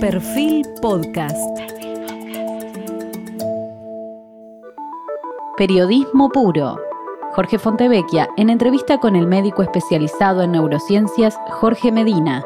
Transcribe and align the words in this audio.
Perfil 0.00 0.64
Podcast. 0.80 1.36
Periodismo 5.56 6.28
puro. 6.28 6.78
Jorge 7.32 7.58
Fontevecchia 7.58 8.28
en 8.36 8.48
entrevista 8.48 9.00
con 9.00 9.16
el 9.16 9.26
médico 9.26 9.64
especializado 9.64 10.42
en 10.42 10.52
neurociencias 10.52 11.36
Jorge 11.50 11.90
Medina. 11.90 12.44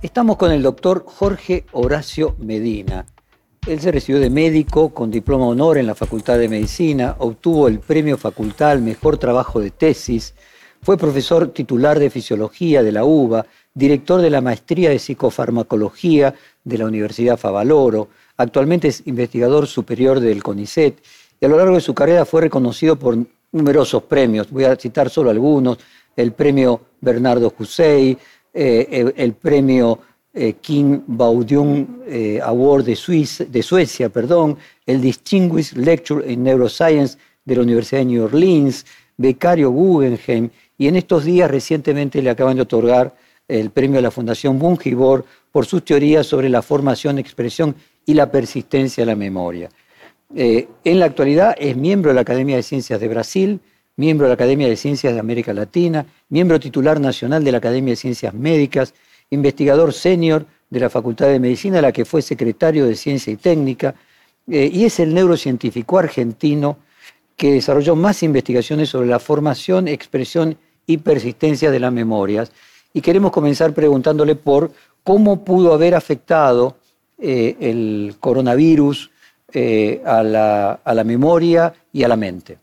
Estamos 0.00 0.38
con 0.38 0.50
el 0.50 0.62
doctor 0.62 1.04
Jorge 1.04 1.66
Horacio 1.72 2.34
Medina. 2.38 3.04
Él 3.66 3.80
se 3.80 3.92
recibió 3.92 4.18
de 4.18 4.30
médico 4.30 4.94
con 4.94 5.10
diploma 5.10 5.46
honor 5.46 5.76
en 5.76 5.88
la 5.88 5.94
Facultad 5.94 6.38
de 6.38 6.48
Medicina, 6.48 7.16
obtuvo 7.18 7.68
el 7.68 7.80
premio 7.80 8.16
facultad 8.16 8.70
al 8.70 8.80
mejor 8.80 9.18
trabajo 9.18 9.60
de 9.60 9.70
tesis, 9.70 10.34
fue 10.84 10.96
profesor 10.96 11.46
titular 11.48 12.00
de 12.00 12.10
fisiología 12.10 12.82
de 12.82 12.90
la 12.90 13.04
UBA, 13.04 13.46
director 13.74 14.20
de 14.20 14.30
la 14.30 14.40
maestría 14.40 14.90
de 14.90 14.98
psicofarmacología 14.98 16.34
de 16.64 16.78
la 16.78 16.86
Universidad 16.86 17.38
Favaloro, 17.38 18.08
actualmente 18.36 18.88
es 18.88 19.02
investigador 19.06 19.66
superior 19.66 20.20
del 20.20 20.42
CONICET 20.42 20.98
y 21.40 21.44
a 21.44 21.48
lo 21.48 21.56
largo 21.56 21.74
de 21.74 21.80
su 21.80 21.94
carrera 21.94 22.24
fue 22.24 22.42
reconocido 22.42 22.96
por 22.96 23.16
numerosos 23.50 24.02
premios. 24.04 24.50
Voy 24.50 24.64
a 24.64 24.76
citar 24.76 25.10
solo 25.10 25.30
algunos, 25.30 25.78
el 26.16 26.32
premio 26.32 26.80
Bernardo 27.00 27.52
Husey, 27.58 28.16
eh, 28.54 29.12
el, 29.16 29.32
premio 29.32 29.98
eh, 30.32 30.54
King 30.60 31.00
Baudium 31.06 32.02
eh, 32.06 32.40
Award 32.42 32.84
de, 32.84 33.26
de 33.48 33.62
Suecia, 33.62 34.08
perdón, 34.08 34.58
el 34.86 35.00
Distinguished 35.00 35.76
Lecture 35.76 36.30
in 36.30 36.42
Neuroscience 36.42 37.18
de 37.44 37.56
la 37.56 37.62
Universidad 37.62 38.00
de 38.02 38.06
New 38.06 38.24
Orleans, 38.24 38.84
becario 39.16 39.70
Guggenheim, 39.70 40.50
y 40.78 40.88
en 40.88 40.96
estos 40.96 41.24
días 41.24 41.50
recientemente 41.50 42.22
le 42.22 42.30
acaban 42.30 42.56
de 42.56 42.62
otorgar 42.62 43.14
el 43.60 43.70
premio 43.70 43.98
a 43.98 44.02
la 44.02 44.10
Fundación 44.10 44.58
Bungibor 44.58 45.24
por 45.50 45.66
sus 45.66 45.84
teorías 45.84 46.26
sobre 46.26 46.48
la 46.48 46.62
formación, 46.62 47.18
expresión 47.18 47.74
y 48.06 48.14
la 48.14 48.30
persistencia 48.30 49.02
de 49.02 49.06
la 49.06 49.16
memoria. 49.16 49.68
en 50.34 50.98
la 50.98 51.04
actualidad 51.04 51.54
es 51.58 51.76
miembro 51.76 52.10
de 52.10 52.14
la 52.14 52.22
Academia 52.22 52.56
de 52.56 52.62
Ciencias 52.62 52.98
de 52.98 53.08
Brasil, 53.08 53.60
miembro 53.96 54.26
de 54.26 54.30
la 54.30 54.34
Academia 54.34 54.68
de 54.68 54.76
Ciencias 54.76 55.12
de 55.12 55.20
América 55.20 55.52
Latina, 55.52 56.06
miembro 56.30 56.58
titular 56.58 56.98
nacional 57.00 57.44
de 57.44 57.52
la 57.52 57.58
Academia 57.58 57.92
de 57.92 57.96
Ciencias 57.96 58.32
Médicas, 58.32 58.94
investigador 59.30 59.92
senior 59.92 60.46
de 60.70 60.80
la 60.80 60.90
Facultad 60.90 61.28
de 61.28 61.38
Medicina, 61.38 61.82
la 61.82 61.92
que 61.92 62.04
fue 62.04 62.22
secretario 62.22 62.86
de 62.86 62.96
Ciencia 62.96 63.32
y 63.32 63.36
Técnica, 63.36 63.94
eh, 64.48 64.70
y 64.72 64.84
es 64.84 64.98
el 65.00 65.12
neurocientífico 65.14 65.98
argentino 65.98 66.78
que 67.36 67.52
desarrolló 67.52 67.96
más 67.96 68.22
investigaciones 68.22 68.88
sobre 68.88 69.08
la 69.08 69.18
formación, 69.18 69.88
expresión 69.88 70.56
y 70.86 70.98
persistencia 70.98 71.70
de 71.70 71.80
las 71.80 71.92
memorias. 71.92 72.52
Y 72.92 73.00
queremos 73.00 73.32
comenzar 73.32 73.72
preguntándole 73.72 74.34
por 74.34 74.70
cómo 75.02 75.44
pudo 75.44 75.72
haber 75.72 75.94
afectado 75.94 76.76
eh, 77.18 77.56
el 77.60 78.16
coronavirus 78.20 79.10
eh, 79.52 80.02
a 80.04 80.22
la 80.22 81.04
memoria 81.04 81.72
y 81.92 82.04
a 82.04 82.08
la 82.08 82.16
mente. 82.16 82.58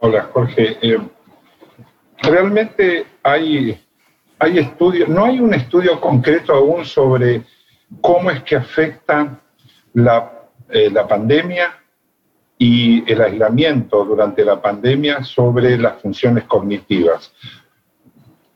Hola, 0.00 0.30
Jorge. 0.32 0.78
Eh, 0.80 0.98
realmente 2.22 3.06
hay, 3.22 3.78
hay 4.38 4.58
estudios, 4.58 5.08
no 5.08 5.26
hay 5.26 5.40
un 5.40 5.52
estudio 5.52 6.00
concreto 6.00 6.54
aún 6.54 6.84
sobre 6.84 7.42
cómo 8.00 8.30
es 8.30 8.42
que 8.44 8.56
afecta 8.56 9.38
la, 9.92 10.32
la 10.68 11.06
pandemia 11.06 11.76
y 12.56 13.10
el 13.12 13.20
aislamiento 13.20 14.04
durante 14.04 14.44
la 14.44 14.60
pandemia 14.60 15.22
sobre 15.22 15.76
las 15.76 16.00
funciones 16.00 16.44
cognitivas 16.44 17.32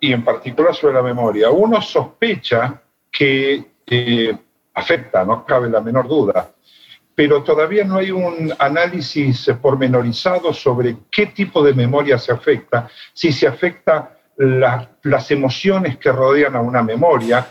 y 0.05 0.13
en 0.13 0.23
particular 0.23 0.75
sobre 0.75 0.95
la 0.95 1.03
memoria. 1.03 1.51
Uno 1.51 1.81
sospecha 1.81 2.83
que 3.11 3.65
eh, 3.87 4.37
afecta, 4.75 5.25
no 5.25 5.47
cabe 5.47 5.71
la 5.71 5.81
menor 5.81 6.07
duda, 6.07 6.51
pero 7.15 7.43
todavía 7.43 7.85
no 7.85 7.97
hay 7.97 8.11
un 8.11 8.53
análisis 8.59 9.51
pormenorizado 9.63 10.53
sobre 10.53 10.97
qué 11.11 11.27
tipo 11.27 11.63
de 11.63 11.73
memoria 11.73 12.19
se 12.19 12.33
afecta, 12.33 12.87
si 13.15 13.33
se 13.33 13.47
afecta 13.47 14.19
las 14.37 15.31
emociones 15.31 15.97
que 15.97 16.13
rodean 16.13 16.57
a 16.57 16.61
una 16.61 16.83
memoria. 16.83 17.47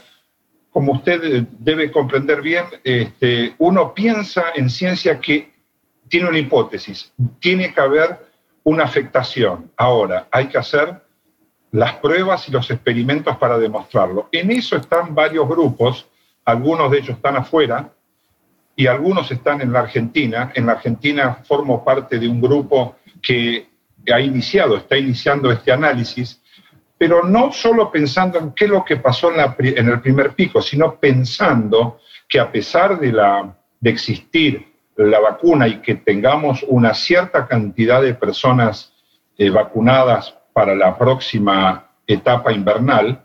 Como 0.69 0.91
usted 0.93 1.45
debe 1.57 1.91
comprender 1.91 2.41
bien, 2.41 2.65
este, 2.83 3.55
uno 3.57 3.95
piensa 3.95 4.43
en 4.53 4.69
ciencia 4.69 5.19
que 5.19 5.53
tiene 6.07 6.29
una 6.29 6.37
hipótesis, 6.37 7.11
tiene 7.39 7.73
que 7.73 7.81
haber 7.81 8.19
una 8.63 8.83
afectación. 8.83 9.71
Ahora, 9.75 10.27
hay 10.29 10.47
que 10.49 10.59
hacer 10.59 11.02
las 11.73 11.95
pruebas 11.95 12.47
y 12.47 12.51
los 12.51 12.69
experimentos 12.69 13.35
para 13.37 13.57
demostrarlo. 13.57 14.29
En 14.31 14.51
eso 14.51 14.77
están 14.77 15.15
varios 15.15 15.47
grupos, 15.49 16.07
algunos 16.45 16.91
de 16.91 16.99
ellos 16.99 17.15
están 17.17 17.35
afuera, 17.35 17.91
y 18.75 18.85
algunos 18.87 19.29
están 19.31 19.61
en 19.61 19.73
la 19.73 19.79
Argentina. 19.79 20.51
En 20.53 20.67
la 20.67 20.73
Argentina 20.73 21.39
formo 21.43 21.83
parte 21.83 22.19
de 22.19 22.27
un 22.27 22.39
grupo 22.39 22.97
que 23.21 23.67
ha 24.11 24.19
iniciado, 24.19 24.77
está 24.77 24.97
iniciando 24.97 25.51
este 25.51 25.71
análisis, 25.71 26.41
pero 26.97 27.23
no 27.23 27.51
solo 27.51 27.91
pensando 27.91 28.37
en 28.37 28.51
qué 28.51 28.65
es 28.65 28.71
lo 28.71 28.85
que 28.85 28.97
pasó 28.97 29.31
en, 29.33 29.89
el 29.89 30.01
primer 30.01 30.33
pico, 30.33 30.61
sino 30.61 30.99
pensando 30.99 31.99
que 32.29 32.39
a 32.39 32.51
pesar 32.51 32.99
de, 32.99 33.11
la, 33.11 33.55
de 33.79 33.89
existir 33.89 34.73
la 34.95 35.19
vacuna 35.19 35.67
y 35.67 35.81
que 35.81 35.95
tengamos 35.95 36.63
una 36.67 36.93
cierta 36.93 37.47
cantidad 37.47 37.99
de 37.99 38.13
personas 38.13 38.93
eh, 39.37 39.49
vacunadas 39.49 40.35
para 40.53 40.75
la 40.75 40.97
próxima 40.97 41.89
etapa 42.07 42.51
invernal, 42.53 43.23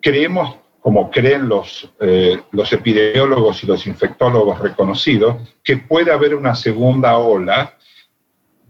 creemos 0.00 0.56
como 0.80 1.10
creen 1.10 1.48
los, 1.48 1.92
eh, 2.00 2.40
los 2.52 2.72
epidemiólogos 2.72 3.62
y 3.62 3.66
los 3.66 3.86
infectólogos 3.86 4.58
reconocidos, 4.60 5.36
que 5.62 5.76
puede 5.76 6.12
haber 6.12 6.34
una 6.34 6.54
segunda 6.54 7.18
ola 7.18 7.74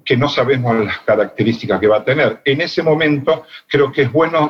que 0.04 0.16
no 0.16 0.28
sabemos 0.28 0.74
las 0.84 1.00
características 1.00 1.78
que 1.78 1.86
va 1.86 1.98
a 1.98 2.04
tener. 2.04 2.40
En 2.46 2.62
ese 2.62 2.82
momento 2.82 3.44
creo 3.66 3.92
que 3.92 4.02
es 4.02 4.12
bueno 4.12 4.48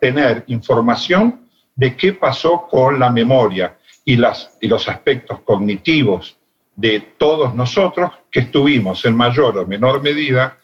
tener 0.00 0.44
información 0.46 1.48
de 1.74 1.96
qué 1.96 2.12
pasó 2.12 2.68
con 2.70 3.00
la 3.00 3.10
memoria 3.10 3.76
y, 4.04 4.16
las, 4.16 4.56
y 4.60 4.68
los 4.68 4.88
aspectos 4.88 5.40
cognitivos 5.40 6.38
de 6.76 7.00
todos 7.18 7.54
nosotros 7.54 8.12
que 8.30 8.40
estuvimos 8.40 9.04
en 9.04 9.16
mayor 9.16 9.58
o 9.58 9.66
menor 9.66 10.00
medida 10.00 10.56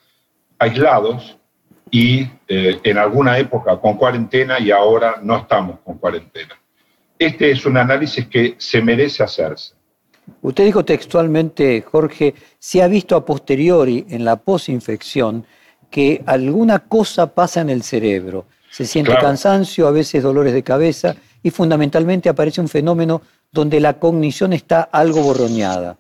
aislados 0.59 1.36
y 1.91 2.29
eh, 2.49 2.81
en 2.83 2.99
alguna 2.99 3.39
época 3.39 3.77
con 3.79 3.97
cuarentena 3.97 4.59
y 4.59 4.71
ahora 4.71 5.17
no 5.23 5.37
estamos 5.37 5.79
con 5.85 5.99
cuarentena. 5.99 6.55
Este 7.19 7.51
es 7.51 7.65
un 7.65 7.77
análisis 7.77 8.27
que 8.27 8.57
se 8.59 8.83
merece 8.83 9.23
hacerse. 9.23 9.75
Usted 10.43 10.65
dijo 10.65 10.85
textualmente, 10.85 11.83
Jorge, 11.83 12.35
se 12.59 12.83
ha 12.83 12.89
visto 12.89 13.17
a 13.17 13.25
posteriori 13.25 14.07
en 14.11 14.25
la 14.25 14.37
posinfección 14.37 15.47
que 15.91 16.23
alguna 16.27 16.81
cosa 16.81 17.33
pasa 17.33 17.61
en 17.61 17.71
el 17.71 17.83
cerebro. 17.83 18.47
Se 18.71 18.85
siente 18.85 19.15
cansancio, 19.15 19.87
a 19.87 19.93
veces 19.93 20.23
dolores 20.23 20.53
de 20.53 20.63
cabeza 20.63 21.15
y 21.43 21.51
fundamentalmente 21.51 22.29
aparece 22.29 22.61
un 22.61 22.69
fenómeno 22.69 23.23
donde 23.53 23.81
la 23.81 23.99
cognición 23.99 24.53
está 24.53 24.83
algo 24.83 25.23
borroñada. 25.23 25.97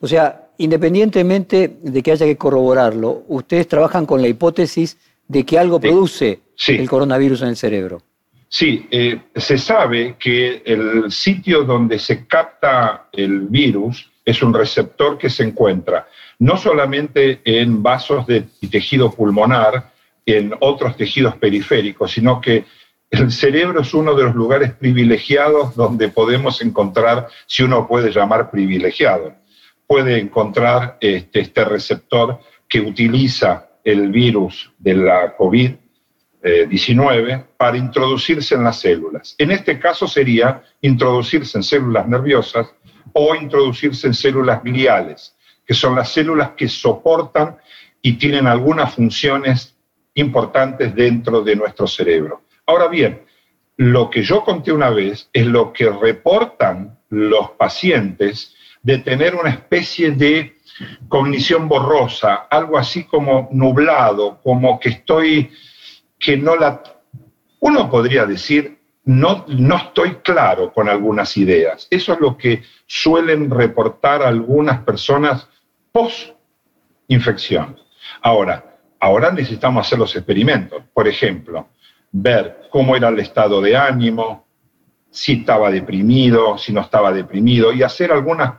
O 0.00 0.08
sea, 0.08 0.48
independientemente 0.58 1.76
de 1.80 2.02
que 2.02 2.12
haya 2.12 2.26
que 2.26 2.36
corroborarlo, 2.36 3.22
ustedes 3.28 3.68
trabajan 3.68 4.06
con 4.06 4.22
la 4.22 4.28
hipótesis 4.28 4.96
de 5.28 5.44
que 5.44 5.58
algo 5.58 5.80
produce 5.80 6.40
el 6.68 6.88
coronavirus 6.88 7.42
en 7.42 7.48
el 7.48 7.56
cerebro. 7.56 8.02
Sí, 8.48 8.86
eh, 8.90 9.20
se 9.34 9.58
sabe 9.58 10.16
que 10.18 10.62
el 10.64 11.10
sitio 11.10 11.64
donde 11.64 11.98
se 11.98 12.26
capta 12.26 13.08
el 13.12 13.40
virus 13.40 14.10
es 14.24 14.42
un 14.42 14.54
receptor 14.54 15.18
que 15.18 15.28
se 15.28 15.42
encuentra 15.42 16.06
no 16.38 16.56
solamente 16.56 17.40
en 17.44 17.82
vasos 17.82 18.26
de 18.26 18.44
tejido 18.70 19.10
pulmonar, 19.10 19.92
en 20.24 20.52
otros 20.60 20.96
tejidos 20.96 21.36
periféricos, 21.36 22.10
sino 22.10 22.40
que 22.40 22.64
el 23.10 23.30
cerebro 23.30 23.80
es 23.80 23.94
uno 23.94 24.14
de 24.14 24.24
los 24.24 24.34
lugares 24.34 24.72
privilegiados 24.72 25.76
donde 25.76 26.08
podemos 26.08 26.60
encontrar, 26.60 27.28
si 27.46 27.62
uno 27.62 27.86
puede 27.86 28.10
llamar 28.10 28.50
privilegiado, 28.50 29.34
puede 29.86 30.18
encontrar 30.18 30.98
este, 31.00 31.40
este 31.40 31.64
receptor 31.64 32.40
que 32.68 32.80
utiliza 32.80 33.68
el 33.86 34.10
virus 34.10 34.70
de 34.78 34.94
la 34.94 35.36
COVID-19 35.36 37.44
para 37.56 37.76
introducirse 37.76 38.56
en 38.56 38.64
las 38.64 38.80
células. 38.80 39.36
En 39.38 39.52
este 39.52 39.78
caso 39.78 40.08
sería 40.08 40.64
introducirse 40.80 41.56
en 41.56 41.62
células 41.62 42.08
nerviosas 42.08 42.66
o 43.12 43.36
introducirse 43.36 44.08
en 44.08 44.14
células 44.14 44.64
gliales, 44.64 45.36
que 45.64 45.72
son 45.72 45.94
las 45.94 46.10
células 46.10 46.50
que 46.56 46.66
soportan 46.66 47.58
y 48.02 48.14
tienen 48.14 48.48
algunas 48.48 48.96
funciones 48.96 49.76
importantes 50.14 50.92
dentro 50.92 51.42
de 51.42 51.54
nuestro 51.54 51.86
cerebro. 51.86 52.42
Ahora 52.66 52.88
bien, 52.88 53.22
lo 53.76 54.10
que 54.10 54.24
yo 54.24 54.42
conté 54.42 54.72
una 54.72 54.90
vez 54.90 55.30
es 55.32 55.46
lo 55.46 55.72
que 55.72 55.88
reportan 55.90 56.98
los 57.08 57.52
pacientes 57.52 58.52
de 58.82 58.98
tener 58.98 59.36
una 59.36 59.50
especie 59.50 60.10
de 60.10 60.55
cognición 61.08 61.68
borrosa, 61.68 62.46
algo 62.50 62.78
así 62.78 63.04
como 63.04 63.48
nublado, 63.52 64.40
como 64.42 64.78
que 64.78 64.90
estoy, 64.90 65.50
que 66.18 66.36
no 66.36 66.56
la... 66.56 66.82
Uno 67.60 67.90
podría 67.90 68.26
decir 68.26 68.76
no, 69.06 69.44
no 69.48 69.76
estoy 69.76 70.16
claro 70.16 70.72
con 70.72 70.88
algunas 70.88 71.36
ideas. 71.36 71.86
Eso 71.90 72.12
es 72.12 72.20
lo 72.20 72.36
que 72.36 72.62
suelen 72.86 73.50
reportar 73.50 74.22
algunas 74.22 74.80
personas 74.80 75.48
post-infección. 75.92 77.78
Ahora, 78.20 78.78
ahora 78.98 79.30
necesitamos 79.30 79.86
hacer 79.86 80.00
los 80.00 80.14
experimentos. 80.16 80.82
Por 80.92 81.06
ejemplo, 81.06 81.68
ver 82.10 82.68
cómo 82.68 82.96
era 82.96 83.08
el 83.08 83.20
estado 83.20 83.60
de 83.60 83.76
ánimo, 83.76 84.44
si 85.08 85.34
estaba 85.34 85.70
deprimido, 85.70 86.58
si 86.58 86.72
no 86.72 86.80
estaba 86.80 87.12
deprimido, 87.12 87.72
y 87.72 87.84
hacer 87.84 88.10
algunas 88.10 88.54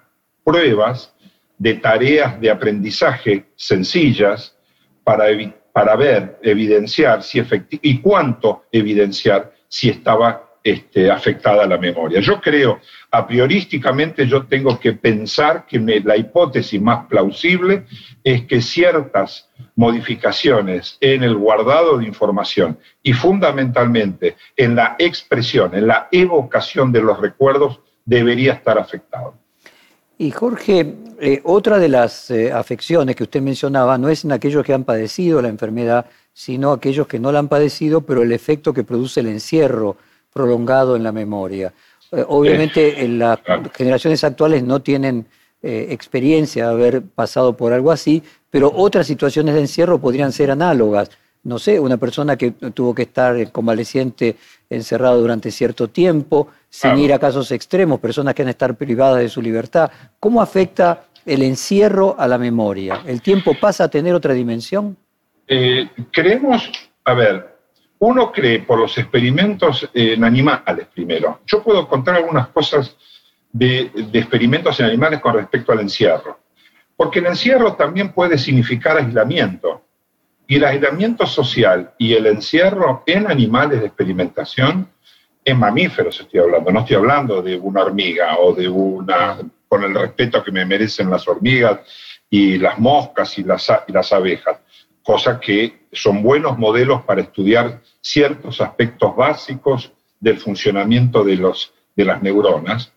pruebas 0.46 1.14
de 1.58 1.76
tareas 1.76 2.40
de 2.40 2.50
aprendizaje 2.50 3.46
sencillas 3.56 4.56
para, 5.04 5.26
para 5.74 5.96
ver, 5.96 6.40
evidenciar 6.44 7.24
si 7.24 7.42
y 7.82 8.00
cuánto 8.00 8.66
evidenciar 8.72 9.54
si 9.68 9.90
estaba 9.90 10.48
este, 10.64 11.10
afectada 11.10 11.66
la 11.66 11.78
memoria. 11.78 12.20
Yo 12.20 12.42
creo, 12.42 12.82
a 13.12 13.26
priorísticamente 13.26 14.28
yo 14.28 14.48
tengo 14.48 14.78
que 14.78 14.92
pensar 14.92 15.66
que 15.66 15.80
la 16.04 16.18
hipótesis 16.18 16.82
más 16.82 17.06
plausible 17.08 17.86
es 18.22 18.44
que 18.46 18.62
ciertas 18.62 19.50
modificaciones 19.76 20.98
en 21.00 21.24
el 21.24 21.36
guardado 21.36 21.98
de 21.98 22.06
información 22.06 22.80
y 23.02 23.14
fundamentalmente 23.14 24.36
en 24.58 24.76
la 24.76 24.98
expresión, 25.00 25.74
en 25.74 25.88
la 25.88 26.10
evocación 26.12 26.92
de 26.92 27.02
los 27.02 27.18
recuerdos, 27.20 27.80
debería 28.04 28.54
estar 28.54 28.78
afectado. 28.78 29.36
Y 30.20 30.32
Jorge, 30.32 30.96
eh, 31.20 31.42
otra 31.44 31.78
de 31.78 31.90
las 31.90 32.32
eh, 32.32 32.52
afecciones 32.52 33.16
que 33.16 33.24
usted 33.24 33.42
mencionaba 33.42 34.00
no 34.00 34.10
es 34.10 34.26
en 34.26 34.32
aquellos 34.32 34.66
que 34.66 34.74
han 34.74 34.84
padecido 34.84 35.42
la 35.44 35.48
enfermedad, 35.48 36.08
sino 36.34 36.72
aquellos 36.72 37.08
que 37.08 37.20
no 37.20 37.32
la 37.32 37.40
han 37.40 37.48
padecido, 37.48 38.02
pero 38.02 38.24
el 38.24 38.32
efecto 38.32 38.74
que 38.74 38.84
produce 38.84 39.20
el 39.20 39.28
encierro 39.28 39.96
prolongado 40.34 40.96
en 40.96 41.04
la 41.04 41.12
memoria. 41.12 41.72
Eh, 42.12 42.26
obviamente 42.28 43.04
en 43.04 43.20
las 43.20 43.40
generaciones 43.76 44.24
actuales 44.24 44.64
no 44.64 44.82
tienen 44.82 45.28
experiencia 45.60 46.68
de 46.68 46.72
haber 46.72 47.02
pasado 47.02 47.58
por 47.58 47.74
algo 47.74 47.92
así, 47.92 48.24
pero 48.50 48.72
otras 48.74 49.06
situaciones 49.08 49.56
de 49.56 49.62
encierro 49.62 50.00
podrían 50.00 50.32
ser 50.32 50.52
análogas. 50.52 51.10
No 51.44 51.60
sé, 51.60 51.80
una 51.80 51.98
persona 51.98 52.38
que 52.38 52.52
tuvo 52.52 52.94
que 52.94 53.02
estar 53.02 53.52
convaleciente 53.52 54.38
encerrado 54.70 55.20
durante 55.20 55.52
cierto 55.52 55.90
tiempo, 55.90 56.48
sin 56.70 56.98
ir 56.98 57.14
a 57.14 57.20
casos 57.20 57.52
extremos, 57.52 58.00
personas 58.00 58.34
que 58.34 58.42
han 58.42 58.50
estar 58.50 58.76
privadas 58.76 59.20
de 59.20 59.30
su 59.30 59.42
libertad. 59.42 59.92
¿Cómo 60.20 60.42
afecta 60.42 61.06
el 61.26 61.44
encierro 61.44 62.16
a 62.18 62.28
la 62.28 62.38
memoria? 62.38 63.02
¿El 63.06 63.22
tiempo 63.22 63.56
pasa 63.60 63.86
a 63.86 63.88
tener 63.90 64.14
otra 64.14 64.34
dimensión? 64.34 64.98
Eh, 65.48 65.90
creemos, 66.12 66.70
a 67.06 67.14
ver, 67.14 67.58
uno 68.00 68.32
cree 68.32 68.60
por 68.60 68.80
los 68.80 68.98
experimentos 68.98 69.90
en 69.94 70.24
animales 70.24 70.88
primero. 70.94 71.42
Yo 71.46 71.64
puedo 71.64 71.88
contar 71.88 72.16
algunas 72.16 72.50
cosas 72.50 72.96
de, 73.52 73.92
experimentos 74.14 74.80
en 74.80 74.88
animales 74.88 75.20
con 75.20 75.34
respecto 75.34 75.72
al 75.72 75.80
encierro. 75.80 76.40
Porque 76.96 77.20
el 77.20 77.28
encierro 77.28 77.74
también 77.74 78.12
puede 78.12 78.38
significar 78.38 78.98
aislamiento. 78.98 79.84
Y 80.48 80.56
el 80.56 80.66
aislamiento 80.66 81.26
social 81.26 81.94
y 81.98 82.14
el 82.14 82.26
encierro 82.28 83.04
en 83.06 83.30
animales 83.30 83.82
de 83.82 83.88
experimentación, 83.88 84.90
en 85.48 85.58
mamíferos 85.60 86.20
estoy 86.20 86.42
hablando, 86.42 86.72
no 86.72 86.80
estoy 86.82 86.98
hablando 86.98 87.42
de 87.42 87.58
una 87.58 87.84
hormiga 87.84 88.38
o 88.38 88.54
de 88.54 88.68
una, 88.68 89.40
con 89.68 89.84
el 89.84 89.96
respeto 89.96 90.44
que 90.44 90.52
me 90.52 90.66
merecen 90.66 91.10
las 91.10 91.28
hormigas 91.28 91.80
y 92.30 92.58
las 92.58 92.78
moscas 92.78 93.38
y 93.40 93.44
las, 93.44 93.72
y 93.88 93.92
las 93.94 94.12
abejas 94.12 94.58
cosa 95.08 95.40
que 95.40 95.88
son 95.94 96.22
buenos 96.22 96.58
modelos 96.58 97.02
para 97.04 97.22
estudiar 97.22 97.80
ciertos 98.02 98.60
aspectos 98.60 99.16
básicos 99.16 99.94
del 100.20 100.38
funcionamiento 100.38 101.24
de, 101.24 101.38
los, 101.38 101.74
de 101.96 102.04
las 102.04 102.22
neuronas. 102.22 102.92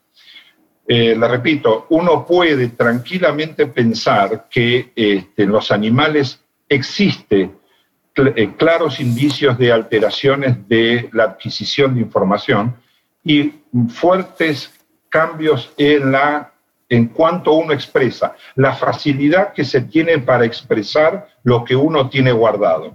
Eh, 0.89 1.15
le 1.17 1.29
repito, 1.29 1.87
uno 1.91 2.27
puede 2.27 2.71
tranquilamente 2.71 3.67
pensar 3.67 4.49
que 4.51 4.91
este, 4.97 5.45
en 5.45 5.53
los 5.53 5.71
animales 5.71 6.43
existe 6.69 7.53
claros 8.57 9.01
indicios 9.01 9.59
de 9.59 9.73
alteraciones 9.73 10.69
de 10.69 11.09
la 11.13 11.25
adquisición 11.25 11.95
de 11.95 12.01
información 12.01 12.77
y 13.25 13.53
fuertes 13.89 14.73
cambios 15.09 15.73
en 15.77 16.13
la 16.13 16.53
en 16.91 17.07
cuanto 17.07 17.53
uno 17.53 17.73
expresa, 17.73 18.35
la 18.57 18.75
facilidad 18.75 19.53
que 19.53 19.65
se 19.65 19.83
tiene 19.83 20.19
para 20.19 20.45
expresar 20.45 21.29
lo 21.45 21.65
que 21.65 21.77
uno 21.77 22.11
tiene 22.11 22.33
guardado. 22.33 22.95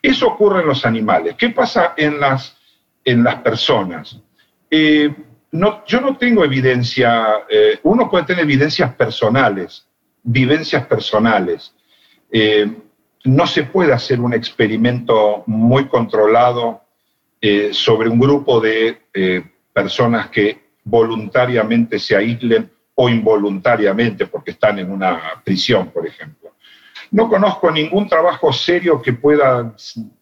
Eso 0.00 0.28
ocurre 0.28 0.62
en 0.62 0.66
los 0.66 0.86
animales. 0.86 1.34
¿Qué 1.36 1.50
pasa 1.50 1.92
en 1.94 2.18
las, 2.18 2.56
en 3.04 3.22
las 3.22 3.36
personas? 3.36 4.18
Eh, 4.70 5.14
no, 5.52 5.84
yo 5.84 6.00
no 6.00 6.16
tengo 6.16 6.42
evidencia, 6.42 7.44
eh, 7.50 7.78
uno 7.82 8.10
puede 8.10 8.24
tener 8.24 8.44
evidencias 8.44 8.94
personales, 8.94 9.86
vivencias 10.22 10.86
personales. 10.86 11.74
Eh, 12.32 12.66
no 13.24 13.46
se 13.46 13.64
puede 13.64 13.92
hacer 13.92 14.20
un 14.20 14.34
experimento 14.34 15.44
muy 15.46 15.86
controlado 15.86 16.82
sobre 17.72 18.08
un 18.08 18.18
grupo 18.18 18.60
de 18.60 18.98
personas 19.72 20.28
que 20.28 20.64
voluntariamente 20.84 21.98
se 21.98 22.16
aíslen 22.16 22.70
o 22.94 23.08
involuntariamente 23.08 24.26
porque 24.26 24.52
están 24.52 24.78
en 24.78 24.90
una 24.90 25.42
prisión, 25.42 25.88
por 25.88 26.06
ejemplo. 26.06 26.52
No 27.10 27.28
conozco 27.28 27.70
ningún 27.70 28.08
trabajo 28.08 28.52
serio 28.52 29.00
que 29.00 29.12
pueda 29.12 29.74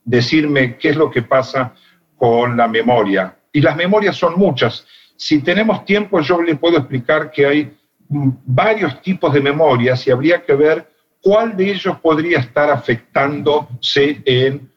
decirme 0.04 0.76
qué 0.76 0.90
es 0.90 0.96
lo 0.96 1.10
que 1.10 1.22
pasa 1.22 1.74
con 2.16 2.56
la 2.56 2.68
memoria. 2.68 3.36
Y 3.52 3.60
las 3.60 3.76
memorias 3.76 4.16
son 4.16 4.38
muchas. 4.38 4.86
Si 5.16 5.40
tenemos 5.42 5.84
tiempo, 5.84 6.20
yo 6.20 6.40
le 6.40 6.56
puedo 6.56 6.78
explicar 6.78 7.30
que 7.30 7.46
hay 7.46 7.76
varios 8.08 9.00
tipos 9.02 9.32
de 9.32 9.40
memorias 9.40 10.06
y 10.06 10.10
habría 10.10 10.42
que 10.44 10.54
ver 10.54 10.91
cuál 11.22 11.56
de 11.56 11.70
ellos 11.70 11.98
podría 12.00 12.40
estar 12.40 12.68
afectándose 12.70 14.22
en, 14.26 14.70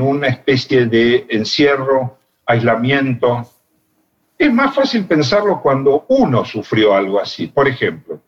una 0.00 0.28
especie 0.28 0.86
de 0.86 1.26
encierro, 1.28 2.18
aislamiento, 2.44 3.48
es 4.38 4.52
más 4.52 4.74
fácil 4.74 5.04
pensarlo 5.04 5.60
cuando 5.62 6.04
uno 6.08 6.44
sufrió 6.44 6.94
algo 6.94 7.20
así. 7.20 7.46
Por 7.46 7.68
ejemplo, 7.68 8.20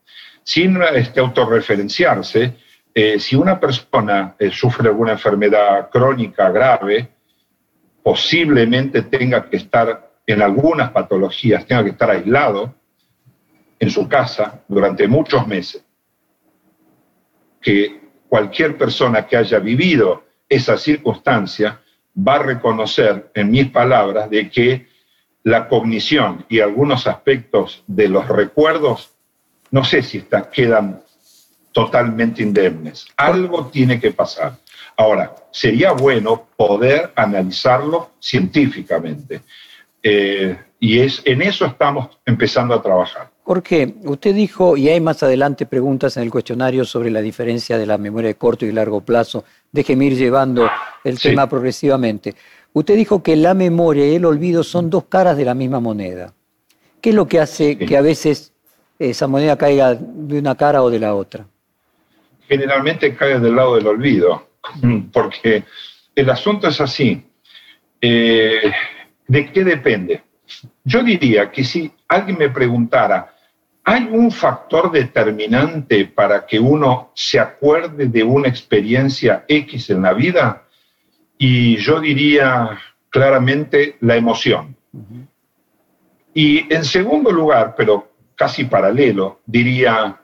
sin 0.43 0.81
este, 0.95 1.21
autorreferenciarse, 1.21 2.55
eh, 2.95 3.19
si 3.19 3.37
una 3.37 3.59
persona 3.59 4.35
eh, 4.39 4.51
sufre 4.51 4.89
alguna 4.89 5.13
enfermedad 5.13 5.91
crónica 5.91 6.51
grave, 6.51 7.09
posiblemente 8.03 9.03
tenga 9.03 9.49
que 9.49 9.59
estar 9.59 10.11
en 10.27 10.43
algunas 10.43 10.91
patologías, 10.91 11.67
tenga 11.67 11.85
que 11.85 11.91
estar 11.91 12.11
aislado 12.11 12.75
en 13.79 13.91
su 13.91 14.09
casa 14.09 14.63
durante 14.69 15.07
muchos 15.09 15.47
meses. 15.47 15.85
Que 17.61 18.01
cualquier 18.29 18.77
persona 18.77 19.27
que 19.27 19.37
haya 19.37 19.59
vivido 19.59 20.25
esa 20.49 20.77
circunstancia 20.77 21.81
va 22.17 22.37
a 22.37 22.43
reconocer 22.43 23.31
en 23.35 23.51
mis 23.51 23.71
palabras 23.71 24.29
de 24.31 24.51
que 24.51 24.89
la 25.45 25.69
cognición 25.69 26.45
y 26.49 26.61
algunos 26.61 27.07
aspectos 27.07 27.83
de 27.87 28.09
los 28.09 28.29
recuerdos, 28.29 29.13
no 29.71 29.85
sé 29.85 30.03
si 30.03 30.25
quedan 30.53 31.03
totalmente 31.73 32.43
indemnes. 32.43 33.07
Algo 33.17 33.67
tiene 33.67 34.01
que 34.01 34.11
pasar. 34.11 34.57
Ahora, 34.97 35.35
sería 35.53 35.93
bueno 35.93 36.49
poder 36.57 37.13
analizarlo 37.15 38.11
científicamente. 38.21 39.43
Eh, 40.03 40.59
y 40.81 40.99
es, 40.99 41.23
en 41.25 41.43
eso 41.43 41.67
estamos 41.67 42.19
empezando 42.27 42.75
a 42.75 42.83
trabajar. 42.83 43.31
Jorge, 43.49 43.95
usted 44.05 44.35
dijo, 44.35 44.77
y 44.77 44.91
hay 44.91 45.01
más 45.01 45.23
adelante 45.23 45.65
preguntas 45.65 46.19
en 46.19 46.23
el 46.23 46.31
cuestionario 46.31 46.85
sobre 46.85 47.11
la 47.11 47.23
diferencia 47.23 47.79
de 47.79 47.87
la 47.87 47.97
memoria 47.97 48.29
de 48.29 48.35
corto 48.35 48.67
y 48.67 48.73
largo 48.73 49.01
plazo. 49.01 49.43
Déjeme 49.73 50.05
ir 50.05 50.17
llevando 50.17 50.69
el 51.03 51.19
tema 51.19 51.49
progresivamente. 51.49 52.35
Usted 52.75 52.95
dijo 52.95 53.23
que 53.23 53.37
la 53.37 53.55
memoria 53.55 54.07
y 54.07 54.17
el 54.17 54.27
olvido 54.27 54.63
son 54.63 54.91
dos 54.91 55.05
caras 55.05 55.39
de 55.39 55.47
la 55.47 55.55
misma 55.55 55.81
moneda. 55.81 56.35
¿Qué 57.01 57.09
es 57.09 57.15
lo 57.15 57.27
que 57.27 57.41
hace 57.41 57.79
que 57.79 57.97
a 57.97 58.03
veces 58.03 58.53
esa 58.99 59.27
moneda 59.27 59.57
caiga 59.57 59.95
de 59.95 60.39
una 60.39 60.55
cara 60.55 60.83
o 60.83 60.91
de 60.91 60.99
la 60.99 61.15
otra? 61.15 61.47
Generalmente 62.47 63.17
cae 63.17 63.41
del 63.41 63.57
lado 63.57 63.77
del 63.77 63.87
olvido, 63.87 64.47
porque 65.11 65.65
el 66.15 66.29
asunto 66.29 66.69
es 66.69 66.79
así. 66.83 67.25
Eh, 67.99 68.71
¿De 69.27 69.51
qué 69.51 69.65
depende? 69.65 70.21
Yo 70.85 71.03
diría 71.03 71.51
que 71.51 71.65
si 71.65 71.91
alguien 72.09 72.37
me 72.37 72.51
preguntara, 72.51 73.37
¿hay 73.89 74.05
un 74.05 74.31
factor 74.31 74.91
determinante 74.91 76.05
para 76.05 76.47
que 76.47 76.59
uno 76.61 77.11
se 77.15 77.39
acuerde 77.39 78.07
de 78.07 78.23
una 78.23 78.49
experiencia 78.49 79.45
X 79.49 79.91
en 79.91 80.03
la 80.03 80.13
vida? 80.13 80.65
y 81.39 81.77
yo 81.77 82.01
diría 82.01 82.79
claramente 83.09 83.97
la 84.01 84.17
emoción. 84.17 84.77
Y 86.35 86.73
en 86.73 86.85
segundo 86.85 87.31
lugar, 87.31 87.75
pero 87.77 88.13
casi 88.35 88.65
paralelo, 88.65 89.41
diría 89.47 90.21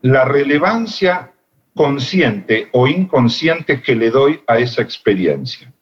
la 0.00 0.24
relevancia 0.24 1.32
consciente 1.74 2.68
o 2.72 2.88
inconsciente 2.88 3.80
que 3.82 3.94
le 3.94 4.10
doy 4.10 4.42
a 4.46 4.58
esa 4.58 4.82
experiencia. 4.82 5.72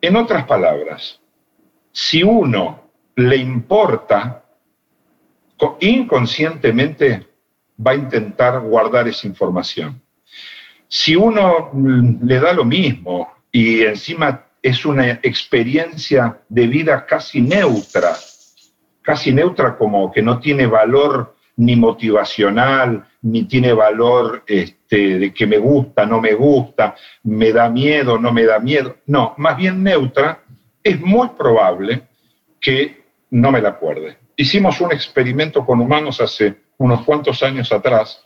En 0.00 0.16
otras 0.16 0.44
palabras, 0.44 1.20
si 1.90 2.22
uno 2.22 2.90
le 3.16 3.36
importa, 3.36 4.44
inconscientemente 5.80 7.26
va 7.84 7.92
a 7.92 7.96
intentar 7.96 8.60
guardar 8.60 9.08
esa 9.08 9.26
información. 9.26 10.00
Si 10.88 11.16
uno 11.16 11.70
mm, 11.72 12.26
le 12.26 12.40
da 12.40 12.52
lo 12.52 12.64
mismo 12.64 13.28
y 13.50 13.82
encima 13.82 14.44
es 14.62 14.84
una 14.84 15.10
experiencia 15.22 16.40
de 16.48 16.66
vida 16.66 17.06
casi 17.06 17.40
neutra, 17.40 18.16
casi 19.02 19.32
neutra 19.32 19.76
como 19.76 20.10
que 20.10 20.22
no 20.22 20.40
tiene 20.40 20.66
valor 20.66 21.36
ni 21.56 21.74
motivacional, 21.76 23.06
ni 23.22 23.44
tiene 23.44 23.72
valor 23.72 24.44
este, 24.46 25.18
de 25.18 25.32
que 25.32 25.46
me 25.46 25.58
gusta, 25.58 26.04
no 26.04 26.20
me 26.20 26.34
gusta, 26.34 26.94
me 27.22 27.52
da 27.52 27.70
miedo, 27.70 28.18
no 28.18 28.32
me 28.32 28.44
da 28.44 28.58
miedo. 28.58 28.96
No, 29.06 29.34
más 29.38 29.56
bien 29.56 29.82
neutra, 29.82 30.42
es 30.82 31.00
muy 31.00 31.28
probable 31.30 32.02
que 32.60 33.04
no 33.30 33.50
me 33.50 33.60
la 33.60 33.70
acuerde. 33.70 34.18
Hicimos 34.36 34.80
un 34.82 34.92
experimento 34.92 35.64
con 35.64 35.80
humanos 35.80 36.20
hace 36.20 36.56
unos 36.76 37.04
cuantos 37.04 37.42
años 37.42 37.72
atrás, 37.72 38.22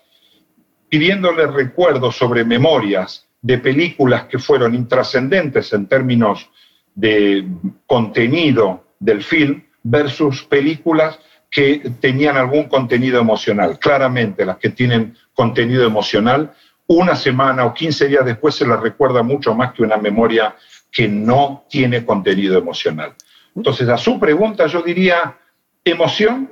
pidiéndole 0.89 1.47
recuerdos 1.47 2.17
sobre 2.17 2.45
memorias 2.45 3.29
de 3.41 3.59
películas 3.59 4.25
que 4.25 4.39
fueron 4.39 4.75
intrascendentes 4.75 5.73
en 5.73 5.87
términos 5.87 6.51
de 6.95 7.47
contenido 7.87 8.89
del 8.99 9.23
film 9.23 9.63
versus 9.85 10.43
películas 10.43 11.19
que 11.49 11.93
tenían 12.01 12.37
algún 12.37 12.65
contenido 12.65 13.21
emocional. 13.21 13.79
Claramente, 13.79 14.45
las 14.45 14.59
que 14.59 14.71
tienen 14.71 15.17
contenido 15.33 15.85
emocional, 15.85 16.53
una 16.89 17.15
semana 17.15 17.65
o 17.65 17.73
15 17.73 18.09
días 18.09 18.25
después 18.25 18.57
se 18.57 18.67
las 18.67 18.81
recuerda 18.81 19.23
mucho 19.23 19.55
más 19.55 19.73
que 19.73 19.85
una 19.85 19.97
memoria 19.97 20.57
que 20.91 21.07
no 21.07 21.67
tiene 21.69 22.05
contenido 22.05 22.59
emocional. 22.59 23.15
Entonces, 23.55 23.89
a 23.89 23.97
su 23.97 24.19
pregunta 24.19 24.67
yo 24.67 24.83
diría 24.83 25.37
emoción 25.85 26.51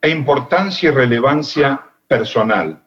e 0.00 0.10
importancia 0.10 0.88
y 0.88 0.92
relevancia 0.92 1.80
personal, 2.06 2.82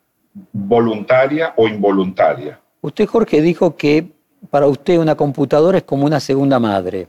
voluntaria 0.52 1.54
o 1.58 1.68
involuntaria. 1.68 2.60
Usted, 2.82 3.06
Jorge, 3.06 3.42
dijo 3.42 3.76
que 3.76 4.12
para 4.50 4.68
usted 4.68 4.98
una 4.98 5.16
computadora 5.16 5.78
es 5.78 5.84
como 5.84 6.06
una 6.06 6.20
segunda 6.20 6.60
madre. 6.60 7.08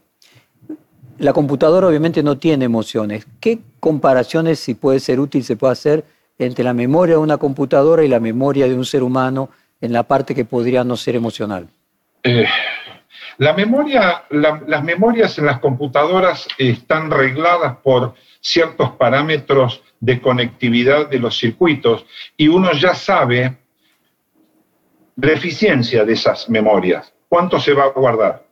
La 1.19 1.33
computadora 1.33 1.87
obviamente 1.87 2.23
no 2.23 2.37
tiene 2.37 2.65
emociones. 2.65 3.27
¿Qué 3.41 3.61
comparaciones, 3.81 4.59
si 4.59 4.75
puede 4.75 5.01
ser 5.01 5.21
útil, 5.21 5.45
se 5.45 5.57
puede 5.57 5.73
hacer 5.73 6.05
entre 6.39 6.65
la 6.65 6.75
memoria 6.75 7.15
de 7.15 7.21
una 7.21 7.37
computadora 7.37 8.05
y 8.05 8.09
la 8.09 8.21
memoria 8.21 8.67
de 8.67 8.75
un 8.75 8.85
ser 8.85 9.03
humano 9.03 9.51
en 9.81 9.93
la 9.93 10.03
parte 10.03 10.35
que 10.35 10.45
podría 10.45 10.85
no 10.85 10.97
ser 10.97 11.15
emocional? 11.15 11.69
Eh, 12.25 12.47
la 13.39 13.53
memoria, 13.53 14.25
las 14.31 14.85
memorias 14.85 15.39
en 15.39 15.47
las 15.47 15.61
computadoras 15.61 16.49
están 16.59 17.11
regladas 17.11 17.77
por 17.83 18.15
ciertos 18.43 18.91
parámetros 18.97 19.83
de 20.01 20.21
conectividad 20.21 21.09
de 21.09 21.21
los 21.21 21.39
circuitos 21.39 22.05
y 22.37 22.49
uno 22.49 22.73
ya 22.73 22.93
sabe 22.93 23.57
la 25.17 25.33
eficiencia 25.33 26.05
de 26.05 26.15
esas 26.15 26.51
memorias, 26.51 27.15
cuánto 27.29 27.61
se 27.61 27.73
va 27.73 27.85
a 27.85 27.91
guardar. 27.91 28.45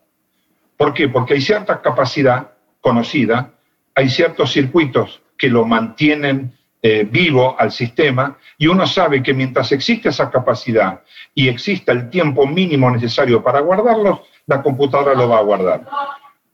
¿Por 0.76 0.94
qué? 0.94 1.08
Porque 1.08 1.34
hay 1.34 1.40
cierta 1.40 1.82
capacidad 1.82 2.52
conocida, 2.80 3.52
hay 3.94 4.08
ciertos 4.08 4.52
circuitos 4.52 5.20
que 5.36 5.48
lo 5.48 5.66
mantienen 5.66 6.56
eh, 6.82 7.06
vivo 7.10 7.56
al 7.58 7.72
sistema 7.72 8.38
y 8.56 8.68
uno 8.68 8.86
sabe 8.86 9.22
que 9.22 9.34
mientras 9.34 9.72
existe 9.72 10.10
esa 10.10 10.30
capacidad 10.30 11.02
y 11.34 11.48
exista 11.48 11.92
el 11.92 12.08
tiempo 12.08 12.46
mínimo 12.46 12.90
necesario 12.90 13.42
para 13.42 13.60
guardarlos, 13.60 14.20
la 14.46 14.62
computadora 14.62 15.14
lo 15.14 15.28
va 15.28 15.38
a 15.38 15.42
guardar. 15.42 15.86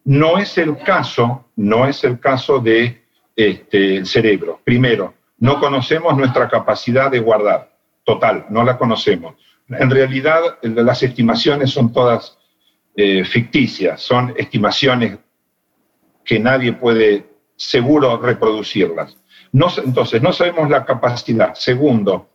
No 0.05 0.39
es 0.39 0.57
el 0.57 0.79
caso, 0.79 1.45
no 1.57 1.87
es 1.87 2.03
el 2.03 2.19
caso 2.19 2.61
de 2.61 3.06
este, 3.37 3.97
el 3.97 4.07
cerebro. 4.07 4.61
Primero, 4.65 5.15
no 5.39 5.61
conocemos 5.61 6.17
nuestra 6.17 6.49
capacidad 6.49 7.11
de 7.11 7.21
guardar, 7.21 7.77
total, 8.05 8.47
no 8.51 8.65
la 8.65 8.79
conocemos. 8.79 9.35
En 9.69 9.91
realidad, 9.91 10.59
las 10.63 11.03
estimaciones 11.03 11.71
son 11.71 11.93
todas 11.93 12.39
eh, 12.97 13.25
ficticias, 13.25 14.01
son 14.01 14.33
estimaciones 14.37 15.19
que 16.25 16.39
nadie 16.39 16.73
puede 16.73 17.27
seguro 17.57 18.17
reproducirlas. 18.19 19.17
Entonces, 19.53 20.23
no 20.23 20.33
sabemos 20.33 20.69
la 20.69 20.85
capacidad. 20.85 21.55
Segundo, 21.55 22.31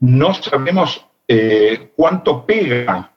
no 0.00 0.34
sabemos 0.34 1.06
eh, 1.28 1.90
cuánto 1.96 2.44
pega 2.44 3.12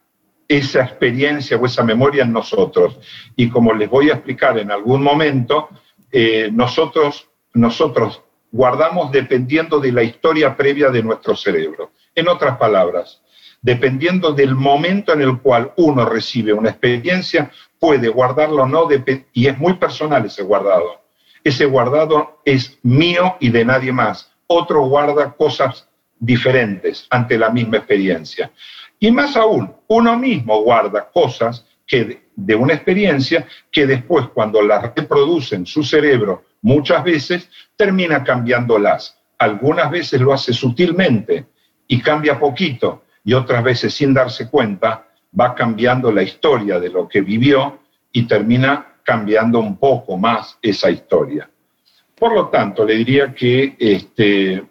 esa 0.47 0.83
experiencia 0.83 1.57
o 1.57 1.65
esa 1.65 1.83
memoria 1.83 2.23
en 2.23 2.31
nosotros. 2.31 2.99
Y 3.35 3.49
como 3.49 3.73
les 3.73 3.89
voy 3.89 4.09
a 4.09 4.13
explicar 4.13 4.57
en 4.57 4.71
algún 4.71 5.01
momento, 5.01 5.69
eh, 6.11 6.49
nosotros, 6.51 7.26
nosotros 7.57 8.21
guardamos 8.51 9.11
dependiendo 9.11 9.79
de 9.79 9.91
la 9.91 10.03
historia 10.03 10.55
previa 10.55 10.89
de 10.89 11.03
nuestro 11.03 11.35
cerebro. 11.35 11.91
En 12.15 12.27
otras 12.27 12.57
palabras, 12.57 13.21
dependiendo 13.61 14.31
del 14.31 14.55
momento 14.55 15.13
en 15.13 15.21
el 15.21 15.39
cual 15.39 15.73
uno 15.77 16.05
recibe 16.05 16.53
una 16.53 16.69
experiencia, 16.69 17.51
puede 17.79 18.07
guardarlo 18.09 18.63
o 18.63 18.67
no, 18.67 18.87
y 19.33 19.47
es 19.47 19.57
muy 19.57 19.73
personal 19.73 20.25
ese 20.25 20.43
guardado. 20.43 21.01
Ese 21.43 21.65
guardado 21.65 22.41
es 22.45 22.77
mío 22.83 23.35
y 23.39 23.49
de 23.49 23.65
nadie 23.65 23.91
más. 23.91 24.31
Otro 24.47 24.81
guarda 24.87 25.33
cosas 25.33 25.87
diferentes 26.19 27.07
ante 27.09 27.37
la 27.37 27.49
misma 27.49 27.77
experiencia. 27.77 28.51
Y 28.99 29.11
más 29.11 29.35
aún, 29.35 29.73
uno 29.87 30.17
mismo 30.17 30.61
guarda 30.61 31.09
cosas 31.11 31.65
que 31.85 32.21
de 32.35 32.55
una 32.55 32.73
experiencia 32.73 33.47
que 33.71 33.87
después 33.87 34.27
cuando 34.33 34.61
las 34.61 34.93
reproduce 34.95 35.55
en 35.55 35.65
su 35.65 35.83
cerebro 35.83 36.43
muchas 36.61 37.03
veces, 37.03 37.49
termina 37.75 38.23
cambiándolas. 38.23 39.17
Algunas 39.37 39.91
veces 39.91 40.19
lo 40.21 40.33
hace 40.33 40.53
sutilmente 40.53 41.45
y 41.87 42.01
cambia 42.01 42.39
poquito, 42.39 43.03
y 43.23 43.33
otras 43.33 43.63
veces 43.63 43.93
sin 43.93 44.13
darse 44.13 44.49
cuenta 44.49 45.07
va 45.39 45.53
cambiando 45.53 46.11
la 46.11 46.23
historia 46.23 46.79
de 46.79 46.89
lo 46.89 47.07
que 47.07 47.21
vivió 47.21 47.79
y 48.11 48.23
termina 48.23 48.95
cambiando 49.03 49.59
un 49.59 49.77
poco 49.77 50.17
más 50.17 50.57
esa 50.61 50.89
historia. 50.89 51.49
Por 52.15 52.33
lo 52.33 52.47
tanto, 52.47 52.83
le 52.83 52.95
diría 52.95 53.33
que 53.33 53.75
este, 53.77 54.65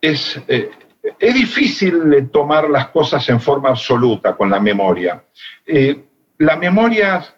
es, 0.00 0.40
eh, 0.48 0.70
es 1.18 1.34
difícil 1.34 2.28
tomar 2.32 2.68
las 2.68 2.88
cosas 2.88 3.28
en 3.28 3.40
forma 3.40 3.70
absoluta 3.70 4.36
con 4.36 4.50
la 4.50 4.58
memoria. 4.58 5.22
Eh, 5.64 6.04
las 6.38 6.58
memorias 6.58 7.34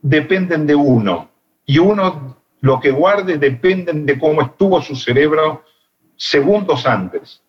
dependen 0.00 0.66
de 0.66 0.74
uno 0.74 1.29
y 1.70 1.78
uno 1.78 2.36
lo 2.62 2.80
que 2.80 2.90
guarde 2.90 3.38
dependen 3.38 4.04
de 4.04 4.18
cómo 4.18 4.42
estuvo 4.42 4.82
su 4.82 4.96
cerebro 4.96 5.62
segundos 6.16 6.84
antes. 6.84 7.42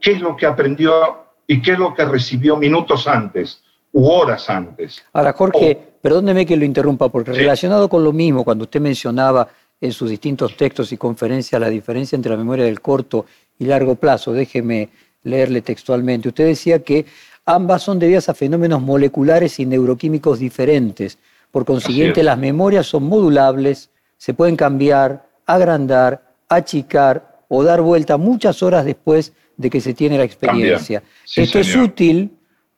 ¿Qué 0.00 0.12
es 0.12 0.20
lo 0.20 0.36
que 0.36 0.44
aprendió 0.44 1.24
y 1.46 1.62
qué 1.62 1.72
es 1.72 1.78
lo 1.78 1.94
que 1.94 2.04
recibió 2.04 2.56
minutos 2.56 3.06
antes 3.06 3.62
u 3.92 4.08
horas 4.08 4.50
antes? 4.50 5.04
Ahora, 5.12 5.32
Jorge, 5.34 5.78
perdóneme 6.02 6.44
que 6.44 6.56
lo 6.56 6.64
interrumpa, 6.64 7.10
porque 7.10 7.30
relacionado 7.30 7.88
con 7.88 8.02
lo 8.02 8.12
mismo, 8.12 8.42
cuando 8.42 8.64
usted 8.64 8.80
mencionaba 8.80 9.46
en 9.80 9.92
sus 9.92 10.10
distintos 10.10 10.56
textos 10.56 10.90
y 10.90 10.96
conferencias 10.96 11.60
la 11.60 11.70
diferencia 11.70 12.16
entre 12.16 12.32
la 12.32 12.38
memoria 12.38 12.64
del 12.64 12.80
corto 12.80 13.24
y 13.56 13.66
largo 13.66 13.94
plazo. 13.94 14.32
Déjeme 14.32 14.88
leerle 15.22 15.62
textualmente. 15.62 16.26
Usted 16.26 16.46
decía 16.46 16.82
que 16.82 17.06
ambas 17.46 17.84
son 17.84 18.00
debidas 18.00 18.28
a 18.28 18.34
fenómenos 18.34 18.82
moleculares 18.82 19.60
y 19.60 19.64
neuroquímicos 19.64 20.40
diferentes. 20.40 21.18
Por 21.50 21.64
consiguiente, 21.64 22.22
las 22.22 22.38
memorias 22.38 22.86
son 22.86 23.04
modulables, 23.04 23.90
se 24.16 24.34
pueden 24.34 24.56
cambiar, 24.56 25.26
agrandar, 25.46 26.22
achicar 26.48 27.42
o 27.48 27.62
dar 27.62 27.80
vuelta 27.80 28.16
muchas 28.16 28.62
horas 28.62 28.84
después 28.84 29.32
de 29.56 29.70
que 29.70 29.80
se 29.80 29.94
tiene 29.94 30.18
la 30.18 30.24
experiencia. 30.24 31.02
Esto 31.36 31.58
es 31.58 31.74
útil 31.74 32.30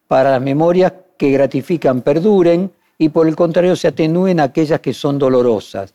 para 0.07 0.31
las 0.31 0.43
memorias 0.43 0.93
que 1.17 1.31
gratifican, 1.31 2.03
perduren 2.03 2.73
y 2.97 3.09
por 3.11 3.27
el 3.27 3.37
contrario 3.37 3.77
se 3.77 3.89
atenúen 3.89 4.41
aquellas 4.41 4.81
que 4.81 4.95
son 4.95 5.19
dolorosas. 5.19 5.93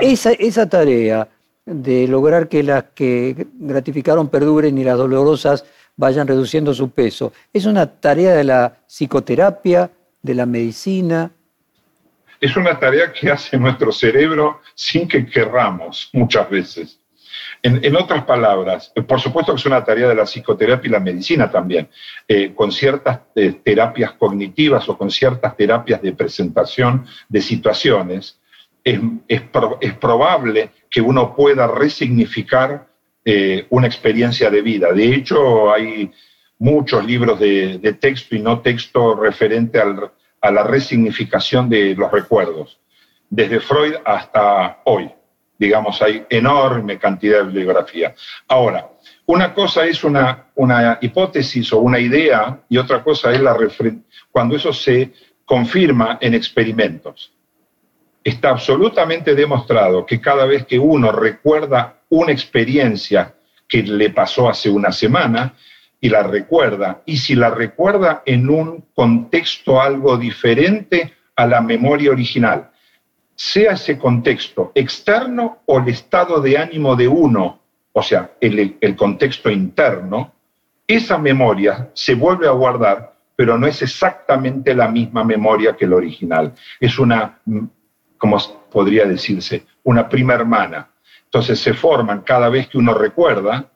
Esa, 0.00 0.32
esa 0.32 0.68
tarea 0.68 1.28
de 1.66 2.06
lograr 2.08 2.48
que 2.48 2.62
las 2.62 2.84
que 2.94 3.46
gratificaron 3.54 4.28
perduren 4.28 4.76
y 4.78 4.84
las 4.84 4.98
dolorosas 4.98 5.64
vayan 5.96 6.26
reduciendo 6.26 6.74
su 6.74 6.90
peso. 6.90 7.32
Es 7.52 7.66
una 7.66 7.86
tarea 7.86 8.34
de 8.34 8.44
la 8.44 8.76
psicoterapia, 8.86 9.90
de 10.22 10.34
la 10.34 10.46
medicina. 10.46 11.30
Es 12.44 12.58
una 12.58 12.78
tarea 12.78 13.10
que 13.10 13.30
hace 13.30 13.56
nuestro 13.56 13.90
cerebro 13.90 14.60
sin 14.74 15.08
que 15.08 15.24
querramos 15.24 16.10
muchas 16.12 16.50
veces. 16.50 17.00
En, 17.62 17.96
otras 17.96 18.24
palabras, 18.24 18.92
por 19.08 19.18
supuesto 19.18 19.54
que 19.54 19.60
es 19.60 19.64
una 19.64 19.82
tarea 19.82 20.08
de 20.08 20.14
la 20.14 20.26
psicoterapia 20.26 20.86
y 20.86 20.92
la 20.92 21.00
medicina 21.00 21.50
también, 21.50 21.88
eh, 22.28 22.52
con 22.54 22.70
ciertas 22.70 23.20
eh, 23.34 23.54
terapias 23.64 24.12
cognitivas 24.12 24.86
o 24.90 24.98
con 24.98 25.10
ciertas 25.10 25.56
terapias 25.56 26.02
de 26.02 26.12
presentación 26.12 27.06
de 27.30 27.40
situaciones, 27.40 28.38
es, 28.84 29.00
es, 29.26 29.94
probable 29.94 30.68
que 30.90 31.00
uno 31.00 31.34
pueda 31.34 31.66
resignificar 31.66 32.88
eh, 33.24 33.66
una 33.70 33.86
experiencia 33.86 34.50
de 34.50 34.60
vida. 34.60 34.92
De 34.92 35.14
hecho, 35.14 35.72
hay 35.72 36.12
muchos 36.58 37.02
libros 37.06 37.40
de, 37.40 37.96
texto 37.98 38.36
y 38.36 38.40
no 38.40 38.60
texto 38.60 39.14
referente 39.14 39.80
a 40.44 40.50
la 40.50 40.62
resignificación 40.62 41.70
de 41.70 41.94
los 41.94 42.12
recuerdos. 42.12 42.78
desde 43.30 43.58
Freud 43.60 43.94
hasta 44.04 44.82
hoy. 44.84 45.10
Digamos, 45.58 46.00
hay 46.02 46.24
enorme 46.28 46.98
cantidad 46.98 47.38
de 47.38 47.44
bibliografía. 47.46 48.14
Ahora, 48.46 48.90
una 49.26 49.54
cosa 49.54 49.86
es 49.86 50.04
una, 50.04 50.50
una 50.54 50.98
hipótesis 51.00 51.72
o 51.72 51.78
una 51.78 51.98
idea 51.98 52.60
y 52.68 52.76
otra 52.76 53.02
cosa 53.02 53.32
es 53.32 53.40
la 53.40 53.56
cuando 54.30 54.54
eso 54.54 54.72
se 54.72 55.12
confirma 55.46 56.18
en 56.20 56.34
experimentos. 56.34 57.32
Está 58.22 58.50
absolutamente 58.50 59.34
demostrado 59.34 60.04
que 60.04 60.20
cada 60.20 60.44
vez 60.44 60.66
que 60.66 60.78
uno 60.78 61.10
recuerda 61.10 62.00
una 62.10 62.32
experiencia 62.32 63.34
que 63.66 63.82
le 63.82 64.10
pasó 64.10 64.48
hace 64.48 64.68
una 64.68 64.92
semana 64.92 65.54
y 66.04 66.10
la 66.10 66.22
recuerda, 66.22 67.00
y 67.06 67.16
si 67.16 67.34
la 67.34 67.48
recuerda 67.48 68.22
en 68.26 68.50
un 68.50 68.84
contexto 68.94 69.80
algo 69.80 70.18
diferente 70.18 71.14
a 71.34 71.46
la 71.46 71.62
memoria 71.62 72.10
original, 72.10 72.70
sea 73.34 73.72
ese 73.72 73.96
contexto 73.96 74.70
externo 74.74 75.62
o 75.64 75.78
el 75.78 75.88
estado 75.88 76.42
de 76.42 76.58
ánimo 76.58 76.94
de 76.94 77.08
uno, 77.08 77.58
o 77.90 78.02
sea, 78.02 78.32
el, 78.38 78.76
el 78.78 78.96
contexto 78.96 79.48
interno, 79.48 80.34
esa 80.86 81.16
memoria 81.16 81.88
se 81.94 82.14
vuelve 82.14 82.48
a 82.48 82.50
guardar, 82.50 83.14
pero 83.34 83.56
no 83.56 83.66
es 83.66 83.80
exactamente 83.80 84.74
la 84.74 84.88
misma 84.88 85.24
memoria 85.24 85.74
que 85.74 85.86
el 85.86 85.94
original. 85.94 86.52
Es 86.80 86.98
una, 86.98 87.40
como 88.18 88.36
podría 88.70 89.06
decirse, 89.06 89.64
una 89.84 90.06
prima 90.06 90.34
hermana. 90.34 90.86
Entonces 91.24 91.58
se 91.58 91.72
forman 91.72 92.20
cada 92.20 92.50
vez 92.50 92.68
que 92.68 92.76
uno 92.76 92.92
recuerda 92.92 93.70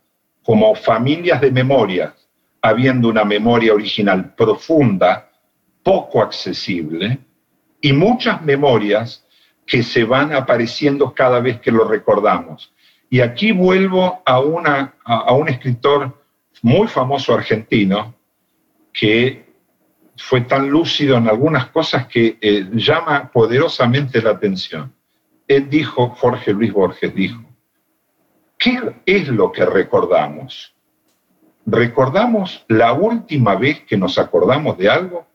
como 0.48 0.74
familias 0.74 1.42
de 1.42 1.50
memorias, 1.50 2.14
habiendo 2.62 3.10
una 3.10 3.22
memoria 3.22 3.74
original 3.74 4.34
profunda, 4.34 5.30
poco 5.82 6.22
accesible, 6.22 7.18
y 7.82 7.92
muchas 7.92 8.40
memorias 8.40 9.26
que 9.66 9.82
se 9.82 10.04
van 10.04 10.32
apareciendo 10.32 11.12
cada 11.12 11.40
vez 11.40 11.60
que 11.60 11.70
lo 11.70 11.86
recordamos. 11.86 12.72
Y 13.10 13.20
aquí 13.20 13.52
vuelvo 13.52 14.22
a, 14.24 14.40
un 14.40 15.48
escritor 15.50 16.18
muy 16.62 16.88
famoso 16.88 17.34
argentino 17.34 18.14
que 18.90 19.52
fue 20.16 20.40
tan 20.40 20.70
lúcido 20.70 21.18
en 21.18 21.28
algunas 21.28 21.66
cosas 21.66 22.06
que 22.06 22.38
eh, 22.40 22.66
llama 22.72 23.30
poderosamente 23.30 24.22
la 24.22 24.30
atención. 24.30 24.94
Él 25.46 25.68
dijo, 25.68 26.08
Jorge 26.08 26.54
Luis 26.54 26.72
Borges 26.72 27.14
dijo, 27.14 27.47
¿qué 28.70 28.94
es 29.06 29.28
lo 29.28 29.52
que 29.52 29.64
recordamos? 29.64 30.74
¿Recordamos 31.66 32.64
la 32.68 32.92
última 32.92 33.54
vez 33.56 33.82
que 33.82 33.96
nos 33.96 34.18
acordamos 34.18 34.78
de 34.78 34.88
algo? 34.88 35.26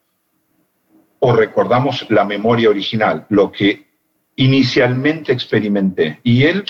¿O 1.20 1.34
recordamos 1.34 2.06
la 2.10 2.26
memoria 2.26 2.70
original, 2.70 3.26
lo 3.30 3.52
que 3.52 3.86
inicialmente 4.36 5.32
experimenté. 5.32 6.20
Y 6.24 6.44
él 6.44 6.66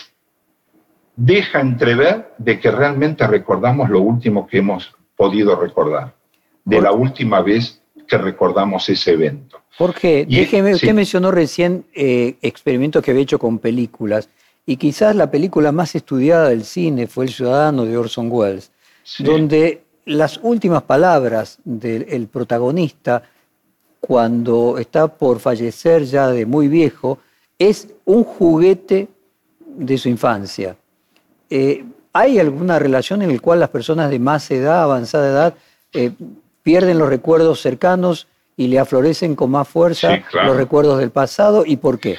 deja 1.15 1.61
entrever 1.61 2.33
de 2.37 2.59
que 2.59 2.71
realmente 2.71 3.25
recordamos 3.27 3.89
lo 3.89 4.01
último 4.01 4.47
que 4.47 4.59
hemos 4.59 4.93
podido 5.15 5.55
recordar, 5.55 6.13
de 6.65 6.81
la 6.81 6.91
última 6.91 7.41
vez 7.41 7.81
que 8.07 8.17
recordamos 8.17 8.89
ese 8.89 9.13
evento. 9.13 9.61
Jorge, 9.77 10.25
déjeme, 10.29 10.73
usted 10.73 10.93
mencionó 10.93 11.31
recién 11.31 11.85
eh, 11.95 12.35
experimentos 12.41 13.03
que 13.03 13.11
había 13.11 13.23
hecho 13.23 13.39
con 13.39 13.59
películas, 13.59 14.29
y 14.65 14.77
quizás 14.77 15.15
la 15.15 15.29
película 15.29 15.71
más 15.71 15.95
estudiada 15.95 16.49
del 16.49 16.63
cine 16.63 17.07
fue 17.07 17.25
El 17.25 17.31
Ciudadano 17.31 17.85
de 17.85 17.97
Orson 17.97 18.29
Welles, 18.31 18.71
donde 19.19 19.83
las 20.05 20.39
últimas 20.41 20.83
palabras 20.83 21.59
del 21.63 22.27
protagonista, 22.27 23.23
cuando 23.99 24.77
está 24.77 25.07
por 25.07 25.39
fallecer 25.39 26.05
ya 26.05 26.27
de 26.29 26.45
muy 26.45 26.67
viejo, 26.67 27.19
es 27.59 27.89
un 28.05 28.23
juguete 28.23 29.07
de 29.65 29.97
su 29.97 30.09
infancia. 30.09 30.75
Eh, 31.49 31.83
¿Hay 32.13 32.39
alguna 32.39 32.79
relación 32.79 33.21
en 33.21 33.33
la 33.33 33.39
cual 33.39 33.59
las 33.59 33.69
personas 33.69 34.09
de 34.09 34.19
más 34.19 34.49
edad, 34.51 34.83
avanzada 34.83 35.29
edad, 35.29 35.53
eh, 35.93 36.11
pierden 36.61 36.99
los 36.99 37.09
recuerdos 37.09 37.61
cercanos 37.61 38.27
y 38.55 38.67
le 38.67 38.79
aflorecen 38.79 39.35
con 39.35 39.51
más 39.51 39.67
fuerza 39.67 40.21
los 40.45 40.55
recuerdos 40.55 40.99
del 40.99 41.11
pasado? 41.11 41.63
¿Y 41.65 41.77
por 41.77 41.99
qué? 41.99 42.17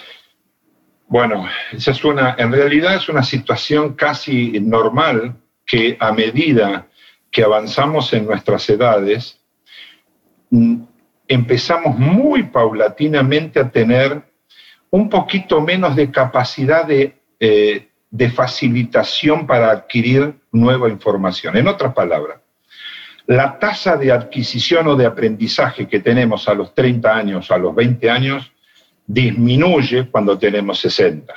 Bueno, 1.15 1.47
esa 1.71 1.93
es 1.93 2.05
una, 2.05 2.35
en 2.37 2.51
realidad 2.51 2.97
es 2.97 3.09
una 3.09 3.23
situación 3.23 3.95
casi 3.95 4.59
normal 4.59 5.37
que 5.65 5.97
a 6.01 6.11
medida 6.11 6.89
que 7.31 7.45
avanzamos 7.45 8.13
en 8.15 8.27
nuestras 8.27 8.69
edades, 8.69 9.39
mm, 10.51 10.83
empezamos 11.29 11.97
muy 11.97 12.43
paulatinamente 12.43 13.61
a 13.61 13.71
tener 13.71 14.25
un 14.91 15.09
poquito 15.09 15.61
menos 15.61 15.95
de 15.95 16.11
capacidad 16.11 16.91
eh, 16.91 17.13
de, 18.11 18.31
facilitación 18.31 19.47
para 19.47 19.71
adquirir 19.71 20.35
nueva 20.51 20.89
información. 20.89 21.57
En 21.57 21.69
otras 21.69 21.95
palabras, 21.95 22.41
la 23.29 23.57
tasa 23.61 23.97
de 23.97 24.11
adquisición 24.11 24.89
o 24.89 24.97
de 24.97 25.07
aprendizaje 25.07 25.87
que 25.87 26.01
tenemos 26.01 26.49
a 26.49 26.55
los 26.55 26.75
30 26.75 27.17
años, 27.17 27.53
a 27.53 27.59
los 27.59 27.73
20 27.73 28.11
años, 28.11 28.51
disminuye 29.07 30.09
cuando 30.11 30.39
tenemos 30.39 30.81
60 30.81 31.35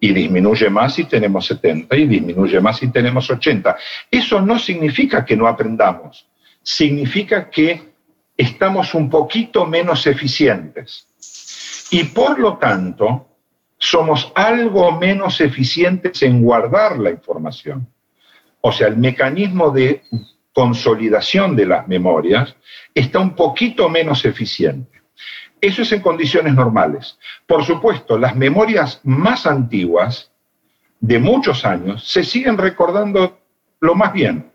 y 0.00 0.12
disminuye 0.12 0.68
más 0.68 0.94
si 0.94 1.04
tenemos 1.04 1.46
70 1.46 1.96
y 1.96 2.06
disminuye 2.06 2.60
más 2.60 2.78
si 2.78 2.88
tenemos 2.88 3.30
80. 3.30 3.76
Eso 4.10 4.40
no 4.40 4.58
significa 4.58 5.24
que 5.24 5.36
no 5.36 5.46
aprendamos, 5.46 6.26
significa 6.62 7.48
que 7.50 7.92
estamos 8.36 8.94
un 8.94 9.08
poquito 9.08 9.66
menos 9.66 10.06
eficientes 10.06 11.06
y 11.90 12.04
por 12.04 12.38
lo 12.38 12.56
tanto 12.56 13.28
somos 13.78 14.32
algo 14.34 14.92
menos 14.92 15.40
eficientes 15.40 16.22
en 16.22 16.42
guardar 16.42 16.98
la 16.98 17.10
información. 17.10 17.88
O 18.60 18.70
sea, 18.70 18.86
el 18.86 18.96
mecanismo 18.96 19.70
de 19.70 20.02
consolidación 20.52 21.56
de 21.56 21.66
las 21.66 21.88
memorias 21.88 22.54
está 22.94 23.18
un 23.18 23.34
poquito 23.34 23.88
menos 23.88 24.24
eficiente. 24.24 25.02
Eso 25.62 25.82
es 25.82 25.92
en 25.92 26.02
condiciones 26.02 26.54
normales. 26.54 27.16
Por 27.46 27.64
supuesto, 27.64 28.18
las 28.18 28.34
memorias 28.34 29.00
más 29.04 29.46
antiguas, 29.46 30.32
de 30.98 31.20
muchos 31.20 31.64
años, 31.64 32.04
se 32.04 32.24
siguen 32.24 32.58
recordando 32.58 33.38
lo 33.78 33.94
más 33.94 34.12
bien. 34.12 34.50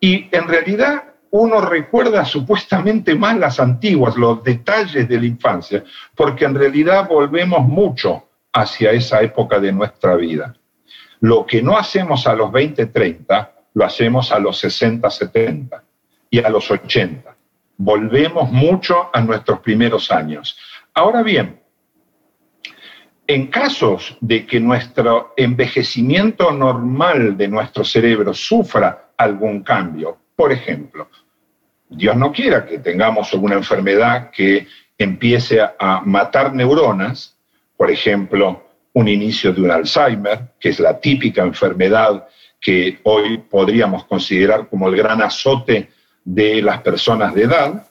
Y 0.00 0.26
en 0.32 0.48
realidad 0.48 1.04
uno 1.32 1.60
recuerda 1.60 2.24
supuestamente 2.24 3.14
más 3.14 3.36
las 3.36 3.60
antiguas, 3.60 4.16
los 4.16 4.42
detalles 4.42 5.06
de 5.06 5.20
la 5.20 5.26
infancia, 5.26 5.84
porque 6.14 6.46
en 6.46 6.54
realidad 6.54 7.06
volvemos 7.06 7.60
mucho 7.60 8.26
hacia 8.54 8.92
esa 8.92 9.20
época 9.20 9.60
de 9.60 9.70
nuestra 9.70 10.16
vida. 10.16 10.56
Lo 11.20 11.44
que 11.44 11.60
no 11.62 11.76
hacemos 11.76 12.26
a 12.26 12.34
los 12.34 12.50
20, 12.50 12.86
30, 12.86 13.52
lo 13.74 13.84
hacemos 13.84 14.32
a 14.32 14.38
los 14.38 14.58
60, 14.58 15.10
70 15.10 15.84
y 16.30 16.42
a 16.42 16.48
los 16.48 16.70
80. 16.70 17.36
Volvemos 17.82 18.52
mucho 18.52 19.08
a 19.10 19.22
nuestros 19.22 19.60
primeros 19.60 20.10
años. 20.10 20.54
Ahora 20.92 21.22
bien, 21.22 21.62
en 23.26 23.46
casos 23.46 24.18
de 24.20 24.44
que 24.44 24.60
nuestro 24.60 25.32
envejecimiento 25.34 26.52
normal 26.52 27.38
de 27.38 27.48
nuestro 27.48 27.82
cerebro 27.82 28.34
sufra 28.34 29.12
algún 29.16 29.62
cambio, 29.62 30.18
por 30.36 30.52
ejemplo, 30.52 31.08
Dios 31.88 32.14
no 32.16 32.30
quiera 32.32 32.66
que 32.66 32.80
tengamos 32.80 33.32
alguna 33.32 33.54
enfermedad 33.54 34.30
que 34.30 34.66
empiece 34.98 35.62
a 35.62 36.02
matar 36.04 36.52
neuronas, 36.54 37.34
por 37.78 37.90
ejemplo, 37.90 38.62
un 38.92 39.08
inicio 39.08 39.54
de 39.54 39.62
un 39.62 39.70
Alzheimer, 39.70 40.52
que 40.60 40.68
es 40.68 40.80
la 40.80 41.00
típica 41.00 41.42
enfermedad 41.42 42.28
que 42.60 43.00
hoy 43.04 43.38
podríamos 43.38 44.04
considerar 44.04 44.68
como 44.68 44.86
el 44.86 44.96
gran 44.96 45.22
azote 45.22 45.88
de 46.34 46.62
las 46.62 46.80
personas 46.82 47.34
de 47.34 47.42
edad, 47.42 47.86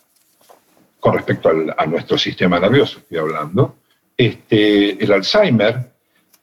con 0.99 1.13
respecto 1.13 1.51
a 1.77 1.85
nuestro 1.85 2.17
sistema 2.17 2.57
nervioso, 2.57 2.99
estoy 2.99 3.17
hablando, 3.17 3.75
este, 4.15 5.03
el 5.03 5.11
Alzheimer 5.11 5.91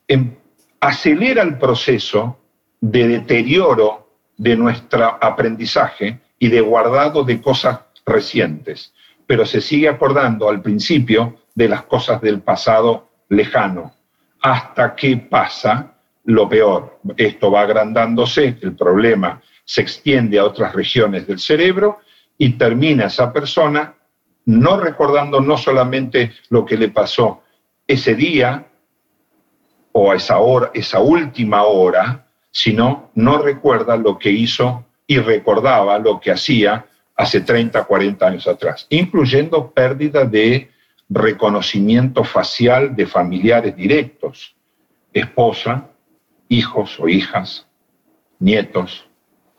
em, 0.07 0.35
acelera 0.81 1.43
el 1.43 1.57
proceso 1.57 2.39
de 2.81 3.09
deterioro 3.09 4.11
de 4.37 4.57
nuestro 4.57 5.17
aprendizaje 5.23 6.21
y 6.39 6.49
de 6.49 6.61
guardado 6.61 7.25
de 7.25 7.41
cosas 7.41 7.81
recientes, 8.05 8.93
pero 9.27 9.47
se 9.47 9.63
sigue 9.63 9.89
acordando 9.89 10.51
al 10.51 10.61
principio 10.61 11.37
de 11.55 11.69
las 11.71 11.85
cosas 11.85 12.21
del 12.21 12.41
pasado 12.41 13.09
lejano, 13.31 13.95
hasta 14.43 14.95
que 14.95 15.17
pasa 15.17 15.95
lo 16.25 16.47
peor. 16.47 16.99
Esto 17.17 17.51
va 17.51 17.63
agrandándose, 17.63 18.59
el 18.61 18.77
problema 18.77 19.41
se 19.67 19.83
extiende 19.83 20.39
a 20.39 20.45
otras 20.45 20.73
regiones 20.75 21.27
del 21.27 21.39
cerebro 21.39 21.99
y 22.39 22.51
termina 22.51 23.07
esa 23.07 23.31
persona 23.33 23.95
no 24.47 24.79
recordando 24.79 25.41
no 25.41 25.59
solamente 25.59 26.33
lo 26.49 26.65
que 26.65 26.79
le 26.79 26.89
pasó 26.89 27.43
ese 27.87 28.15
día 28.15 28.67
o 29.93 30.13
a 30.13 30.17
esa 30.17 30.39
hora, 30.39 30.71
esa 30.73 31.01
última 31.01 31.65
hora, 31.65 32.27
sino 32.51 33.11
no 33.15 33.39
recuerda 33.39 33.97
lo 33.97 34.19
que 34.19 34.31
hizo 34.31 34.85
y 35.07 35.19
recordaba 35.19 35.99
lo 35.99 36.21
que 36.21 36.31
hacía 36.31 36.87
hace 37.17 37.41
30, 37.41 37.85
40 37.85 38.27
años 38.27 38.47
atrás, 38.47 38.87
incluyendo 38.91 39.73
pérdida 39.73 40.25
de 40.25 40.71
reconocimiento 41.09 42.25
facial 42.25 42.95
de 42.95 43.07
familiares 43.07 43.75
directos, 43.75 44.55
esposa, 45.13 45.89
hijos 46.49 46.99
o 47.01 47.09
hijas, 47.09 47.67
nietos. 48.39 49.09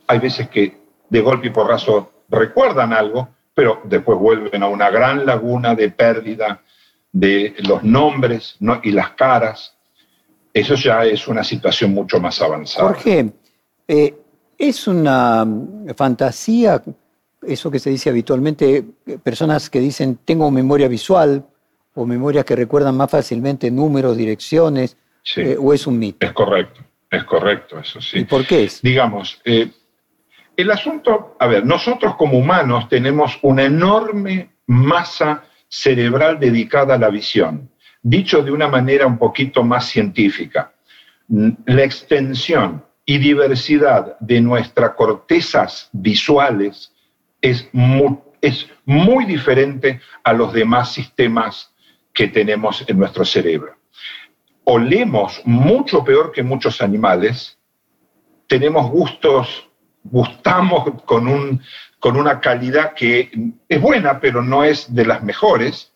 Hay 0.08 0.20
veces 0.20 0.50
que 0.50 0.78
de 1.10 1.22
golpe 1.22 1.48
y 1.48 1.50
porrazo 1.52 2.12
recuerdan 2.30 2.94
algo, 2.94 3.30
pero 3.54 3.82
después 3.86 4.18
vuelven 4.18 4.64
a 4.64 4.68
una 4.68 4.90
gran 4.90 5.26
laguna 5.26 5.76
de 5.76 5.90
pérdida 5.90 6.62
de 7.12 7.56
los 7.68 7.84
nombres 7.84 8.58
y 8.84 8.92
las 8.92 9.12
caras. 9.12 9.76
Eso 10.54 10.76
ya 10.76 11.06
es 11.06 11.28
una 11.28 11.44
situación 11.44 11.94
mucho 11.94 12.20
más 12.20 12.42
avanzada. 12.42 12.88
Jorge, 12.88 13.32
eh, 13.88 14.16
es 14.58 14.88
una 14.88 15.48
fantasía, 15.96 16.82
eso 17.42 17.72
que 17.72 17.80
se 17.80 17.90
dice 17.90 18.10
habitualmente, 18.10 18.84
personas 19.24 19.70
que 19.70 19.80
dicen 19.80 20.20
tengo 20.26 20.50
memoria 20.52 20.88
visual 20.88 21.46
o 21.94 22.06
memorias 22.06 22.46
que 22.46 22.56
recuerdan 22.56 22.96
más 22.96 23.10
fácilmente 23.10 23.72
números, 23.72 24.18
direcciones, 24.18 24.98
eh, 25.36 25.58
o 25.60 25.74
es 25.74 25.86
un 25.88 26.00
mito. 26.00 26.26
Es 26.26 26.34
correcto, 26.34 26.82
es 27.10 27.24
correcto, 27.24 27.80
eso 27.80 28.00
sí. 28.02 28.20
¿Y 28.20 28.26
por 28.26 28.46
qué 28.46 28.66
es? 28.66 28.82
Digamos, 28.82 29.42
eh, 29.46 29.72
el 30.58 30.72
asunto, 30.72 31.38
a 31.40 31.46
ver, 31.48 31.66
nosotros 31.66 32.16
como 32.16 32.40
humanos 32.40 32.90
tenemos 32.90 33.38
una 33.44 33.64
enorme 33.64 34.50
masa 34.66 35.44
cerebral 35.70 36.40
dedicada 36.40 36.96
a 36.96 36.98
la 36.98 37.10
visión. 37.10 37.70
Dicho 38.02 38.42
de 38.42 38.52
una 38.52 38.68
manera 38.68 39.06
un 39.06 39.20
poquito 39.20 39.64
más 39.64 39.86
científica, 39.86 40.74
la 41.28 41.84
extensión 41.84 42.84
y 43.06 43.20
diversidad 43.20 44.18
de 44.20 44.42
nuestras 44.42 44.92
cortezas 44.92 45.90
visuales 45.94 46.92
es 47.42 47.70
muy, 47.72 49.26
diferente 49.26 50.02
a 50.24 50.34
los 50.34 50.54
demás 50.54 50.92
sistemas 50.92 51.74
que 52.14 52.28
tenemos 52.28 52.84
en 52.88 52.98
nuestro 52.98 53.24
cerebro. 53.26 53.76
Olemos 54.64 55.42
mucho 55.46 56.04
peor 56.04 56.32
que 56.32 56.44
muchos 56.44 56.82
animales, 56.82 57.58
tenemos 58.48 58.90
gustos, 58.90 59.67
gustamos 60.10 61.04
con 61.06 61.28
un 61.28 61.62
con 62.00 62.16
una 62.16 62.40
calidad 62.40 62.94
que 62.94 63.32
es 63.68 63.82
buena, 63.82 64.20
pero 64.20 64.42
no 64.42 64.64
es 64.64 64.94
de 64.94 65.06
las 65.06 65.24
mejores. 65.24 65.94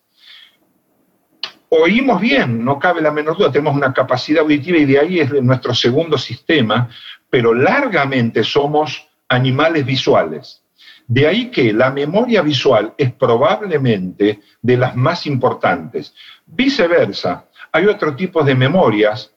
Oímos 1.68 2.20
bien, 2.20 2.64
no 2.64 2.78
cabe 2.78 3.00
la 3.00 3.12
menor 3.12 3.38
duda, 3.38 3.52
tenemos 3.52 3.76
una 3.76 3.92
capacidad 3.92 4.42
auditiva 4.42 4.78
y 4.78 4.84
de 4.84 4.98
ahí 4.98 5.20
es 5.20 5.32
nuestro 5.42 5.74
segundo 5.74 6.18
sistema, 6.18 6.90
pero 7.30 7.54
largamente 7.54 8.44
somos 8.44 9.08
animales 9.28 9.86
visuales. 9.86 10.62
De 11.06 11.26
ahí 11.26 11.50
que 11.50 11.72
la 11.72 11.90
memoria 11.90 12.42
visual 12.42 12.94
es 12.98 13.12
probablemente 13.12 14.40
de 14.60 14.76
las 14.76 14.94
más 14.96 15.26
importantes. 15.26 16.14
Viceversa, 16.46 17.46
hay 17.70 17.86
otro 17.86 18.14
tipo 18.14 18.42
de 18.42 18.54
memorias 18.54 19.32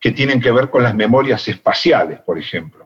que 0.00 0.12
tienen 0.12 0.40
que 0.40 0.52
ver 0.52 0.70
con 0.70 0.82
las 0.82 0.94
memorias 0.94 1.46
espaciales, 1.48 2.20
por 2.20 2.38
ejemplo 2.38 2.84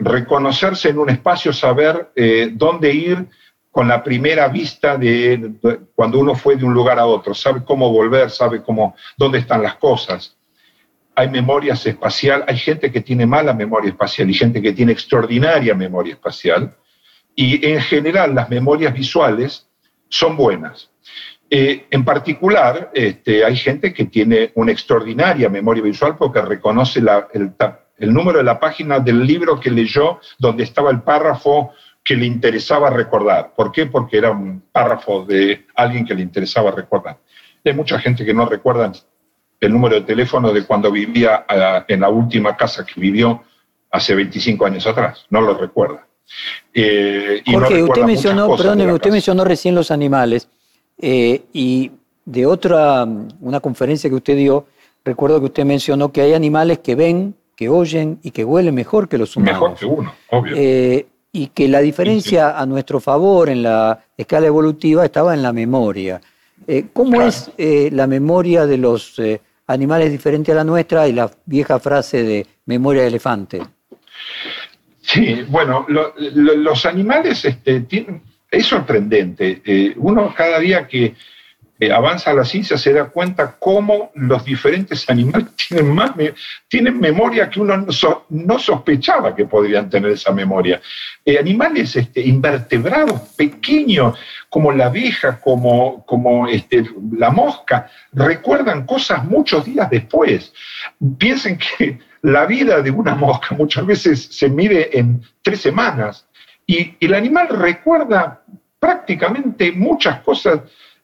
reconocerse 0.00 0.88
en 0.88 0.98
un 0.98 1.10
espacio, 1.10 1.52
saber 1.52 2.10
eh, 2.16 2.50
dónde 2.52 2.92
ir 2.92 3.28
con 3.70 3.86
la 3.86 4.02
primera 4.02 4.48
vista 4.48 4.96
de, 4.96 5.52
cuando 5.94 6.18
uno 6.18 6.34
fue 6.34 6.56
de 6.56 6.64
un 6.64 6.74
lugar 6.74 6.98
a 6.98 7.06
otro, 7.06 7.34
sabe 7.34 7.62
cómo 7.64 7.90
volver, 7.90 8.30
sabe 8.30 8.62
cómo, 8.62 8.96
dónde 9.16 9.38
están 9.38 9.62
las 9.62 9.76
cosas. 9.76 10.36
Hay 11.14 11.28
memorias 11.28 11.86
espacial, 11.86 12.44
hay 12.48 12.56
gente 12.56 12.90
que 12.90 13.02
tiene 13.02 13.26
mala 13.26 13.52
memoria 13.52 13.90
espacial 13.90 14.28
y 14.30 14.34
gente 14.34 14.60
que 14.60 14.72
tiene 14.72 14.92
extraordinaria 14.92 15.74
memoria 15.74 16.14
espacial. 16.14 16.74
Y 17.36 17.64
en 17.64 17.80
general 17.80 18.34
las 18.34 18.48
memorias 18.50 18.92
visuales 18.92 19.68
son 20.08 20.36
buenas. 20.36 20.90
Eh, 21.48 21.86
en 21.90 22.04
particular, 22.04 22.90
este, 22.94 23.44
hay 23.44 23.56
gente 23.56 23.92
que 23.92 24.06
tiene 24.06 24.50
una 24.54 24.72
extraordinaria 24.72 25.48
memoria 25.48 25.82
visual 25.82 26.16
porque 26.16 26.40
reconoce 26.40 27.00
la, 27.02 27.28
el, 27.34 27.52
el 28.00 28.12
número 28.12 28.38
de 28.38 28.44
la 28.44 28.58
página 28.58 28.98
del 28.98 29.24
libro 29.24 29.60
que 29.60 29.70
leyó 29.70 30.18
donde 30.38 30.64
estaba 30.64 30.90
el 30.90 31.02
párrafo 31.02 31.72
que 32.02 32.16
le 32.16 32.26
interesaba 32.26 32.90
recordar. 32.90 33.52
¿Por 33.54 33.70
qué? 33.70 33.86
Porque 33.86 34.16
era 34.16 34.30
un 34.30 34.62
párrafo 34.72 35.24
de 35.24 35.66
alguien 35.76 36.04
que 36.04 36.14
le 36.14 36.22
interesaba 36.22 36.70
recordar. 36.70 37.18
Hay 37.64 37.74
mucha 37.74 37.98
gente 38.00 38.24
que 38.24 38.32
no 38.32 38.46
recuerda 38.46 38.90
el 39.60 39.72
número 39.72 39.96
de 39.96 40.00
teléfono 40.00 40.52
de 40.52 40.64
cuando 40.64 40.90
vivía 40.90 41.44
ah, 41.46 41.84
en 41.86 42.00
la 42.00 42.08
última 42.08 42.56
casa 42.56 42.84
que 42.84 42.98
vivió 42.98 43.44
hace 43.92 44.14
25 44.14 44.64
años 44.64 44.86
atrás, 44.86 45.26
no 45.28 45.42
lo 45.42 45.54
recuerda. 45.54 46.06
Eh, 46.72 47.42
Jorge, 47.44 47.82
usted 47.82 48.04
mencionó, 48.04 48.56
perdóneme, 48.56 48.92
usted 48.94 49.10
mencionó 49.10 49.44
recién 49.44 49.74
los 49.74 49.90
animales 49.90 50.48
eh, 50.98 51.42
y 51.52 51.90
de 52.24 52.46
otra, 52.46 53.06
una 53.40 53.60
conferencia 53.60 54.08
que 54.08 54.16
usted 54.16 54.36
dio, 54.36 54.66
recuerdo 55.04 55.40
que 55.40 55.46
usted 55.46 55.64
mencionó 55.64 56.12
que 56.12 56.22
hay 56.22 56.34
animales 56.34 56.78
que 56.78 56.94
ven 56.94 57.34
que 57.60 57.68
oyen 57.68 58.18
y 58.22 58.30
que 58.30 58.42
huelen 58.42 58.74
mejor 58.74 59.06
que 59.06 59.18
los 59.18 59.36
humanos. 59.36 59.60
Mejor 59.60 59.74
que 59.78 59.84
uno, 59.84 60.14
obvio. 60.30 60.54
Eh, 60.56 61.06
y 61.30 61.48
que 61.48 61.68
la 61.68 61.80
diferencia 61.80 62.58
a 62.58 62.64
nuestro 62.64 63.00
favor 63.00 63.50
en 63.50 63.62
la 63.62 64.02
escala 64.16 64.46
evolutiva 64.46 65.04
estaba 65.04 65.34
en 65.34 65.42
la 65.42 65.52
memoria. 65.52 66.22
Eh, 66.66 66.86
¿Cómo 66.90 67.20
es 67.20 67.50
eh, 67.58 67.90
la 67.92 68.06
memoria 68.06 68.64
de 68.64 68.78
los 68.78 69.20
animales 69.66 70.10
diferente 70.10 70.52
a 70.52 70.54
la 70.54 70.64
nuestra 70.64 71.06
y 71.06 71.12
la 71.12 71.30
vieja 71.44 71.78
frase 71.78 72.22
de 72.22 72.46
memoria 72.64 73.02
de 73.02 73.08
elefante? 73.08 73.60
Sí, 75.02 75.44
bueno, 75.46 75.84
los 75.86 76.86
animales 76.86 77.44
este, 77.44 77.86
es 78.50 78.64
sorprendente. 78.64 79.92
uno 79.98 80.32
cada 80.34 80.58
día 80.58 80.88
que 80.88 81.14
eh, 81.80 81.90
avanza 81.90 82.34
la 82.34 82.44
ciencia 82.44 82.76
se 82.76 82.92
da 82.92 83.06
cuenta 83.06 83.56
cómo 83.58 84.10
los 84.14 84.44
diferentes 84.44 85.08
animales 85.08 85.46
tienen, 85.68 85.94
más 85.94 86.12
tienen 86.68 87.00
memoria 87.00 87.48
que 87.48 87.58
uno 87.58 87.86
no, 88.28 88.58
sospechaba 88.58 89.34
que 89.34 89.46
podrían 89.46 89.88
tener 89.88 90.10
esa 90.12 90.30
memoria. 90.30 90.78
Eh, 91.24 91.38
animales 91.38 91.96
este, 91.96 92.20
invertebrados, 92.20 93.20
pequeños, 93.34 94.18
como 94.50 94.72
la 94.72 94.86
abeja, 94.86 95.40
como, 95.40 96.04
como 96.04 96.46
este, 96.48 96.84
la 97.12 97.30
mosca, 97.30 97.90
recuerdan 98.12 98.84
cosas 98.84 99.24
muchos 99.24 99.64
días 99.64 99.88
después. 99.88 100.52
Piensen 101.16 101.56
que 101.56 101.98
la 102.22 102.44
vida 102.44 102.82
de 102.82 102.90
una 102.90 103.14
mosca 103.14 103.54
muchas 103.54 103.86
veces 103.86 104.22
se 104.30 104.50
mide 104.50 104.98
en 104.98 105.22
tres 105.40 105.62
semanas 105.62 106.26
y 106.66 106.94
el 107.00 107.14
animal 107.14 107.48
recuerda 107.48 108.42
prácticamente 108.78 109.72
muchas 109.72 110.20
cosas 110.20 110.60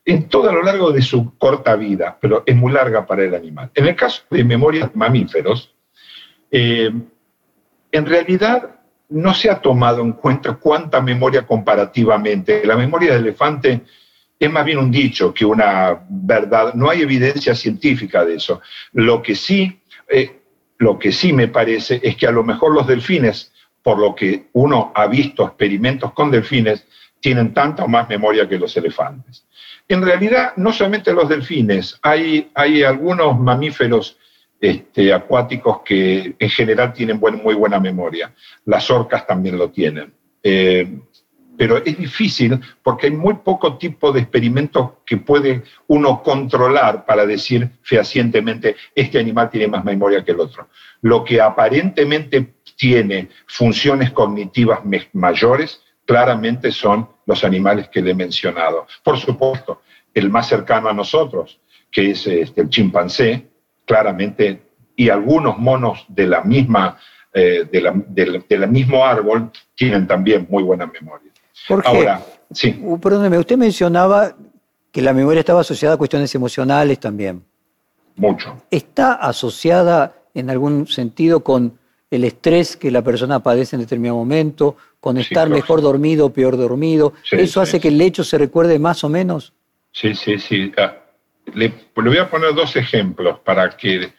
en 0.07 0.29
todo 0.29 0.49
a 0.49 0.53
lo 0.53 0.63
largo 0.63 0.93
de 0.93 1.03
su 1.03 1.37
corta 1.37 1.75
vida, 1.75 2.17
pero 2.21 2.45
es 2.47 2.55
muy 2.55 2.73
larga 2.73 3.05
para 3.05 3.25
el 3.25 3.35
animal. 3.35 3.71
En 3.75 3.89
el 3.89 3.97
caso 3.97 4.23
de 4.31 4.45
memorias 4.45 4.93
de 4.93 4.97
mamíferos, 4.97 5.75
eh, 6.49 6.93
en 7.91 8.07
realidad 8.07 8.77
no 9.09 9.35
se 9.35 9.51
ha 9.51 9.61
tomado 9.61 10.03
en 10.03 10.13
cuenta 10.13 10.55
cuánta 10.55 11.01
memoria 11.01 11.45
comparativamente. 11.45 12.65
La 12.65 12.77
memoria 12.77 13.15
del 13.15 13.23
elefante 13.23 13.83
es 14.39 14.51
más 14.51 14.65
bien 14.65 14.79
un 14.79 14.93
dicho 14.93 15.35
que 15.35 15.45
una 15.45 16.07
verdad. 16.09 16.75
No 16.75 16.89
hay 16.89 17.03
evidencia 17.03 17.57
científica 17.57 18.25
de 18.25 18.37
eso. 18.37 18.61
Lo 18.93 19.21
que 19.21 19.35
sí, 19.35 19.81
eh, 20.09 20.41
lo 20.79 21.01
que 21.01 21.11
sí 21.11 21.33
me 21.33 21.49
parece 21.49 22.01
es 22.03 22.17
que 22.17 22.29
a 22.29 22.33
lo 22.33 22.45
mejor 22.45 22.73
los 22.73 22.87
delfines, 22.87 23.53
por 23.83 23.99
lo 23.99 24.15
que 24.15 24.47
uno 24.53 24.93
ha 24.95 25.09
visto 25.09 25.45
experimentos 25.45 26.13
con 26.13 26.31
delfines, 26.31 26.87
tienen 27.27 27.53
tanta 27.53 27.83
o 27.83 27.89
más 27.89 28.09
memoria 28.09 28.49
que 28.49 28.57
los 28.57 28.77
elefantes. 28.77 29.45
En 29.89 30.01
realidad, 30.01 30.53
no 30.59 30.73
solamente 30.73 31.13
los 31.13 31.29
delfines, 31.29 31.99
hay, 32.01 32.53
algunos 32.85 33.37
mamíferos 33.37 34.17
este, 34.61 35.13
acuáticos 35.13 35.81
que 35.85 36.37
en 36.39 36.51
general 36.51 36.93
tienen 36.93 37.19
muy 37.19 37.55
buena 37.55 37.81
memoria. 37.81 38.33
Las 38.67 38.89
orcas 38.93 39.27
también 39.27 39.59
lo 39.59 39.71
tienen. 39.71 40.15
Eh, 40.41 41.01
pero 41.59 41.79
es 41.79 41.99
difícil 41.99 42.61
porque 42.81 43.07
hay 43.07 43.13
muy 43.13 43.35
poco 43.43 43.77
tipo 43.77 44.13
de 44.13 44.21
experimentos 44.21 44.91
que 45.05 45.17
puede 45.17 45.65
uno 45.89 46.23
controlar 46.23 47.07
para 47.07 47.27
decir 47.27 47.71
fehacientemente 47.83 48.77
este 48.95 49.19
animal 49.19 49.51
tiene 49.51 49.67
más 49.67 49.85
memoria 49.85 50.25
que 50.25 50.31
el 50.31 50.39
otro. 50.39 50.69
Lo 51.01 51.25
que 51.25 51.41
aparentemente 51.41 52.55
tiene 52.77 53.31
funciones 53.49 54.13
cognitivas 54.13 54.83
mayores 55.13 55.83
claramente 56.05 56.71
son 56.71 57.16
los 57.27 57.45
animales 57.45 57.89
que 57.89 58.01
le 58.01 58.13
he 58.13 58.15
mencionado. 58.15 58.87
Por 59.03 59.19
supuesto, 59.19 59.83
el 60.15 60.31
más 60.31 60.49
cercano 60.49 60.89
a 60.89 60.95
nosotros, 60.95 61.61
que 61.91 62.13
es 62.13 62.27
este, 62.27 62.63
el 62.63 62.71
chimpancé, 62.71 63.49
claramente, 63.85 64.63
y 64.97 65.11
algunos 65.11 65.59
monos 65.59 66.07
de 66.09 66.27
la 66.27 66.43
misma, 66.43 66.99
eh, 67.35 67.69
del 67.71 68.69
mismo 68.69 69.05
árbol 69.05 69.51
tienen 69.75 70.07
también 70.07 70.47
muy 70.49 70.63
buena 70.63 70.87
memoria. 70.87 71.31
Jorge, 71.69 71.89
Ahora, 71.89 72.23
sí. 72.51 72.81
Uh, 72.83 72.99
perdóneme, 72.99 73.39
usted 73.39 73.59
mencionaba 73.59 74.35
que 74.91 75.03
la 75.03 75.13
memoria 75.13 75.41
estaba 75.41 75.61
asociada 75.61 75.97
a 75.97 75.99
cuestiones 75.99 76.35
emocionales 76.35 76.99
también. 76.99 77.45
Mucho. 78.17 78.63
¿Está 78.71 79.13
asociada 79.13 80.15
en 80.33 80.49
algún 80.49 80.87
sentido 80.87 81.41
con 81.45 81.79
el 82.11 82.25
estrés 82.25 82.77
que 82.77 82.91
la 82.91 83.03
persona 83.03 83.41
padece 83.41 83.77
en 83.77 83.83
determinado 83.83 84.17
momento, 84.17 84.77
con 85.07 85.19
estar 85.19 85.49
mejor 85.49 85.83
dormido 85.83 86.27
o 86.27 86.33
peor 86.33 86.57
dormido. 86.57 87.13
¿Eso 87.31 87.61
hace 87.61 87.79
que 87.79 87.87
el 87.87 88.01
hecho 88.01 88.25
se 88.25 88.39
recuerde 88.39 88.77
más 88.81 89.05
o 89.05 89.09
menos? 89.09 89.53
Sí, 89.93 90.17
sí, 90.17 90.37
sí. 90.41 90.73
Ah, 90.77 90.97
le, 91.55 91.73
voy 91.95 92.19
a 92.19 92.29
poner 92.29 92.53
dos 92.57 92.75
ejemplos 92.75 93.39
para 93.39 93.77
que... 93.77 94.13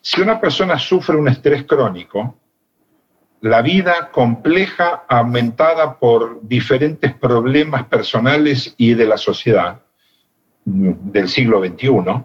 Si 0.00 0.22
una 0.22 0.40
persona 0.40 0.78
sufre 0.78 1.16
un 1.18 1.28
estrés 1.28 1.64
crónico, 1.64 2.38
la 3.42 3.60
vida 3.60 4.10
compleja, 4.10 5.04
aumentada 5.06 5.98
por 5.98 6.40
diferentes 6.40 7.12
problemas 7.12 7.84
personales 7.84 8.74
y 8.78 8.94
de 8.94 9.04
la 9.04 9.18
sociedad 9.18 9.82
del 10.64 11.28
siglo 11.28 11.62
XXI, 11.62 12.24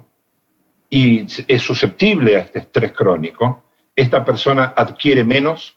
y 0.90 1.26
es 1.46 1.62
susceptible 1.62 2.38
a 2.38 2.40
este 2.40 2.60
estrés 2.60 2.94
crónico, 2.94 3.66
esta 3.94 4.24
persona 4.24 4.74
adquiere 4.78 5.26
menos, 5.26 5.76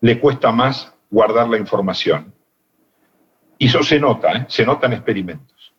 le 0.00 0.20
cuesta 0.20 0.52
más 0.52 0.92
guardar 1.10 1.48
la 1.48 1.58
información. 1.58 2.32
Y 3.58 3.66
eso 3.66 3.82
se 3.82 3.98
nota, 3.98 4.32
¿eh? 4.32 4.46
se 4.48 4.66
nota 4.66 4.86
en 4.86 4.94
experimentos. 4.94 5.72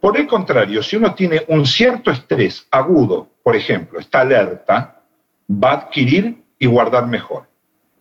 Por 0.00 0.16
el 0.18 0.26
contrario, 0.26 0.82
si 0.82 0.96
uno 0.96 1.14
tiene 1.14 1.42
un 1.48 1.66
cierto 1.66 2.10
estrés 2.10 2.66
agudo, 2.70 3.28
por 3.42 3.54
ejemplo, 3.54 3.98
está 3.98 4.20
alerta, 4.20 5.02
va 5.50 5.72
a 5.72 5.74
adquirir 5.74 6.42
y 6.58 6.66
guardar 6.66 7.06
mejor. 7.06 7.48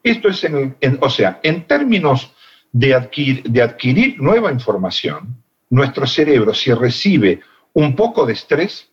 Esto 0.01 0.29
es, 0.29 0.43
en, 0.45 0.77
o 1.01 1.09
sea, 1.09 1.39
en 1.43 1.67
términos 1.67 2.33
de 2.71 2.93
adquirir, 2.93 3.43
de 3.43 3.61
adquirir 3.61 4.21
nueva 4.21 4.51
información, 4.51 5.43
nuestro 5.69 6.07
cerebro, 6.07 6.53
si 6.53 6.73
recibe 6.73 7.41
un 7.73 7.95
poco 7.95 8.25
de 8.25 8.33
estrés, 8.33 8.89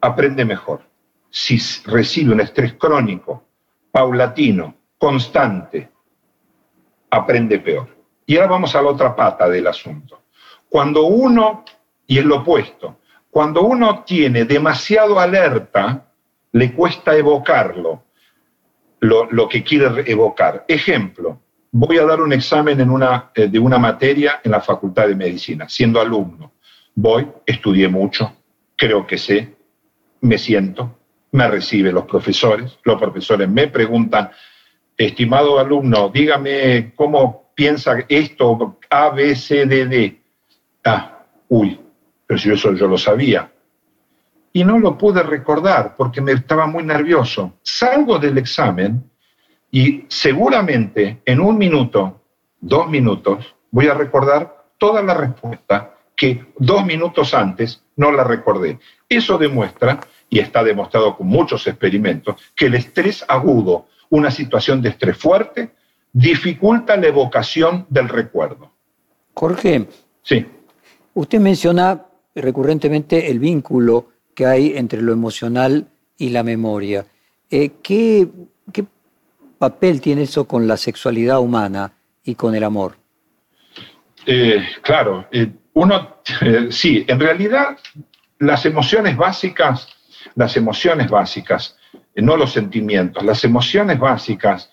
aprende 0.00 0.44
mejor. 0.44 0.82
Si 1.30 1.58
recibe 1.86 2.32
un 2.32 2.40
estrés 2.40 2.74
crónico, 2.74 3.44
paulatino, 3.92 4.74
constante, 4.98 5.91
aprende 7.12 7.58
peor. 7.58 7.88
Y 8.24 8.36
ahora 8.36 8.48
vamos 8.48 8.74
a 8.74 8.82
la 8.82 8.88
otra 8.88 9.14
pata 9.14 9.48
del 9.48 9.66
asunto. 9.66 10.22
Cuando 10.68 11.04
uno, 11.04 11.64
y 12.06 12.18
es 12.18 12.24
lo 12.24 12.36
opuesto, 12.38 13.00
cuando 13.30 13.62
uno 13.62 14.02
tiene 14.04 14.44
demasiado 14.46 15.20
alerta, 15.20 16.10
le 16.52 16.72
cuesta 16.72 17.14
evocarlo, 17.14 18.04
lo, 19.00 19.48
que 19.48 19.62
quiere 19.62 20.10
evocar. 20.10 20.64
Ejemplo, 20.68 21.40
voy 21.72 21.98
a 21.98 22.06
dar 22.06 22.20
un 22.20 22.32
examen 22.32 22.80
en 22.80 22.88
una, 22.88 23.30
eh, 23.34 23.48
de 23.48 23.58
una 23.58 23.78
materia 23.78 24.40
en 24.42 24.52
la 24.52 24.60
Facultad 24.60 25.08
de 25.08 25.16
Medicina, 25.16 25.68
siendo 25.68 26.00
alumno. 26.00 26.52
Voy, 26.94 27.28
estudié 27.44 27.88
mucho, 27.88 28.32
creo 28.76 29.06
que 29.06 29.18
sé, 29.18 29.54
me 30.20 30.38
siento, 30.38 30.98
me 31.32 31.48
reciben 31.48 31.94
los 31.94 32.04
profesores, 32.04 32.78
los 32.84 33.00
profesores 33.00 33.48
me 33.48 33.66
preguntan, 33.68 34.30
estimado 35.06 35.58
alumno, 35.58 36.08
dígame 36.08 36.92
cómo 36.94 37.50
piensa 37.54 38.04
esto 38.08 38.78
A, 38.90 39.10
B, 39.10 39.34
C, 39.36 39.66
D, 39.66 39.86
D. 39.86 40.20
Ah, 40.84 41.24
uy, 41.48 41.78
pero 42.26 42.38
si 42.38 42.50
eso 42.50 42.72
yo 42.74 42.86
lo 42.86 42.98
sabía. 42.98 43.50
Y 44.52 44.64
no 44.64 44.78
lo 44.78 44.98
pude 44.98 45.22
recordar 45.22 45.94
porque 45.96 46.20
me 46.20 46.32
estaba 46.32 46.66
muy 46.66 46.82
nervioso. 46.82 47.54
Salgo 47.62 48.18
del 48.18 48.38
examen 48.38 49.02
y 49.70 50.04
seguramente 50.08 51.22
en 51.24 51.40
un 51.40 51.56
minuto, 51.56 52.20
dos 52.60 52.88
minutos, 52.88 53.54
voy 53.70 53.86
a 53.88 53.94
recordar 53.94 54.66
toda 54.76 55.02
la 55.02 55.14
respuesta 55.14 55.94
que 56.14 56.44
dos 56.58 56.84
minutos 56.84 57.34
antes 57.34 57.82
no 57.96 58.12
la 58.12 58.24
recordé. 58.24 58.78
Eso 59.08 59.38
demuestra, 59.38 60.00
y 60.28 60.38
está 60.38 60.62
demostrado 60.62 61.16
con 61.16 61.26
muchos 61.26 61.66
experimentos, 61.66 62.36
que 62.54 62.66
el 62.66 62.74
estrés 62.74 63.24
agudo, 63.28 63.86
una 64.12 64.30
situación 64.30 64.82
de 64.82 64.90
estrés 64.90 65.16
fuerte, 65.16 65.70
dificulta 66.12 66.96
la 66.96 67.06
evocación 67.06 67.86
del 67.88 68.10
recuerdo. 68.10 68.70
Jorge. 69.32 69.88
Sí. 70.22 70.46
Usted 71.14 71.40
menciona 71.40 72.04
recurrentemente 72.34 73.30
el 73.30 73.38
vínculo 73.38 74.10
que 74.34 74.44
hay 74.44 74.76
entre 74.76 75.00
lo 75.00 75.12
emocional 75.12 75.88
y 76.18 76.28
la 76.28 76.42
memoria. 76.42 77.06
Eh, 77.50 77.72
¿qué, 77.82 78.28
papel 79.58 80.00
tiene 80.02 80.22
eso 80.22 80.44
con 80.46 80.66
la 80.66 80.76
sexualidad 80.76 81.40
humana 81.40 81.92
y 82.22 82.34
con 82.34 82.54
el 82.54 82.64
amor? 82.64 82.96
Eh, 84.26 84.62
claro, 84.82 85.26
eh, 85.32 85.50
uno, 85.72 86.16
sí, 86.70 87.04
en 87.08 87.18
realidad 87.18 87.78
las 88.40 88.66
emociones 88.66 89.16
básicas, 89.16 89.88
las 90.34 90.54
emociones 90.56 91.08
básicas, 91.08 91.78
no 92.16 92.36
los 92.36 92.52
sentimientos, 92.52 93.24
las 93.24 93.44
emociones 93.44 93.98
básicas 93.98 94.70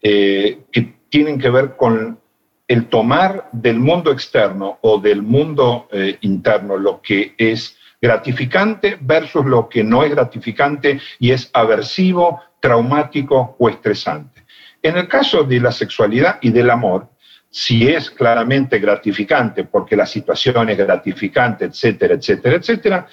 que 0.00 0.96
tienen 1.08 1.38
que 1.38 1.50
ver 1.50 1.76
con 1.76 2.18
el 2.72 2.86
tomar 2.86 3.50
del 3.52 3.78
mundo 3.78 4.10
externo 4.10 4.78
o 4.80 4.98
del 4.98 5.20
mundo 5.20 5.88
eh, 5.92 6.16
interno 6.22 6.76
lo 6.78 7.02
que 7.02 7.34
es 7.36 7.76
gratificante 8.00 8.96
versus 8.98 9.44
lo 9.44 9.68
que 9.68 9.84
no 9.84 10.02
es 10.02 10.10
gratificante 10.10 10.98
y 11.18 11.32
es 11.32 11.50
aversivo, 11.52 12.40
traumático 12.60 13.56
o 13.58 13.68
estresante. 13.68 14.44
En 14.82 14.96
el 14.96 15.06
caso 15.06 15.44
de 15.44 15.60
la 15.60 15.70
sexualidad 15.70 16.38
y 16.40 16.50
del 16.50 16.70
amor, 16.70 17.10
si 17.50 17.86
es 17.86 18.10
claramente 18.10 18.78
gratificante 18.78 19.64
porque 19.64 19.94
la 19.94 20.06
situación 20.06 20.70
es 20.70 20.78
gratificante, 20.78 21.66
etcétera, 21.66 22.14
etcétera, 22.14 22.56
etcétera, 22.56 23.06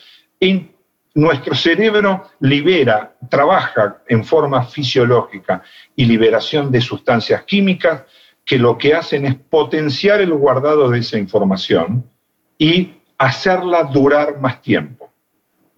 nuestro 1.15 1.55
cerebro 1.55 2.29
libera, 2.39 3.15
trabaja 3.29 4.01
en 4.07 4.23
forma 4.23 4.63
fisiológica 4.63 5.63
y 5.95 6.05
liberación 6.05 6.71
de 6.71 6.81
sustancias 6.81 7.43
químicas 7.43 8.03
que 8.45 8.57
lo 8.57 8.77
que 8.77 8.93
hacen 8.93 9.25
es 9.25 9.35
potenciar 9.35 10.21
el 10.21 10.33
guardado 10.33 10.89
de 10.89 10.99
esa 10.99 11.17
información 11.17 12.09
y 12.57 12.93
hacerla 13.17 13.83
durar 13.83 14.39
más 14.39 14.61
tiempo. 14.61 15.11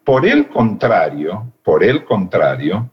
Por 0.04 0.26
el 0.26 0.48
contrario, 0.48 1.54
por 1.64 1.84
el 1.84 2.06
contrario, 2.06 2.90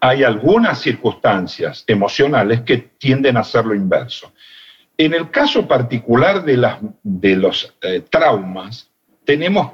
hay 0.00 0.22
algunas 0.22 0.80
circunstancias 0.80 1.84
emocionales 1.86 2.62
que 2.62 2.78
tienden 2.98 3.36
a 3.36 3.40
hacer 3.40 3.64
lo 3.64 3.74
inverso. 3.74 4.32
En 4.98 5.14
el 5.14 5.30
caso 5.30 5.66
particular 5.66 6.44
de, 6.44 6.56
las, 6.56 6.78
de 7.02 7.36
los 7.36 7.74
eh, 7.82 8.02
traumas, 8.08 8.90
tenemos 9.24 9.72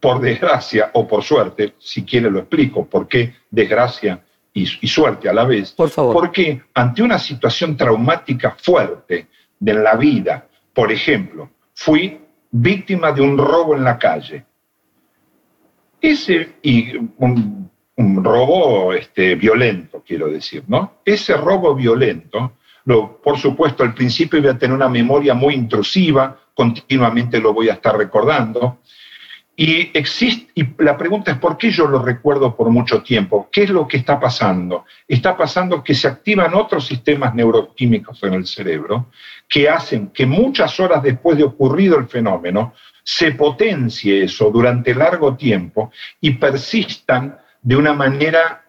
por 0.00 0.20
desgracia 0.20 0.90
o 0.94 1.06
por 1.06 1.22
suerte, 1.22 1.74
si 1.78 2.04
quiere 2.04 2.30
lo 2.30 2.40
explico, 2.40 2.86
por 2.86 3.08
qué 3.08 3.34
desgracia 3.50 4.22
y, 4.52 4.66
suerte 4.66 5.28
a 5.28 5.34
la 5.34 5.44
vez, 5.44 5.72
por 5.72 5.90
favor. 5.90 6.14
porque 6.14 6.62
ante 6.72 7.02
una 7.02 7.18
situación 7.18 7.76
traumática 7.76 8.56
fuerte 8.58 9.26
de 9.58 9.74
la 9.74 9.96
vida, 9.96 10.48
por 10.72 10.90
ejemplo, 10.90 11.50
fui 11.74 12.18
víctima 12.50 13.12
de 13.12 13.20
un 13.20 13.36
robo 13.36 13.74
en 13.74 13.84
la 13.84 13.98
calle. 13.98 14.44
Ese, 16.00 16.56
y 16.62 16.96
un, 17.18 17.70
robo 17.96 18.92
este, 18.92 19.34
violento, 19.34 20.02
quiero 20.06 20.28
decir, 20.28 20.64
¿no? 20.68 20.98
Ese 21.04 21.36
robo 21.36 21.74
violento, 21.74 22.52
lo, 22.84 23.20
por 23.20 23.38
supuesto, 23.38 23.82
al 23.82 23.94
principio 23.94 24.40
voy 24.40 24.50
a 24.50 24.58
tener 24.58 24.74
una 24.74 24.88
memoria 24.88 25.34
muy 25.34 25.54
intrusiva, 25.54 26.38
continuamente 26.54 27.40
lo 27.40 27.52
voy 27.52 27.68
a 27.68 27.74
estar 27.74 27.96
recordando, 27.96 28.78
y, 29.56 29.90
existe, 29.96 30.52
y 30.54 30.66
la 30.82 30.98
pregunta 30.98 31.32
es, 31.32 31.38
¿por 31.38 31.56
qué 31.56 31.70
yo 31.70 31.86
lo 31.86 32.02
recuerdo 32.02 32.54
por 32.54 32.68
mucho 32.68 33.02
tiempo? 33.02 33.48
¿Qué 33.50 33.62
es 33.62 33.70
lo 33.70 33.88
que 33.88 33.96
está 33.96 34.20
pasando? 34.20 34.84
Está 35.08 35.34
pasando 35.34 35.82
que 35.82 35.94
se 35.94 36.08
activan 36.08 36.54
otros 36.54 36.86
sistemas 36.86 37.34
neuroquímicos 37.34 38.22
en 38.22 38.34
el 38.34 38.46
cerebro 38.46 39.10
que 39.48 39.68
hacen 39.68 40.08
que 40.08 40.26
muchas 40.26 40.78
horas 40.78 41.02
después 41.02 41.38
de 41.38 41.44
ocurrido 41.44 41.98
el 41.98 42.06
fenómeno 42.06 42.74
se 43.02 43.32
potencie 43.32 44.24
eso 44.24 44.50
durante 44.50 44.94
largo 44.94 45.36
tiempo 45.36 45.90
y 46.20 46.32
persistan 46.32 47.38
de 47.62 47.76
una 47.76 47.94
manera 47.94 48.64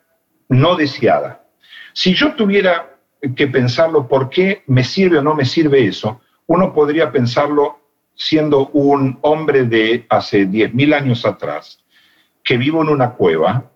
no 0.47 0.76
deseada. 0.76 1.43
Si 1.91 2.13
yo 2.13 2.34
tuviera 2.34 2.95
que 3.36 3.47
pensarlo, 3.47 4.08
¿por 4.08 4.30
qué 4.30 4.63
me 4.67 4.86
sirve 4.86 5.17
o 5.17 5.23
no 5.23 5.34
me 5.34 5.43
sirve 5.43 5.86
eso? 5.86 6.21
Uno 6.45 6.71
podría 6.73 7.12
pensarlo 7.12 7.80
siendo 8.18 8.68
un 8.70 9.20
hombre 9.22 9.64
de 9.64 10.06
hace 10.10 10.48
10.000 10.48 10.96
años 10.96 11.26
atrás, 11.26 11.80
que 12.44 12.58
vivo 12.58 12.82
en 12.82 12.90
una 12.90 13.12
cueva, 13.14 13.72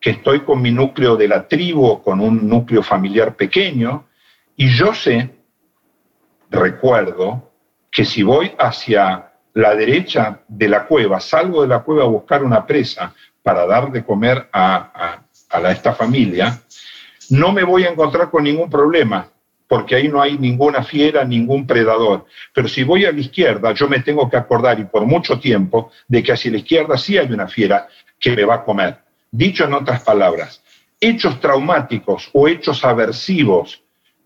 que 0.00 0.10
estoy 0.10 0.40
con 0.40 0.62
mi 0.62 0.70
núcleo 0.70 1.16
de 1.16 1.28
la 1.28 1.46
tribu, 1.46 2.02
con 2.02 2.20
un 2.20 2.48
núcleo 2.48 2.82
familiar 2.82 3.36
pequeño, 3.36 4.06
y 4.56 4.68
yo 4.68 4.94
sé, 4.94 5.36
recuerdo, 6.50 7.52
que 7.90 8.04
si 8.04 8.22
voy 8.22 8.52
hacia 8.58 9.32
la 9.52 9.74
derecha 9.74 10.40
de 10.48 10.68
la 10.68 10.86
cueva, 10.86 11.20
salgo 11.20 11.62
de 11.62 11.68
la 11.68 11.80
cueva 11.80 12.04
a 12.04 12.08
buscar 12.08 12.42
una 12.42 12.66
presa 12.66 13.14
para 13.42 13.66
dar 13.66 13.92
de 13.92 14.02
comer 14.04 14.48
a, 14.52 15.20
a 15.50 15.70
esta 15.70 15.92
familia, 15.94 16.58
no 17.30 17.52
me 17.52 17.62
voy 17.64 17.84
a 17.84 17.90
encontrar 17.90 18.30
con 18.30 18.44
ningún 18.44 18.70
problema 18.70 19.28
porque 19.68 19.96
ahí 19.96 20.08
no 20.08 20.20
hay 20.20 20.38
ninguna 20.38 20.82
fiera, 20.82 21.24
ningún 21.24 21.66
predador. 21.66 22.26
Pero 22.52 22.68
si 22.68 22.84
voy 22.84 23.04
a 23.04 23.12
la 23.12 23.20
izquierda, 23.20 23.72
yo 23.72 23.88
me 23.88 24.00
tengo 24.00 24.28
que 24.28 24.36
acordar, 24.36 24.78
y 24.78 24.84
por 24.84 25.06
mucho 25.06 25.38
tiempo, 25.38 25.90
de 26.08 26.22
que 26.22 26.32
hacia 26.32 26.50
la 26.50 26.58
izquierda 26.58 26.98
sí 26.98 27.18
hay 27.18 27.32
una 27.32 27.48
fiera 27.48 27.88
que 28.20 28.36
me 28.36 28.44
va 28.44 28.56
a 28.56 28.64
comer. 28.64 28.98
Dicho 29.30 29.64
en 29.64 29.74
otras 29.74 30.02
palabras, 30.02 30.62
hechos 31.00 31.40
traumáticos 31.40 32.30
o 32.32 32.48
hechos 32.48 32.84
aversivos 32.84 33.82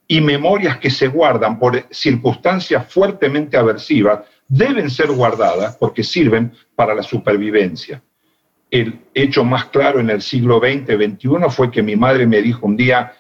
y 0.07 0.21
memorias 0.21 0.79
que 0.79 0.91
se 0.91 1.09
guardan 1.09 1.59
por 1.59 1.87
circunstancias 1.91 2.91
fuertemente 2.93 3.57
aversivas 3.57 4.21
deben 4.49 4.89
ser 4.91 5.11
guardadas 5.11 5.77
porque 5.77 6.03
sirven 6.03 6.53
para 6.75 6.95
la 6.95 7.03
supervivencia. 7.03 8.03
El 8.71 9.01
hecho 9.15 9.45
más 9.45 9.67
claro 9.67 10.01
en 10.01 10.11
el 10.11 10.23
siglo 10.23 10.61
XX-XXI 10.61 11.51
fue 11.51 11.71
que 11.71 11.83
mi 11.83 11.97
madre 11.97 12.27
me 12.27 12.43
dijo 12.43 12.67
un 12.67 12.77
día, 12.77 13.15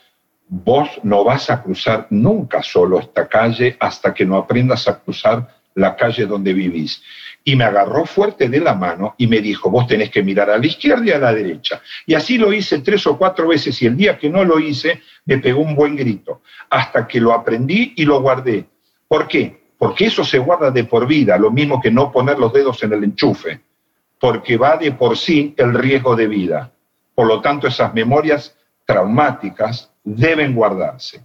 vos 0.49 0.89
no 1.03 1.25
vas 1.25 1.51
a 1.51 1.63
cruzar 1.63 2.07
nunca 2.11 2.63
solo 2.63 2.99
esta 3.01 3.29
calle 3.29 3.77
hasta 3.79 4.15
que 4.15 4.25
no 4.25 4.37
aprendas 4.37 4.89
a 4.89 4.99
cruzar 4.99 5.49
la 5.75 5.95
calle 5.95 6.27
donde 6.27 6.53
vivís. 6.53 7.03
Y 7.45 7.55
me 7.57 7.65
agarró 7.65 8.05
fuerte 8.05 8.49
de 8.49 8.61
la 8.61 8.75
mano 8.75 9.15
y 9.17 9.27
me 9.27 9.41
dijo, 9.41 9.71
vos 9.71 9.87
tenés 9.87 10.11
que 10.11 10.23
mirar 10.23 10.51
a 10.51 10.59
la 10.59 10.67
izquierda 10.67 11.05
y 11.07 11.11
a 11.13 11.19
la 11.19 11.33
derecha. 11.33 11.81
Y 12.05 12.15
así 12.15 12.37
lo 12.37 12.53
hice 12.53 12.81
tres 12.81 13.07
o 13.07 13.17
cuatro 13.17 13.49
veces 13.49 13.81
y 13.81 13.87
el 13.87 13.97
día 13.97 14.19
que 14.19 14.29
no 14.29 14.45
lo 14.45 14.59
hice 14.59 15.03
me 15.25 15.39
pegó 15.39 15.61
un 15.61 15.75
buen 15.75 15.97
grito, 15.97 16.43
hasta 16.69 17.07
que 17.07 17.21
lo 17.21 17.33
aprendí 17.33 17.95
y 17.97 18.05
lo 18.05 18.21
guardé. 18.21 18.67
¿Por 19.07 19.29
qué? 19.29 19.69
Porque 19.79 20.07
eso 20.07 20.25
se 20.25 20.39
guarda 20.39 20.71
de 20.71 20.85
por 20.85 21.07
vida, 21.07 21.39
lo 21.39 21.51
mismo 21.51 21.81
que 21.81 21.91
no 21.91 22.11
poner 22.11 22.39
los 22.39 22.53
dedos 22.53 22.83
en 22.83 22.93
el 22.93 23.05
enchufe, 23.05 23.61
porque 24.19 24.57
va 24.57 24.77
de 24.77 24.93
por 24.93 25.17
sí 25.17 25.55
el 25.57 25.73
riesgo 25.73 26.17
de 26.17 26.27
vida. 26.27 26.73
Por 27.15 27.27
lo 27.27 27.41
tanto, 27.41 27.69
esas 27.69 27.95
memorias 27.95 28.57
traumáticas 28.85 29.93
deben 30.17 30.55
guardarse. 30.55 31.21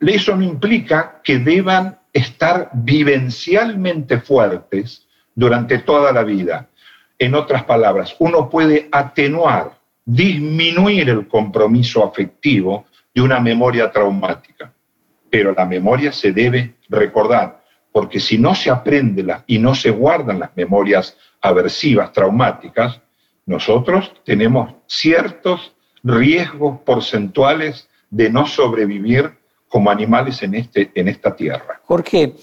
Eso 0.00 0.34
no 0.34 0.42
implica 0.42 1.20
que 1.22 1.38
deban 1.38 1.98
estar 2.12 2.70
vivencialmente 2.72 4.20
fuertes 4.20 5.06
durante 5.34 5.78
toda 5.78 6.12
la 6.12 6.24
vida. 6.24 6.68
En 7.18 7.34
otras 7.34 7.64
palabras, 7.64 8.16
uno 8.18 8.48
puede 8.48 8.88
atenuar, 8.90 9.78
disminuir 10.04 11.10
el 11.10 11.28
compromiso 11.28 12.04
afectivo 12.04 12.86
de 13.14 13.20
una 13.20 13.40
memoria 13.40 13.90
traumática, 13.90 14.72
pero 15.28 15.52
la 15.52 15.66
memoria 15.66 16.12
se 16.12 16.32
debe 16.32 16.74
recordar, 16.88 17.62
porque 17.92 18.18
si 18.18 18.38
no 18.38 18.54
se 18.54 18.70
aprende 18.70 19.24
y 19.46 19.58
no 19.58 19.74
se 19.74 19.90
guardan 19.90 20.40
las 20.40 20.56
memorias 20.56 21.16
aversivas, 21.42 22.12
traumáticas, 22.12 23.00
nosotros 23.46 24.12
tenemos 24.24 24.74
ciertos 24.86 25.74
riesgos 26.02 26.80
porcentuales 26.86 27.89
de 28.10 28.28
no 28.30 28.46
sobrevivir 28.46 29.30
como 29.68 29.90
animales 29.90 30.42
en, 30.42 30.54
este, 30.56 30.90
en 30.94 31.08
esta 31.08 31.34
tierra. 31.34 31.80
Jorge, 31.84 32.34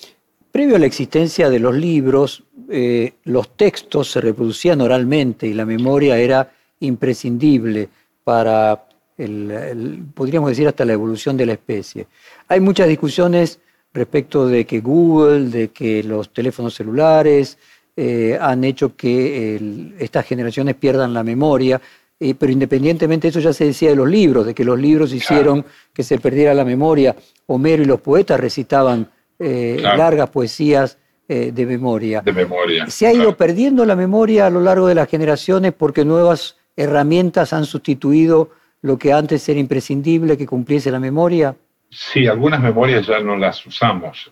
previo 0.51 0.77
a 0.77 0.79
la 0.79 0.85
existencia 0.85 1.49
de 1.49 1.59
los 1.59 1.75
libros, 1.75 2.43
eh, 2.69 3.13
los 3.25 3.55
textos 3.55 4.11
se 4.11 4.21
reproducían 4.21 4.81
oralmente 4.81 5.45
y 5.45 5.53
la 5.53 5.65
memoria 5.65 6.17
era 6.17 6.51
imprescindible 6.79 7.89
para, 8.23 8.85
el, 9.17 10.03
podríamos 10.13 10.49
decir, 10.49 10.67
hasta 10.67 10.85
la 10.85 10.93
evolución 10.93 11.37
de 11.37 11.45
la 11.45 11.53
especie. 11.53 12.07
Hay 12.47 12.59
muchas 12.59 12.87
discusiones 12.87 13.59
respecto 13.93 14.47
de 14.47 14.65
que 14.65 14.79
Google, 14.79 15.49
de 15.49 15.69
que 15.69 16.03
los 16.03 16.31
teléfonos 16.31 16.75
celulares 16.75 17.57
eh, 17.95 18.37
han 18.39 18.63
hecho 18.63 18.95
que 18.95 19.95
estas 19.97 20.25
generaciones 20.25 20.75
pierdan 20.75 21.13
la 21.13 21.23
memoria. 21.23 21.81
Eh, 22.19 22.33
pero 22.33 22.51
independientemente 22.51 23.27
de 23.27 23.29
eso 23.29 23.39
ya 23.39 23.53
se 23.53 23.65
decía 23.65 23.89
de 23.89 23.95
los 23.95 24.09
libros, 24.09 24.45
de 24.45 24.55
que 24.55 24.63
los 24.63 24.79
libros 24.79 25.13
hicieron 25.13 25.63
que 25.93 26.03
se 26.03 26.17
perdiera 26.17 26.53
la 26.53 26.65
memoria. 26.65 27.15
Homero 27.45 27.83
y 27.83 27.85
los 27.85 28.01
poetas 28.01 28.39
recitaban 28.39 29.07
eh, 29.37 29.77
largas 29.79 30.29
poesías 30.29 30.97
eh, 31.27 31.51
de 31.53 31.65
memoria. 31.65 32.21
De 32.21 32.33
memoria. 32.33 32.87
Se 32.87 33.05
ha 33.05 33.13
ido 33.13 33.37
perdiendo 33.37 33.85
la 33.85 33.95
memoria 33.95 34.47
a 34.47 34.49
lo 34.49 34.61
largo 34.61 34.87
de 34.87 34.95
las 34.95 35.09
generaciones 35.09 35.73
porque 35.73 36.05
nuevas 36.05 36.57
herramientas 36.75 37.53
han 37.53 37.65
sustituido 37.65 38.49
lo 38.81 38.97
que 38.97 39.13
antes 39.13 39.47
era 39.49 39.59
imprescindible 39.59 40.37
que 40.37 40.47
cumpliese 40.47 40.89
la 40.89 40.99
memoria. 40.99 41.55
Sí, 41.89 42.27
algunas 42.27 42.61
memorias 42.61 43.05
ya 43.05 43.19
no 43.19 43.35
las 43.37 43.65
usamos, 43.65 44.31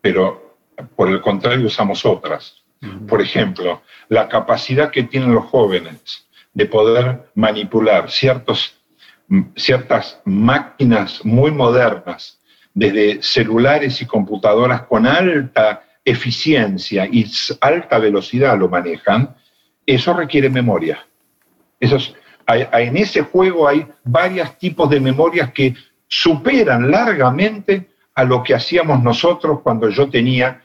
pero 0.00 0.56
por 0.96 1.08
el 1.08 1.20
contrario 1.20 1.66
usamos 1.66 2.04
otras. 2.04 2.62
Por 3.08 3.22
ejemplo, 3.22 3.82
la 4.08 4.28
capacidad 4.28 4.90
que 4.90 5.04
tienen 5.04 5.32
los 5.32 5.44
jóvenes 5.46 6.23
de 6.54 6.66
poder 6.66 7.30
manipular 7.34 8.10
ciertos, 8.10 8.80
ciertas 9.56 10.20
máquinas 10.24 11.24
muy 11.24 11.50
modernas, 11.50 12.40
desde 12.72 13.22
celulares 13.22 14.00
y 14.00 14.06
computadoras 14.06 14.82
con 14.82 15.06
alta 15.06 15.84
eficiencia 16.04 17.06
y 17.06 17.30
alta 17.60 17.98
velocidad 17.98 18.58
lo 18.58 18.68
manejan, 18.68 19.34
eso 19.86 20.12
requiere 20.12 20.48
memoria. 20.48 21.06
en 21.80 22.96
ese 22.96 23.22
juego 23.22 23.68
hay 23.68 23.86
varios 24.02 24.58
tipos 24.58 24.90
de 24.90 25.00
memorias 25.00 25.52
que 25.52 25.74
superan 26.08 26.90
largamente 26.90 27.90
a 28.14 28.24
lo 28.24 28.42
que 28.42 28.54
hacíamos 28.54 29.02
nosotros 29.02 29.60
cuando 29.62 29.88
yo 29.88 30.08
tenía, 30.08 30.62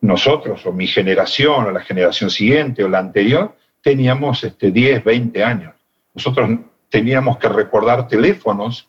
nosotros 0.00 0.66
o 0.66 0.72
mi 0.72 0.86
generación 0.86 1.66
o 1.66 1.70
la 1.70 1.80
generación 1.80 2.28
siguiente 2.28 2.82
o 2.82 2.88
la 2.88 2.98
anterior, 2.98 3.56
teníamos 3.82 4.44
este, 4.44 4.70
10, 4.70 5.04
20 5.04 5.44
años. 5.44 5.74
Nosotros 6.14 6.50
teníamos 6.88 7.38
que 7.38 7.48
recordar 7.48 8.06
teléfonos, 8.06 8.88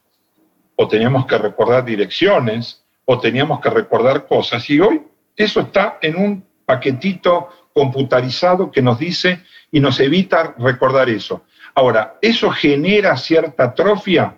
o 0.75 0.87
teníamos 0.87 1.25
que 1.25 1.37
recordar 1.37 1.85
direcciones, 1.85 2.83
o 3.05 3.19
teníamos 3.19 3.59
que 3.59 3.69
recordar 3.69 4.27
cosas. 4.27 4.69
Y 4.69 4.79
hoy 4.79 5.01
eso 5.35 5.61
está 5.61 5.97
en 6.01 6.15
un 6.15 6.45
paquetito 6.65 7.49
computarizado 7.73 8.71
que 8.71 8.81
nos 8.81 8.99
dice 8.99 9.41
y 9.71 9.79
nos 9.79 9.99
evita 9.99 10.53
recordar 10.57 11.09
eso. 11.09 11.43
Ahora, 11.75 12.17
¿eso 12.21 12.51
genera 12.51 13.17
cierta 13.17 13.65
atrofia? 13.65 14.37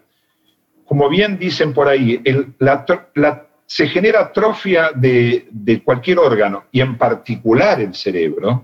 Como 0.85 1.09
bien 1.09 1.37
dicen 1.37 1.73
por 1.73 1.87
ahí, 1.87 2.21
se 3.65 3.87
genera 3.87 4.21
atrofia 4.21 4.91
de, 4.93 5.47
de 5.51 5.83
cualquier 5.83 6.19
órgano 6.19 6.65
y 6.71 6.81
en 6.81 6.97
particular 6.97 7.81
el 7.81 7.93
cerebro, 7.93 8.63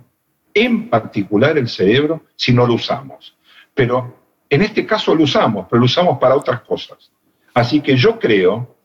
en 0.54 0.90
particular 0.90 1.58
el 1.58 1.70
cerebro, 1.70 2.24
si 2.36 2.54
no 2.54 2.66
lo 2.66 2.76
usamos. 2.76 3.36
Pero 3.74 4.18
en 4.50 4.62
este 4.62 4.86
caso 4.86 5.16
lo 5.16 5.24
usamos, 5.24 5.68
pero 5.70 5.80
lo 5.80 5.86
usamos 5.86 6.18
para 6.20 6.36
otras 6.36 6.62
cosas. 6.62 7.12
Así 7.54 7.82
que 7.82 7.96
yo 7.96 8.20
creo 8.20 8.76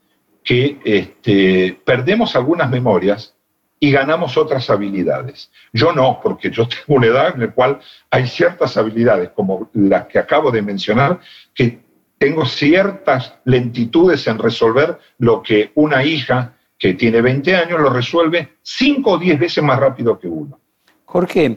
que 0.43 0.79
este, 0.85 1.81
perdemos 1.85 2.37
algunas 2.37 2.71
memorias 2.71 3.35
y 3.79 3.91
ganamos 3.91 4.37
otras 4.37 4.71
habilidades. 4.71 5.51
Yo 5.73 5.93
no, 5.93 6.21
porque 6.23 6.51
yo 6.51 6.69
tengo 6.69 6.99
una 6.99 7.07
edad 7.07 7.35
en 7.35 7.41
la 7.41 7.51
cual 7.51 7.81
hay 8.11 8.27
ciertas 8.27 8.77
habilidades, 8.77 9.31
como 9.31 9.71
las 9.75 10.07
que 10.07 10.19
acabo 10.19 10.51
de 10.51 10.63
mencionar, 10.63 11.21
que 11.55 11.81
tengo 12.19 12.47
ciertas 12.47 13.35
lentitudes 13.45 14.27
en 14.27 14.39
resolver 14.39 14.99
lo 15.19 15.43
que 15.43 15.73
una 15.75 16.03
hija 16.05 16.55
que 16.79 16.95
tiene 16.95 17.21
20 17.21 17.57
años 17.57 17.81
lo 17.81 17.91
resuelve 17.91 18.57
5 18.63 19.11
o 19.11 19.19
10 19.19 19.39
veces 19.39 19.65
más 19.65 19.79
rápido 19.79 20.19
que 20.19 20.29
uno. 20.29 20.59
Jorge, 21.17 21.57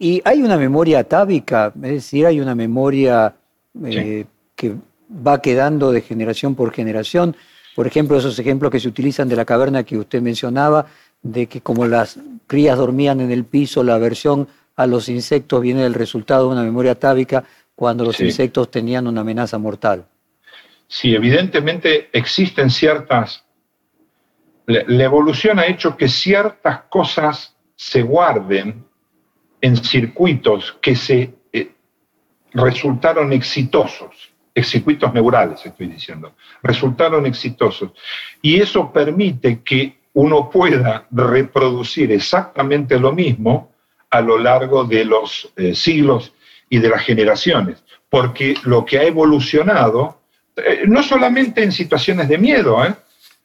¿y 0.00 0.20
hay 0.24 0.42
una 0.42 0.56
memoria 0.56 0.98
atávica? 0.98 1.72
Es 1.76 1.90
decir, 1.92 2.26
hay 2.26 2.40
una 2.40 2.56
memoria 2.56 3.36
eh, 3.84 4.24
que 4.56 4.74
va 5.24 5.40
quedando 5.40 5.92
de 5.92 6.00
generación 6.00 6.56
por 6.56 6.72
generación. 6.72 7.36
Por 7.76 7.86
ejemplo, 7.86 8.18
esos 8.18 8.36
ejemplos 8.40 8.72
que 8.72 8.80
se 8.80 8.88
utilizan 8.88 9.28
de 9.28 9.36
la 9.36 9.44
caverna 9.44 9.84
que 9.84 9.96
usted 9.96 10.20
mencionaba, 10.20 10.86
de 11.22 11.46
que 11.46 11.60
como 11.60 11.86
las 11.86 12.18
crías 12.48 12.78
dormían 12.78 13.20
en 13.20 13.30
el 13.30 13.44
piso, 13.44 13.84
la 13.84 13.94
aversión 13.94 14.48
a 14.74 14.88
los 14.88 15.08
insectos 15.08 15.62
viene 15.62 15.84
del 15.84 15.94
resultado 15.94 16.48
de 16.48 16.54
una 16.54 16.64
memoria 16.64 16.90
atávica 16.90 17.44
cuando 17.76 18.02
los 18.02 18.18
insectos 18.18 18.72
tenían 18.72 19.06
una 19.06 19.20
amenaza 19.20 19.56
mortal. 19.56 20.04
Sí, 20.88 21.14
evidentemente 21.14 22.08
existen 22.12 22.70
ciertas... 22.70 23.44
La 24.66 25.04
evolución 25.04 25.60
ha 25.60 25.66
hecho 25.66 25.96
que 25.96 26.08
ciertas 26.08 26.80
cosas 26.90 27.54
se 27.80 28.02
guarden 28.02 28.84
en 29.58 29.76
circuitos 29.78 30.76
que 30.82 30.94
se 30.94 31.32
eh, 31.50 31.72
resultaron 32.52 33.32
exitosos, 33.32 34.34
circuitos 34.62 35.14
neurales 35.14 35.64
estoy 35.64 35.86
diciendo, 35.86 36.34
resultaron 36.62 37.24
exitosos. 37.24 37.92
Y 38.42 38.60
eso 38.60 38.92
permite 38.92 39.62
que 39.62 39.96
uno 40.12 40.50
pueda 40.50 41.06
reproducir 41.10 42.12
exactamente 42.12 43.00
lo 43.00 43.12
mismo 43.12 43.72
a 44.10 44.20
lo 44.20 44.36
largo 44.36 44.84
de 44.84 45.06
los 45.06 45.50
eh, 45.56 45.74
siglos 45.74 46.34
y 46.68 46.80
de 46.80 46.90
las 46.90 47.00
generaciones, 47.00 47.82
porque 48.10 48.56
lo 48.64 48.84
que 48.84 48.98
ha 48.98 49.04
evolucionado, 49.04 50.20
eh, 50.54 50.82
no 50.86 51.02
solamente 51.02 51.62
en 51.62 51.72
situaciones 51.72 52.28
de 52.28 52.36
miedo, 52.36 52.76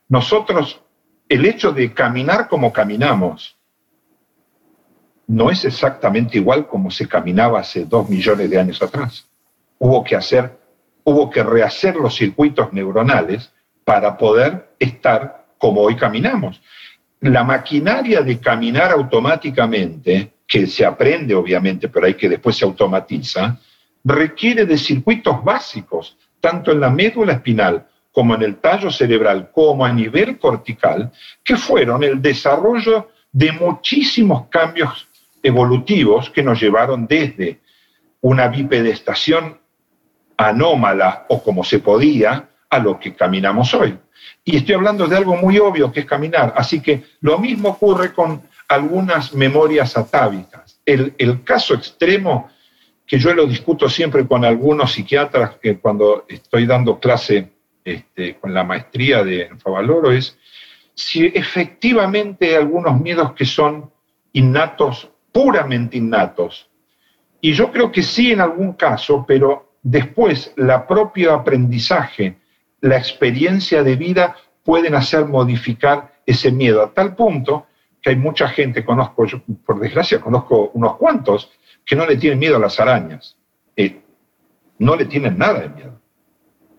nosotros, 0.09 0.81
el 1.29 1.45
hecho 1.45 1.71
de 1.71 1.93
caminar 1.93 2.49
como 2.49 2.73
caminamos, 2.73 3.55
no 5.27 5.49
es 5.49 5.65
exactamente 5.65 6.37
igual 6.37 6.67
como 6.67 6.91
se 6.91 7.07
caminaba 7.07 7.59
hace 7.59 7.85
dos 7.85 8.09
millones 8.09 8.49
de 8.49 8.59
años 8.59 8.81
atrás. 8.81 9.25
Hubo 9.79 10.03
que 10.03 10.15
hacer, 10.15 10.57
hubo 11.03 11.29
que 11.29 11.43
rehacer 11.43 11.95
los 11.95 12.15
circuitos 12.15 12.71
neuronales 12.73 13.51
para 13.83 14.17
poder 14.17 14.75
estar 14.79 15.45
como 15.57 15.81
hoy 15.81 15.95
caminamos. 15.95 16.61
La 17.21 17.43
maquinaria 17.43 18.21
de 18.21 18.39
caminar 18.39 18.91
automáticamente, 18.91 20.33
que 20.47 20.67
se 20.67 20.85
aprende 20.85 21.33
obviamente, 21.33 21.89
pero 21.89 22.05
hay 22.05 22.13
que 22.13 22.29
después 22.29 22.55
se 22.55 22.65
automatiza, 22.65 23.57
requiere 24.03 24.65
de 24.65 24.77
circuitos 24.77 25.43
básicos, 25.43 26.17
tanto 26.39 26.71
en 26.71 26.79
la 26.79 26.89
médula 26.91 27.33
espinal 27.33 27.87
como 28.11 28.35
en 28.35 28.43
el 28.43 28.57
tallo 28.57 28.91
cerebral, 28.91 29.49
como 29.51 29.83
a 29.83 29.91
nivel 29.91 30.37
cortical, 30.37 31.11
que 31.43 31.57
fueron 31.57 32.03
el 32.03 32.21
desarrollo 32.21 33.09
de 33.31 33.51
muchísimos 33.51 34.47
cambios 34.47 35.04
evolutivos 35.45 36.29
que 36.31 36.41
nos 36.41 36.59
llevaron 36.59 37.05
desde 37.05 37.59
una 38.21 38.47
bipedestación 38.47 39.59
anómala 40.37 41.25
o 41.29 41.43
como 41.43 41.63
se 41.63 41.79
podía 41.79 42.49
a 42.69 42.79
lo 42.79 42.99
que 42.99 43.13
caminamos 43.13 43.73
hoy. 43.73 43.97
Y 44.43 44.57
estoy 44.57 44.75
hablando 44.75 45.07
de 45.07 45.15
algo 45.15 45.35
muy 45.35 45.59
obvio 45.59 45.91
que 45.91 46.01
es 46.01 46.05
caminar. 46.05 46.53
Así 46.57 46.81
que 46.81 47.03
lo 47.21 47.37
mismo 47.37 47.69
ocurre 47.69 48.13
con 48.13 48.41
algunas 48.67 49.33
memorias 49.33 49.95
atávicas. 49.97 50.81
El, 50.85 51.43
caso 51.43 51.75
extremo, 51.75 52.49
que 53.05 53.19
yo 53.19 53.33
lo 53.33 53.45
discuto 53.45 53.87
siempre 53.87 54.27
con 54.27 54.43
algunos 54.43 54.93
psiquiatras 54.93 55.57
que 55.61 55.77
cuando 55.77 56.25
estoy 56.27 56.65
dando 56.65 56.99
clase 56.99 57.51
este, 57.83 58.37
con 58.37 58.51
la 58.51 58.63
maestría 58.63 59.23
de 59.23 59.49
Favaloro, 59.59 60.11
es 60.11 60.37
si 60.95 61.27
efectivamente 61.27 62.55
algunos 62.55 62.99
miedos 62.99 63.33
que 63.33 63.45
son 63.45 63.91
innatos, 64.33 65.09
puramente 65.35 65.97
innatos. 65.97 66.69
Y 67.41 67.51
yo 67.51 67.69
creo 67.69 67.91
que 67.91 68.01
sí 68.03 68.31
en 68.31 68.39
algún 68.39 68.71
caso, 68.71 69.25
pero 69.27 69.73
después 69.83 70.53
la 70.55 70.87
propio 70.87 71.33
aprendizaje, 71.33 72.37
la 72.79 72.95
experiencia 72.95 73.83
de 73.83 73.97
vida 73.97 74.37
pueden 74.63 74.95
hacer 74.95 75.25
modificar 75.25 76.21
ese 76.25 76.53
miedo, 76.53 76.81
a 76.81 76.93
tal 76.93 77.17
punto 77.17 77.67
que 78.01 78.11
hay 78.11 78.15
mucha 78.15 78.47
gente, 78.47 78.85
conozco, 78.85 79.25
por 79.65 79.77
desgracia 79.81 80.21
conozco 80.21 80.71
unos 80.73 80.95
cuantos, 80.95 81.51
que 81.85 81.97
no 81.97 82.05
le 82.05 82.15
tienen 82.15 82.39
miedo 82.39 82.55
a 82.55 82.59
las 82.59 82.79
arañas. 82.79 83.35
Eh, 83.75 83.99
no 84.79 84.95
le 84.95 85.03
tienen 85.03 85.37
nada 85.37 85.59
de 85.59 85.69
miedo. 85.69 85.99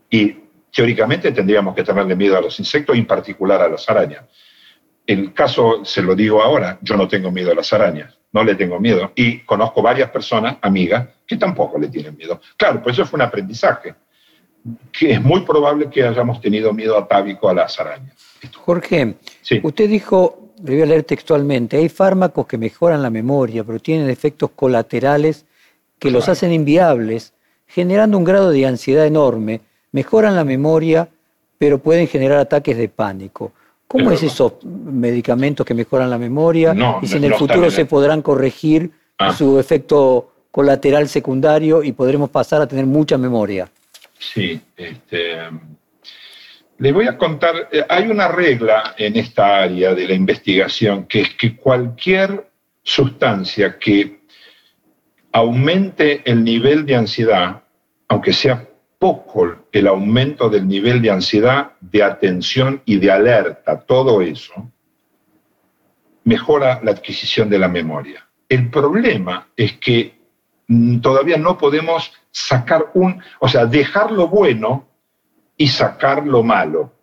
Y 0.08 0.34
teóricamente 0.72 1.30
tendríamos 1.30 1.74
que 1.74 1.84
tenerle 1.84 2.16
miedo 2.16 2.38
a 2.38 2.40
los 2.40 2.58
insectos 2.58 2.96
y 2.96 3.00
en 3.00 3.06
particular 3.06 3.60
a 3.60 3.68
las 3.68 3.86
arañas. 3.90 4.24
El 5.06 5.34
caso, 5.34 5.84
se 5.84 6.00
lo 6.00 6.14
digo 6.14 6.42
ahora, 6.42 6.78
yo 6.80 6.96
no 6.96 7.06
tengo 7.06 7.30
miedo 7.30 7.52
a 7.52 7.54
las 7.54 7.70
arañas, 7.74 8.18
no 8.32 8.44
le 8.44 8.54
tengo 8.54 8.78
miedo. 8.80 9.12
Y 9.14 9.40
conozco 9.40 9.82
varias 9.82 10.10
personas, 10.10 10.56
amigas, 10.62 11.08
que 11.26 11.36
tampoco 11.36 11.78
le 11.78 11.88
tienen 11.88 12.16
miedo. 12.16 12.40
Claro, 12.56 12.82
pues 12.82 12.96
eso 12.96 13.06
fue 13.06 13.18
un 13.18 13.22
aprendizaje, 13.22 13.94
que 14.92 15.12
es 15.12 15.22
muy 15.22 15.40
probable 15.40 15.88
que 15.90 16.04
hayamos 16.04 16.40
tenido 16.40 16.72
miedo 16.72 16.98
atávico 16.98 17.48
a 17.48 17.54
las 17.54 17.78
arañas. 17.78 18.14
Jorge, 18.54 19.16
usted 19.62 19.88
dijo 19.88 20.46
le 20.62 20.72
voy 20.72 20.82
a 20.82 20.86
leer 20.86 21.04
textualmente, 21.04 21.76
hay 21.76 21.88
fármacos 21.88 22.46
que 22.46 22.58
mejoran 22.58 23.02
la 23.02 23.10
memoria, 23.10 23.64
pero 23.64 23.78
tienen 23.78 24.08
efectos 24.08 24.50
colaterales 24.54 25.44
que 25.98 26.10
los 26.10 26.28
hacen 26.28 26.52
inviables, 26.52 27.34
generando 27.66 28.16
un 28.18 28.24
grado 28.24 28.50
de 28.50 28.66
ansiedad 28.66 29.06
enorme, 29.06 29.60
mejoran 29.92 30.34
la 30.34 30.44
memoria, 30.44 31.08
pero 31.58 31.78
pueden 31.78 32.06
generar 32.06 32.38
ataques 32.38 32.76
de 32.76 32.88
pánico. 32.88 33.52
¿Cómo 33.88 34.10
es 34.10 34.22
esos 34.22 34.64
medicamentos 34.64 35.64
que 35.64 35.74
mejoran 35.74 36.10
la 36.10 36.18
memoria? 36.18 36.74
y 37.02 37.06
si 37.06 37.16
en 37.16 37.24
el 37.24 37.34
futuro 37.34 37.70
se 37.70 37.84
podrán 37.86 38.22
corregir 38.22 38.90
ah. 39.18 39.32
su 39.32 39.58
efecto 39.58 40.32
colateral 40.50 41.08
secundario 41.08 41.82
y 41.82 41.92
podremos 41.92 42.30
pasar 42.30 42.62
a 42.62 42.66
tener 42.66 42.86
mucha 42.86 43.18
memoria. 43.18 43.68
Sí, 44.18 44.60
este, 44.76 45.36
les 46.78 46.92
voy 46.92 47.06
a 47.06 47.16
contar, 47.16 47.68
eh, 47.70 47.84
hay 47.88 48.08
una 48.08 48.28
regla 48.28 48.94
en 48.98 49.16
esta 49.16 49.62
área 49.62 49.94
de 49.94 50.08
la 50.08 50.14
investigación 50.14 51.06
que 51.06 51.22
es 51.22 51.34
que 51.34 51.56
cualquier 51.56 52.48
sustancia 52.82 53.78
que 53.78 54.20
aumente 55.32 56.22
el 56.24 56.42
nivel 56.44 56.86
de 56.86 56.96
ansiedad, 56.96 57.62
aunque 58.08 58.32
sea 58.32 58.66
poco 58.98 59.65
el 59.78 59.86
aumento 59.88 60.48
del 60.48 60.66
nivel 60.66 61.02
de 61.02 61.10
ansiedad, 61.10 61.72
de 61.80 62.02
atención 62.02 62.80
y 62.86 62.96
de 62.96 63.10
alerta, 63.10 63.78
todo 63.80 64.22
eso, 64.22 64.70
mejora 66.24 66.80
la 66.82 66.92
adquisición 66.92 67.50
de 67.50 67.58
la 67.58 67.68
memoria. 67.68 68.26
El 68.48 68.70
problema 68.70 69.48
es 69.54 69.74
que 69.74 70.18
mm, 70.68 71.00
todavía 71.00 71.36
no 71.36 71.58
podemos 71.58 72.10
sacar 72.30 72.86
un, 72.94 73.20
o 73.38 73.48
sea, 73.48 73.66
dejar 73.66 74.12
lo 74.12 74.28
bueno 74.28 74.88
y 75.58 75.68
sacar 75.68 76.26
lo 76.26 76.42
malo. 76.42 76.94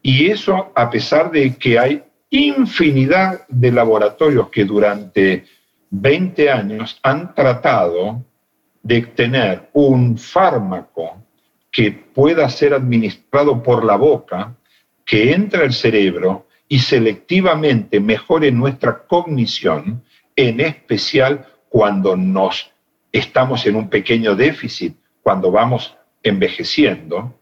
Y 0.00 0.30
eso 0.30 0.72
a 0.74 0.88
pesar 0.88 1.30
de 1.30 1.54
que 1.56 1.78
hay 1.78 2.02
infinidad 2.30 3.46
de 3.48 3.72
laboratorios 3.72 4.48
que 4.48 4.64
durante 4.64 5.44
20 5.90 6.50
años 6.50 6.98
han 7.02 7.34
tratado 7.34 8.24
de 8.82 9.02
tener 9.02 9.68
un 9.74 10.16
fármaco 10.16 11.25
que 11.76 11.92
pueda 11.92 12.48
ser 12.48 12.72
administrado 12.72 13.62
por 13.62 13.84
la 13.84 13.96
boca, 13.96 14.56
que 15.04 15.34
entra 15.34 15.60
al 15.60 15.74
cerebro 15.74 16.46
y 16.66 16.78
selectivamente 16.78 18.00
mejore 18.00 18.50
nuestra 18.50 19.02
cognición, 19.06 20.02
en 20.34 20.60
especial 20.60 21.46
cuando 21.68 22.16
nos 22.16 22.72
estamos 23.12 23.66
en 23.66 23.76
un 23.76 23.90
pequeño 23.90 24.34
déficit, 24.34 24.96
cuando 25.20 25.50
vamos 25.50 25.94
envejeciendo, 26.22 27.38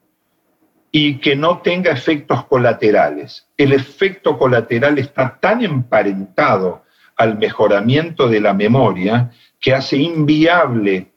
y 0.90 1.18
que 1.18 1.36
no 1.36 1.58
tenga 1.58 1.92
efectos 1.92 2.44
colaterales. 2.46 3.46
El 3.56 3.72
efecto 3.72 4.36
colateral 4.36 4.98
está 4.98 5.38
tan 5.38 5.62
emparentado 5.64 6.82
al 7.16 7.38
mejoramiento 7.38 8.28
de 8.28 8.40
la 8.40 8.52
memoria 8.52 9.30
que 9.60 9.72
hace 9.72 9.96
inviable 9.96 11.12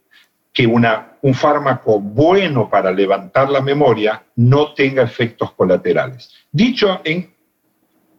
que 0.58 0.66
un 0.66 1.36
fármaco 1.36 2.00
bueno 2.00 2.68
para 2.68 2.92
levantar 2.92 3.48
la 3.48 3.62
memoria 3.62 4.24
no 4.38 4.74
tenga 4.74 5.04
efectos 5.04 5.52
colaterales. 5.52 6.34
Dicho 6.52 7.00
en, 7.04 7.32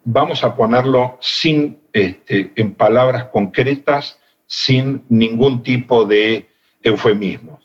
vamos 0.05 0.45
a 0.45 0.55
ponerlo 0.55 1.19
sin, 1.21 1.81
este, 1.93 2.53
en 2.55 2.75
palabras 2.75 3.25
concretas, 3.33 4.21
sin 4.47 5.03
ningún 5.09 5.65
tipo 5.65 6.05
de 6.05 6.49
eufemismo. 6.81 7.59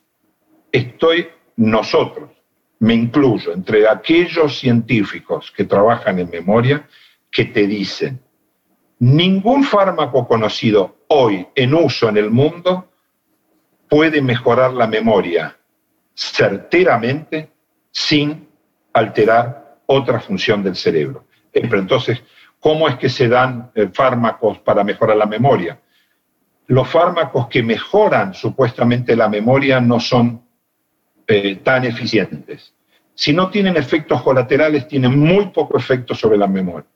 Estoy 0.72 1.28
nosotros, 1.56 2.32
me 2.80 2.96
incluyo 2.96 3.54
entre 3.54 3.88
aquellos 3.88 4.58
científicos 4.58 5.54
que 5.56 5.66
trabajan 5.66 6.18
en 6.18 6.32
memoria 6.32 6.90
que 7.30 7.46
te 7.46 7.68
dicen, 7.68 8.20
ningún 8.98 9.66
fármaco 9.66 10.28
conocido 10.28 10.96
hoy 11.10 11.46
en 11.54 11.76
uso 11.76 12.10
en 12.10 12.18
el 12.18 12.32
mundo 12.32 12.88
puede 13.88 14.22
mejorar 14.22 14.74
la 14.74 14.88
memoria 14.88 15.58
certeramente 16.14 17.50
sin 17.92 18.48
alterar 18.94 19.78
otra 19.86 20.20
función 20.20 20.64
del 20.64 20.76
cerebro. 20.76 21.26
Entonces, 21.52 22.22
¿cómo 22.60 22.88
es 22.88 22.96
que 22.96 23.10
se 23.10 23.28
dan 23.28 23.72
eh, 23.76 23.90
fármacos 23.94 24.60
para 24.60 24.84
mejorar 24.84 25.18
la 25.18 25.26
memoria? 25.26 25.80
Los 26.68 26.88
fármacos 26.88 27.48
que 27.48 27.62
mejoran 27.62 28.34
supuestamente 28.34 29.16
la 29.16 29.28
memoria 29.28 29.80
no 29.80 30.00
son 30.00 30.42
eh, 31.28 31.58
tan 31.58 31.86
eficientes. 31.86 32.74
Si 33.14 33.34
no 33.34 33.50
tienen 33.50 33.78
efectos 33.78 34.22
colaterales, 34.24 34.88
tienen 34.88 35.20
muy 35.20 35.48
poco 35.48 35.78
efecto 35.78 36.16
sobre 36.16 36.38
la 36.38 36.48
memoria. 36.48 36.88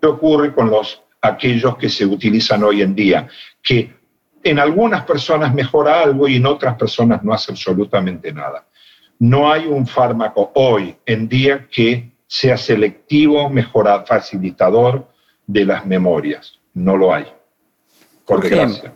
¿Qué 0.00 0.06
ocurre 0.06 0.54
con 0.54 0.70
los, 0.70 1.02
aquellos 1.20 1.76
que 1.76 1.88
se 1.88 2.06
utilizan 2.06 2.62
hoy 2.62 2.82
en 2.82 2.94
día? 2.94 3.28
Que 3.62 3.99
en 4.42 4.58
algunas 4.58 5.04
personas 5.04 5.54
mejora 5.54 6.02
algo 6.02 6.28
y 6.28 6.36
en 6.36 6.46
otras 6.46 6.76
personas 6.76 7.22
no 7.22 7.32
hace 7.32 7.52
absolutamente 7.52 8.32
nada. 8.32 8.66
No 9.18 9.52
hay 9.52 9.66
un 9.66 9.86
fármaco 9.86 10.50
hoy 10.54 10.96
en 11.04 11.28
día 11.28 11.68
que 11.70 12.10
sea 12.26 12.56
selectivo, 12.56 13.50
mejora, 13.50 14.04
facilitador 14.04 15.06
de 15.46 15.64
las 15.64 15.84
memorias. 15.84 16.58
No 16.74 16.96
lo 16.96 17.12
hay. 17.12 17.26
Por 18.24 18.42
desgracia. 18.42 18.94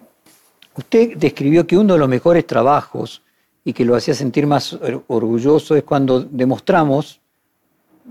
Usted 0.76 1.16
describió 1.16 1.66
que 1.66 1.76
uno 1.76 1.94
de 1.94 1.98
los 1.98 2.08
mejores 2.08 2.46
trabajos 2.46 3.22
y 3.64 3.72
que 3.72 3.84
lo 3.84 3.96
hacía 3.96 4.14
sentir 4.14 4.46
más 4.46 4.78
orgulloso 5.08 5.76
es 5.76 5.84
cuando 5.84 6.20
demostramos, 6.20 7.20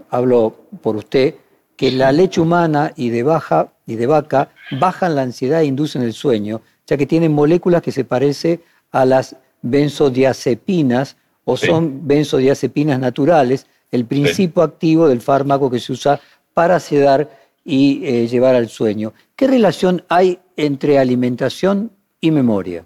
hablo 0.10 0.56
por 0.82 0.96
usted, 0.96 1.36
que 1.76 1.92
la 1.92 2.12
leche 2.12 2.42
humana 2.42 2.94
y 2.96 3.10
de, 3.10 3.24
baja, 3.24 3.74
y 3.86 3.96
de 3.96 4.08
vaca 4.08 4.50
bajan 4.80 5.16
la 5.16 5.24
ansiedad 5.24 5.62
e 5.62 5.66
inducen 5.66 6.02
el 6.04 6.14
sueño, 6.14 6.62
ya 6.88 6.98
que 6.98 7.06
tienen 7.06 7.32
moléculas 7.32 7.82
que 7.82 7.92
se 7.92 8.06
parecen 8.06 8.62
a 8.92 9.06
las 9.06 9.36
benzodiazepinas 9.62 11.18
o 11.46 11.58
son 11.58 12.08
benzodiazepinas 12.08 13.00
naturales, 13.00 13.68
el 13.92 14.06
principio 14.06 14.64
activo 14.64 15.08
del 15.08 15.22
fármaco 15.22 15.70
que 15.70 15.80
se 15.80 15.94
usa 15.94 16.20
para 16.54 16.80
sedar 16.80 17.30
y 17.66 18.02
eh, 18.06 18.28
llevar 18.28 18.56
al 18.56 18.70
sueño. 18.70 19.14
¿Qué 19.36 19.48
relación 19.48 20.04
hay 20.10 20.40
entre 20.58 21.00
alimentación 21.00 21.92
y 22.20 22.32
memoria? 22.32 22.86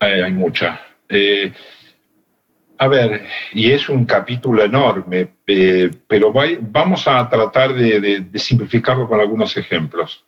hay 0.00 0.32
mucha. 0.32 0.80
Eh, 1.08 1.50
a 2.76 2.88
ver, 2.88 3.24
y 3.52 3.70
es 3.70 3.88
un 3.88 4.04
capítulo 4.04 4.62
enorme, 4.62 5.28
eh, 5.46 5.90
pero 6.06 6.30
vamos 6.32 7.08
a 7.08 7.26
tratar 7.28 7.72
de, 7.72 8.26
simplificarlo 8.34 9.08
con 9.08 9.20
algunos 9.20 9.56
ejemplos. 9.56 10.24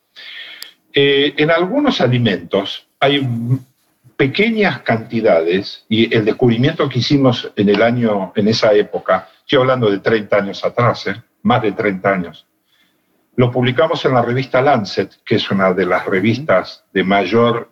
En 0.98 1.50
algunos 1.50 2.00
alimentos 2.00 2.85
hay 3.00 3.26
pequeñas 4.16 4.80
cantidades, 4.80 5.84
y 5.88 6.14
el 6.14 6.24
descubrimiento 6.24 6.88
que 6.88 7.00
hicimos 7.00 7.52
en 7.56 7.68
el 7.68 7.82
año, 7.82 8.32
en 8.34 8.48
esa 8.48 8.72
época, 8.72 9.28
estoy 9.40 9.60
hablando 9.60 9.90
de 9.90 9.98
30 9.98 10.36
años 10.36 10.64
atrás, 10.64 11.06
¿eh? 11.06 11.22
más 11.42 11.62
de 11.62 11.72
30 11.72 12.08
años, 12.08 12.46
lo 13.36 13.50
publicamos 13.50 14.02
en 14.06 14.14
la 14.14 14.22
revista 14.22 14.62
Lancet, 14.62 15.18
que 15.24 15.34
es 15.34 15.50
una 15.50 15.74
de 15.74 15.84
las 15.84 16.06
revistas 16.06 16.84
de 16.92 17.04
mayor 17.04 17.70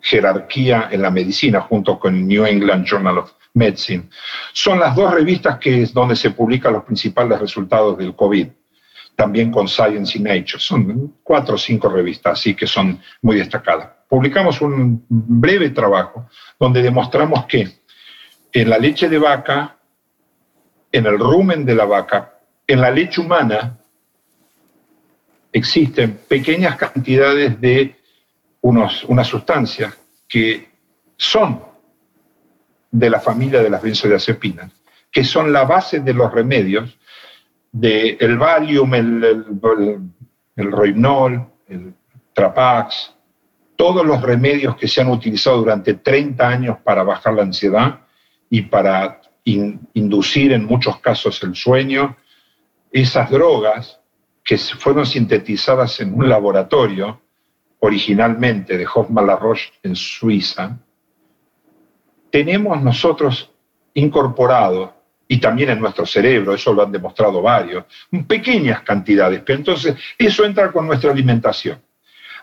jerarquía 0.00 0.88
en 0.90 1.02
la 1.02 1.10
medicina, 1.10 1.60
junto 1.60 1.98
con 2.00 2.26
New 2.26 2.44
England 2.44 2.84
Journal 2.84 3.18
of 3.18 3.32
Medicine. 3.54 4.08
Son 4.52 4.80
las 4.80 4.96
dos 4.96 5.14
revistas 5.14 5.58
que 5.58 5.82
es 5.82 5.94
donde 5.94 6.16
se 6.16 6.30
publican 6.30 6.72
los 6.72 6.84
principales 6.84 7.38
resultados 7.38 7.96
del 7.98 8.16
COVID, 8.16 8.48
también 9.20 9.50
con 9.50 9.68
Science 9.68 10.16
y 10.16 10.22
Nature. 10.22 10.58
Son 10.58 11.16
cuatro 11.22 11.56
o 11.56 11.58
cinco 11.58 11.90
revistas, 11.90 12.40
así 12.40 12.54
que 12.54 12.66
son 12.66 12.98
muy 13.20 13.36
destacadas. 13.36 13.90
Publicamos 14.08 14.62
un 14.62 15.04
breve 15.10 15.68
trabajo 15.68 16.30
donde 16.58 16.80
demostramos 16.80 17.44
que 17.44 17.68
en 18.50 18.70
la 18.70 18.78
leche 18.78 19.10
de 19.10 19.18
vaca, 19.18 19.76
en 20.90 21.04
el 21.04 21.18
rumen 21.18 21.66
de 21.66 21.74
la 21.74 21.84
vaca, 21.84 22.38
en 22.66 22.80
la 22.80 22.90
leche 22.90 23.20
humana, 23.20 23.76
existen 25.52 26.18
pequeñas 26.26 26.76
cantidades 26.76 27.60
de 27.60 27.96
unos, 28.62 29.04
unas 29.04 29.26
sustancias 29.26 29.98
que 30.26 30.70
son 31.18 31.62
de 32.90 33.10
la 33.10 33.20
familia 33.20 33.62
de 33.62 33.68
las 33.68 33.82
benzodiazepinas, 33.82 34.72
que 35.12 35.24
son 35.24 35.52
la 35.52 35.64
base 35.64 36.00
de 36.00 36.14
los 36.14 36.32
remedios 36.32 36.98
del 37.72 38.16
el 38.20 38.38
Valium, 38.38 38.94
el, 38.94 39.24
el, 39.24 40.00
el 40.56 40.72
Rohypnol, 40.72 41.46
el 41.68 41.94
Trapax, 42.32 43.14
todos 43.76 44.04
los 44.04 44.20
remedios 44.20 44.76
que 44.76 44.88
se 44.88 45.00
han 45.00 45.08
utilizado 45.08 45.58
durante 45.58 45.94
30 45.94 46.46
años 46.46 46.78
para 46.84 47.02
bajar 47.02 47.34
la 47.34 47.42
ansiedad 47.42 48.00
y 48.50 48.62
para 48.62 49.20
inducir 49.44 50.52
en 50.52 50.66
muchos 50.66 51.00
casos 51.00 51.42
el 51.42 51.54
sueño, 51.54 52.16
esas 52.92 53.30
drogas 53.30 54.00
que 54.44 54.58
fueron 54.58 55.06
sintetizadas 55.06 56.00
en 56.00 56.12
un 56.14 56.28
laboratorio, 56.28 57.20
originalmente 57.78 58.76
de 58.76 58.86
Hoffmann-La 58.86 59.38
en 59.82 59.96
Suiza, 59.96 60.78
tenemos 62.30 62.82
nosotros 62.82 63.50
incorporado, 63.94 64.94
y 65.32 65.38
también 65.38 65.70
en 65.70 65.78
nuestro 65.78 66.04
cerebro, 66.04 66.54
eso 66.54 66.72
lo 66.72 66.82
han 66.82 66.90
demostrado 66.90 67.40
varios, 67.40 67.84
pequeñas 68.26 68.80
cantidades, 68.80 69.40
pero 69.46 69.60
entonces 69.60 69.94
eso 70.18 70.44
entra 70.44 70.72
con 70.72 70.88
nuestra 70.88 71.12
alimentación. 71.12 71.80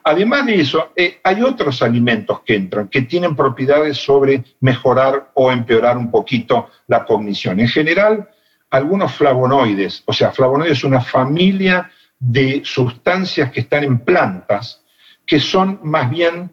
Además 0.05 0.45
de 0.45 0.61
eso, 0.61 0.93
eh, 0.95 1.19
hay 1.21 1.41
otros 1.41 1.81
alimentos 1.81 2.39
que 2.45 2.55
entran, 2.55 2.87
que 2.87 3.01
tienen 3.01 3.35
propiedades 3.35 3.97
sobre 3.97 4.41
mejorar 4.61 5.31
o 5.33 5.51
empeorar 5.51 5.97
un 5.97 6.09
poquito 6.09 6.69
la 6.87 7.03
cognición. 7.03 7.59
En 7.59 7.67
general, 7.67 8.29
algunos 8.69 9.13
flavonoides, 9.15 10.03
o 10.05 10.13
sea, 10.13 10.31
flavonoides 10.31 10.77
es 10.77 10.83
una 10.85 11.01
familia 11.01 11.91
de 12.17 12.61
sustancias 12.63 13.51
que 13.51 13.59
están 13.59 13.83
en 13.83 13.99
plantas, 13.99 14.81
que 15.25 15.41
son 15.41 15.81
más 15.83 16.09
bien 16.09 16.51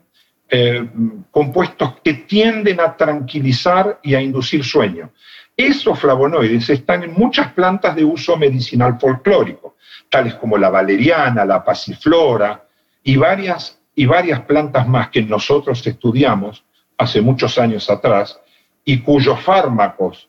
eh, 0.48 0.84
compuestos 1.30 2.00
que 2.02 2.14
tienden 2.14 2.80
a 2.80 2.96
tranquilizar 2.96 4.00
y 4.02 4.16
a 4.16 4.20
inducir 4.20 4.64
sueño. 4.64 5.12
Esos 5.56 6.00
flavonoides 6.00 6.68
están 6.70 7.04
en 7.04 7.12
muchas 7.12 7.52
plantas 7.52 7.94
de 7.94 8.04
uso 8.04 8.36
medicinal 8.36 8.98
folclórico, 8.98 9.76
tales 10.10 10.34
como 10.34 10.58
la 10.58 10.68
valeriana, 10.68 11.44
la 11.44 11.64
pasiflora 11.64 12.66
y 13.04 13.16
varias, 13.16 13.80
y 13.94 14.06
varias 14.06 14.40
plantas 14.42 14.88
más 14.88 15.10
que 15.10 15.22
nosotros 15.22 15.86
estudiamos 15.86 16.64
hace 16.98 17.20
muchos 17.20 17.58
años 17.58 17.88
atrás 17.88 18.40
y 18.84 19.00
cuyos 19.00 19.40
fármacos 19.40 20.28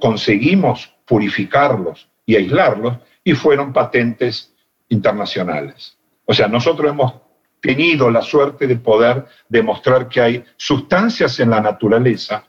conseguimos 0.00 0.94
purificarlos 1.04 2.08
y 2.24 2.36
aislarlos 2.36 2.96
y 3.22 3.34
fueron 3.34 3.72
patentes 3.72 4.54
internacionales. 4.88 5.98
O 6.24 6.32
sea, 6.32 6.48
nosotros 6.48 6.90
hemos 6.90 7.14
tenido 7.60 8.10
la 8.10 8.22
suerte 8.22 8.66
de 8.66 8.76
poder 8.76 9.26
demostrar 9.48 10.08
que 10.08 10.20
hay 10.20 10.44
sustancias 10.56 11.38
en 11.38 11.50
la 11.50 11.60
naturaleza 11.60 12.44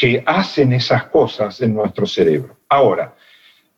que 0.00 0.22
hacen 0.24 0.72
esas 0.72 1.04
cosas 1.08 1.60
en 1.60 1.74
nuestro 1.74 2.06
cerebro. 2.06 2.56
Ahora, 2.70 3.14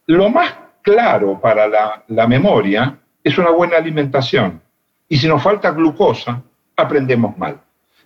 lo 0.07 0.31
más 0.31 0.55
claro 0.81 1.41
para 1.41 1.67
la, 2.07 2.27
memoria 2.29 2.97
es 3.25 3.37
una 3.39 3.51
buena 3.51 3.79
alimentación. 3.79 4.63
Y 5.09 5.17
si 5.17 5.27
nos 5.27 5.43
falta 5.43 5.73
glucosa, 5.73 6.41
aprendemos 6.77 7.37
mal. 7.37 7.61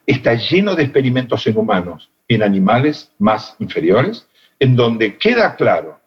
Está 0.06 0.32
lleno 0.32 0.74
de 0.74 0.84
experimentos 0.84 1.46
en 1.46 1.58
humanos, 1.58 2.10
en 2.26 2.42
animales 2.42 3.12
más 3.18 3.54
inferiores, 3.58 4.26
en 4.58 4.76
donde 4.76 5.18
queda 5.18 5.54
claro 5.54 6.00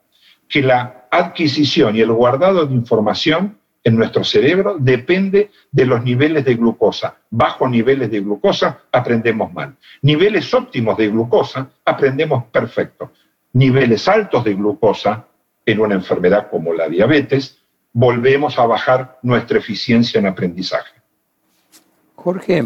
que 0.48 0.64
la 0.64 1.06
adquisición 1.12 1.96
y 1.96 2.02
el 2.02 2.12
guardado 2.12 2.66
de 2.66 2.74
información 2.74 3.59
en 3.90 3.98
nuestro 3.98 4.24
cerebro 4.24 4.78
depende 4.80 5.52
de 5.72 5.86
los 5.86 6.04
niveles 6.04 6.46
de 6.46 6.56
glucosa. 6.56 7.18
Bajo 7.30 7.68
niveles 7.68 8.10
de 8.10 8.22
glucosa 8.22 8.84
aprendemos 8.92 9.52
mal. 9.52 9.76
Niveles 10.04 10.54
óptimos 10.54 10.98
de 10.98 11.10
glucosa 11.10 11.70
aprendemos 11.84 12.46
perfecto. 12.46 13.12
Niveles 13.54 14.08
altos 14.08 14.44
de 14.44 14.54
glucosa 14.54 15.26
en 15.66 15.80
una 15.80 15.96
enfermedad 15.96 16.50
como 16.50 16.74
la 16.74 16.88
diabetes, 16.88 17.58
volvemos 17.94 18.58
a 18.58 18.66
bajar 18.66 19.20
nuestra 19.24 19.58
eficiencia 19.58 20.20
en 20.20 20.28
aprendizaje. 20.28 20.94
Jorge, 22.16 22.64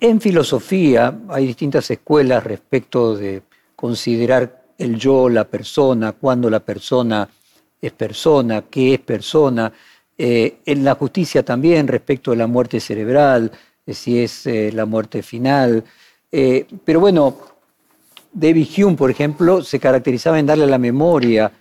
en 0.00 0.20
filosofía 0.20 1.18
hay 1.28 1.46
distintas 1.46 1.90
escuelas 1.90 2.44
respecto 2.44 3.16
de 3.16 3.42
considerar 3.76 4.62
el 4.78 4.98
yo, 4.98 5.28
la 5.28 5.44
persona, 5.44 6.12
cuándo 6.12 6.50
la 6.50 6.60
persona 6.60 7.28
es 7.86 7.92
persona, 7.92 8.64
qué 8.70 8.94
es 8.94 9.00
persona. 9.00 9.72
Eh, 10.16 10.58
en 10.64 10.84
la 10.84 10.94
justicia 10.94 11.44
también 11.44 11.88
respecto 11.88 12.30
de 12.30 12.36
la 12.36 12.46
muerte 12.46 12.78
cerebral, 12.80 13.50
si 13.86 14.20
es 14.20 14.46
eh, 14.46 14.70
la 14.72 14.86
muerte 14.86 15.22
final. 15.22 15.84
Eh, 16.30 16.66
pero 16.84 17.00
bueno, 17.00 17.36
David 18.32 18.68
Hume, 18.76 18.96
por 18.96 19.10
ejemplo, 19.10 19.62
se 19.62 19.78
caracterizaba 19.78 20.38
en 20.38 20.46
darle 20.46 20.64
a 20.64 20.68
la 20.68 20.78
memoria 20.78 21.52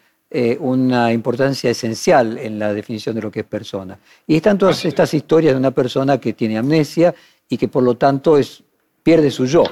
una 0.62 1.14
importancia 1.14 1.70
esencial 1.70 2.40
en 2.40 2.58
la 2.58 2.74
definición 2.74 3.14
de 3.14 3.22
lo 3.22 3.30
que 3.30 3.42
es 3.42 3.46
persona. 3.46 4.00
Y 4.26 4.38
están 4.38 4.58
todas 4.58 4.84
estas 4.84 5.14
historias 5.14 5.54
de 5.54 5.60
una 5.60 5.70
persona 5.70 6.20
que 6.20 6.34
tiene 6.34 6.58
amnesia 6.58 7.14
y 7.48 7.56
que 7.56 7.68
por 7.68 7.84
lo 7.84 7.98
tanto 7.98 8.40
es, 8.40 8.64
pierde 9.04 9.30
su 9.30 9.46
yo. 9.46 9.64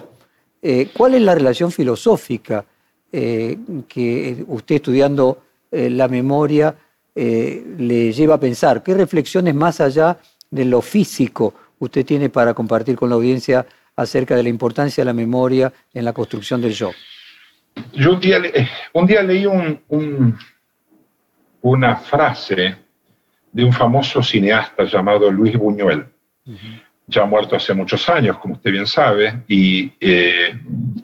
¿Cuál 0.96 1.16
es 1.16 1.22
la 1.24 1.34
relación 1.34 1.72
filosófica 1.72 2.64
eh, 3.14 3.58
que 3.90 4.46
usted 4.48 4.76
estudiando 4.76 5.40
eh, 5.72 5.90
la 5.90 6.08
memoria 6.08 6.76
eh, 7.16 7.64
le 7.78 8.12
lleva 8.12 8.36
a 8.36 8.40
pensar? 8.40 8.84
¿Qué 8.84 8.94
reflexiones 8.94 9.56
más 9.56 9.82
allá 9.82 10.18
de 10.50 10.66
lo 10.66 10.82
físico 10.82 11.54
usted 11.80 12.06
tiene 12.06 12.30
para 12.30 12.54
compartir 12.54 12.96
con 12.96 13.10
la 13.10 13.16
audiencia 13.16 13.66
acerca 13.96 14.36
de 14.36 14.44
la 14.44 14.50
importancia 14.50 15.02
de 15.02 15.06
la 15.06 15.14
memoria 15.14 15.72
en 15.94 16.06
la 16.06 16.14
construcción 16.14 16.62
del 16.62 16.74
yo? 16.74 16.92
Yo 17.94 18.14
un 18.14 18.20
día, 18.20 18.42
un 18.94 19.08
día 19.08 19.24
leí 19.24 19.46
una 21.62 21.96
frase 21.96 22.76
de 23.52 23.64
un 23.64 23.72
famoso 23.74 24.22
cineasta 24.22 24.84
llamado 24.84 25.32
Luis 25.32 25.58
Buñuel 25.58 26.06
ya 27.12 27.26
muerto 27.26 27.56
hace 27.56 27.74
muchos 27.74 28.08
años, 28.10 28.38
como 28.38 28.56
usted 28.56 28.72
bien 28.72 28.88
sabe, 28.88 29.44
y 29.48 29.92
eh, 30.00 30.58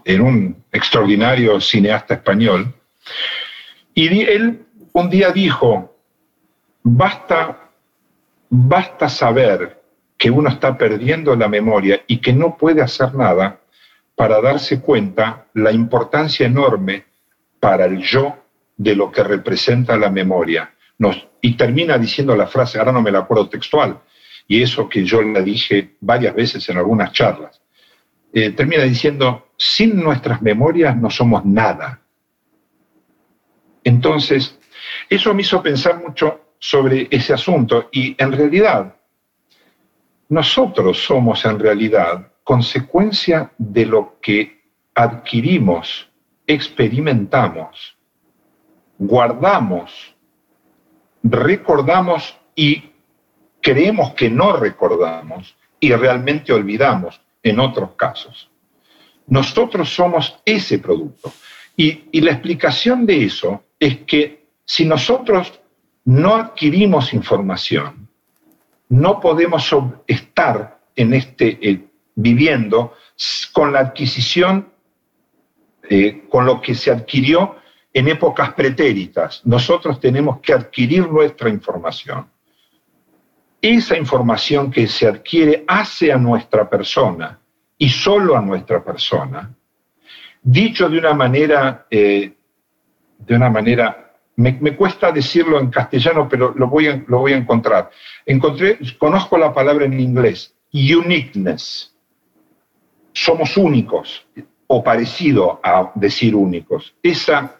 era 0.06 0.24
un 0.24 0.64
extraordinario 0.72 1.60
cineasta 1.60 2.16
español. 2.16 2.74
Y 3.98 4.22
él 4.22 4.64
un 4.94 5.10
día 5.10 5.32
dijo, 5.32 5.98
basta, 6.84 7.72
basta 8.48 9.10
saber 9.10 9.82
que 10.16 10.30
uno 10.30 10.50
está 10.50 10.78
perdiendo 10.78 11.36
la 11.36 11.48
memoria 11.48 12.04
y 12.06 12.18
que 12.18 12.32
no 12.32 12.58
puede 12.58 12.84
hacer 12.84 13.16
nada 13.16 13.60
para 14.16 14.40
darse 14.40 14.82
cuenta 14.82 15.48
la 15.56 15.72
importancia 15.72 16.46
enorme 16.46 17.06
para 17.60 17.86
el 17.86 17.98
yo 18.04 18.38
de 18.78 18.96
lo 18.96 19.12
que 19.12 19.24
representa 19.24 19.98
la 19.98 20.12
memoria. 20.12 20.72
Y 21.42 21.54
termina 21.56 21.98
diciendo 21.98 22.36
la 22.36 22.46
frase, 22.46 22.78
ahora 22.78 22.92
no 22.92 23.02
me 23.02 23.12
la 23.12 23.20
acuerdo 23.22 23.50
textual, 23.50 23.98
y 24.48 24.62
eso 24.62 24.88
que 24.88 25.04
yo 25.06 25.24
le 25.24 25.42
dije 25.42 25.96
varias 26.02 26.36
veces 26.36 26.70
en 26.70 26.78
algunas 26.78 27.14
charlas, 27.14 27.60
eh, 28.32 28.52
termina 28.52 28.84
diciendo, 28.84 29.48
sin 29.58 29.96
nuestras 30.04 30.40
memorias 30.44 30.96
no 30.96 31.10
somos 31.10 31.44
nada. 31.46 32.02
Entonces, 33.88 34.60
eso 35.10 35.34
me 35.34 35.44
hizo 35.44 35.64
pensar 35.64 35.98
mucho 36.02 36.56
sobre 36.60 37.08
ese 37.10 37.34
asunto 37.34 37.88
y 37.90 38.22
en 38.22 38.34
realidad, 38.34 38.98
nosotros 40.28 41.06
somos 41.06 41.46
en 41.46 41.58
realidad 41.58 42.34
consecuencia 42.44 43.54
de 43.58 43.86
lo 43.86 44.18
que 44.22 44.62
adquirimos, 44.94 46.10
experimentamos, 46.46 47.98
guardamos, 48.98 50.14
recordamos 51.24 52.38
y 52.56 52.92
creemos 53.62 54.14
que 54.16 54.30
no 54.30 54.52
recordamos 54.58 55.56
y 55.80 55.94
realmente 55.94 56.52
olvidamos 56.52 57.22
en 57.42 57.62
otros 57.62 57.92
casos. 57.92 58.52
Nosotros 59.28 59.88
somos 59.88 60.38
ese 60.44 60.80
producto. 60.80 61.32
Y, 61.80 62.20
la 62.22 62.32
explicación 62.32 63.06
de 63.06 63.24
eso 63.24 63.64
es 63.80 64.00
que 64.06 64.48
si 64.66 64.86
nosotros 64.86 65.60
no 66.06 66.36
adquirimos 66.36 67.14
información, 67.14 68.08
no 68.90 69.20
podemos 69.20 69.70
estar 70.08 70.80
en 70.96 71.14
este 71.14 71.58
eh, 71.62 71.88
viviendo 72.16 72.94
con 73.52 73.74
la 73.74 73.80
adquisición, 73.80 74.70
eh, 75.90 76.24
con 76.30 76.46
lo 76.46 76.62
que 76.62 76.76
se 76.76 76.92
adquirió 76.92 77.58
en 77.94 78.08
épocas 78.08 78.54
pretéritas. 78.54 79.42
Nosotros 79.46 80.00
tenemos 80.00 80.40
que 80.40 80.54
adquirir 80.54 81.08
nuestra 81.08 81.50
información. 81.50 82.28
Esa 83.62 83.98
información 83.98 84.72
que 84.72 84.88
se 84.88 85.08
adquiere 85.08 85.64
hace 85.68 86.12
a 86.12 86.18
nuestra 86.18 86.70
persona 86.70 87.40
y 87.78 87.90
solo 87.90 88.38
a 88.38 88.42
nuestra 88.42 88.84
persona, 88.84 89.54
dicho 90.42 90.90
de 90.90 91.00
una 91.00 91.14
manera, 91.14 91.88
eh, 91.90 92.37
de 93.20 93.36
una 93.36 93.50
manera, 93.50 94.14
me, 94.36 94.76
cuesta 94.76 95.12
decirlo 95.12 95.60
en 95.60 95.70
castellano, 95.70 96.28
pero 96.30 96.54
lo 96.56 96.68
voy, 96.68 96.88
a, 96.88 97.38
encontrar. 97.38 97.90
Encontré, 98.26 98.80
conozco 98.98 99.38
la 99.38 99.54
palabra 99.54 99.86
en 99.86 100.00
inglés, 100.00 100.54
uniqueness. 100.74 101.94
Somos 103.14 103.58
únicos, 103.58 104.26
o 104.68 104.84
parecido 104.84 105.60
a 105.64 105.92
decir 105.96 106.36
únicos. 106.36 106.96
Esa, 107.02 107.56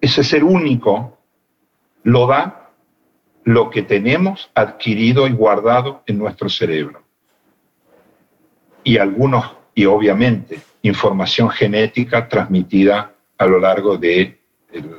ese 0.00 0.24
ser 0.24 0.42
único 0.42 1.18
lo 2.02 2.26
da 2.26 2.70
lo 3.44 3.70
que 3.70 3.82
tenemos 3.82 4.50
adquirido 4.54 5.26
y 5.26 5.32
guardado 5.32 6.02
en 6.06 6.18
nuestro 6.18 6.48
cerebro 6.48 7.04
y 8.84 8.98
algunos, 8.98 9.56
y 9.74 9.84
obviamente, 9.86 10.60
información 10.82 11.50
genética 11.50 12.28
transmitida 12.28 13.14
a 13.38 13.46
lo 13.46 13.58
largo 13.58 13.96
de 13.96 14.39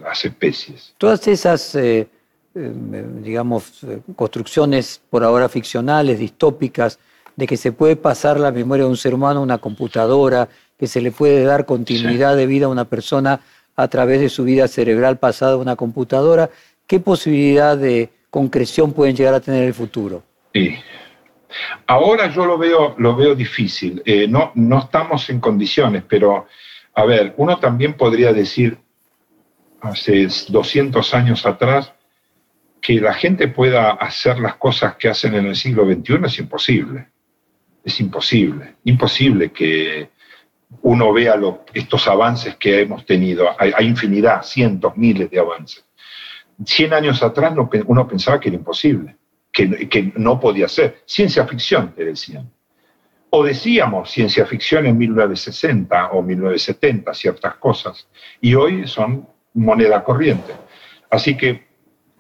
las 0.02 0.26
especies. 0.26 0.94
Todas 0.98 1.28
esas, 1.28 1.76
eh, 1.76 2.08
eh, 2.56 2.74
digamos, 3.22 3.84
eh, 3.84 4.00
construcciones 4.16 5.02
por 5.10 5.24
ahora 5.24 5.50
ficcionales, 5.50 6.20
distópicas, 6.20 7.00
de 7.36 7.48
que 7.48 7.58
se 7.58 7.72
puede 7.72 7.96
pasar 7.96 8.40
la 8.40 8.52
memoria 8.52 8.86
de 8.86 8.90
un 8.90 8.98
ser 8.98 9.14
humano 9.14 9.40
a 9.40 9.44
una 9.44 9.58
computadora, 9.58 10.50
que 10.78 10.88
se 10.88 11.02
le 11.02 11.12
puede 11.12 11.44
dar 11.44 11.66
continuidad 11.66 12.36
de 12.36 12.46
vida 12.46 12.66
a 12.66 12.70
una 12.70 12.86
persona 12.86 13.40
a 13.76 13.88
través 13.88 14.20
de 14.20 14.30
su 14.30 14.44
vida 14.44 14.68
cerebral 14.68 15.18
pasada 15.18 15.54
a 15.54 15.58
una 15.58 15.76
computadora, 15.76 16.50
¿qué 16.88 17.00
posibilidad 17.00 17.78
de 17.78 18.10
concreción 18.30 18.92
pueden 18.92 19.16
llegar 19.16 19.34
a 19.34 19.40
tener 19.40 19.62
en 19.62 19.68
el 19.68 19.74
futuro? 19.74 20.24
Sí, 20.54 20.76
Ahora 21.88 22.32
yo 22.32 22.46
lo 22.46 22.58
veo, 22.58 22.96
lo 22.98 23.16
veo 23.16 23.36
difícil. 23.36 24.02
Eh, 24.06 24.28
no, 24.28 24.52
no 24.56 24.80
estamos 24.80 25.30
en 25.30 25.40
condiciones, 25.40 26.04
pero 26.08 26.48
a 26.94 27.06
ver, 27.06 27.34
uno 27.38 27.58
también 27.60 27.94
podría 27.94 28.34
decir 28.34 28.78
hace 29.82 30.28
200 30.50 31.14
años 31.14 31.46
atrás 31.46 31.94
que 32.82 33.00
la 33.00 33.14
gente 33.14 33.48
pueda 33.48 33.92
hacer 33.92 34.40
las 34.40 34.56
cosas 34.56 34.96
que 34.96 35.10
hacen 35.10 35.36
en 35.36 35.48
el 35.48 35.56
siglo 35.56 35.86
XXI 35.86 36.26
es 36.26 36.40
imposible. 36.40 37.08
Es 37.84 38.00
imposible. 38.00 38.76
Imposible 38.86 39.52
que 39.52 40.10
uno 40.82 41.12
vea 41.14 41.36
estos 41.74 42.08
avances 42.08 42.56
que 42.56 42.82
hemos 42.82 43.06
tenido. 43.06 43.50
Hay, 43.60 43.86
infinidad, 43.86 44.44
cientos, 44.44 44.96
miles 44.98 45.30
de 45.30 45.40
avances. 45.40 45.86
Cien 46.66 46.94
años 46.94 47.22
atrás 47.24 47.54
uno 47.86 48.08
pensaba 48.08 48.40
que 48.40 48.50
era 48.50 48.58
imposible 48.58 49.16
que, 49.52 50.14
no 50.16 50.40
podía 50.40 50.68
ser. 50.68 51.02
Ciencia 51.06 51.46
ficción, 51.46 51.94
te 51.94 52.06
decían. 52.06 52.50
O 53.30 53.44
decíamos 53.44 54.12
ciencia 54.12 54.46
ficción 54.46 54.86
en 54.86 54.98
1960 54.98 56.12
o 56.12 56.22
1970, 56.22 57.14
ciertas 57.14 57.56
cosas, 57.56 58.08
y 58.42 58.56
hoy 58.56 58.88
son 58.88 59.28
moneda 59.54 60.04
corriente. 60.04 60.54
Así 61.10 61.36
que 61.36 61.68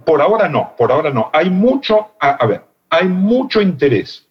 por 0.05 0.21
ahora 0.21 0.49
no, 0.49 0.75
por 0.77 0.91
ahora 0.91 1.11
no. 1.11 1.29
Hay 1.33 1.49
mucho, 1.49 2.11
a, 2.19 2.45
ver, 2.45 2.63
hay 2.89 3.07
mucho 3.07 3.61
interés 3.61 4.27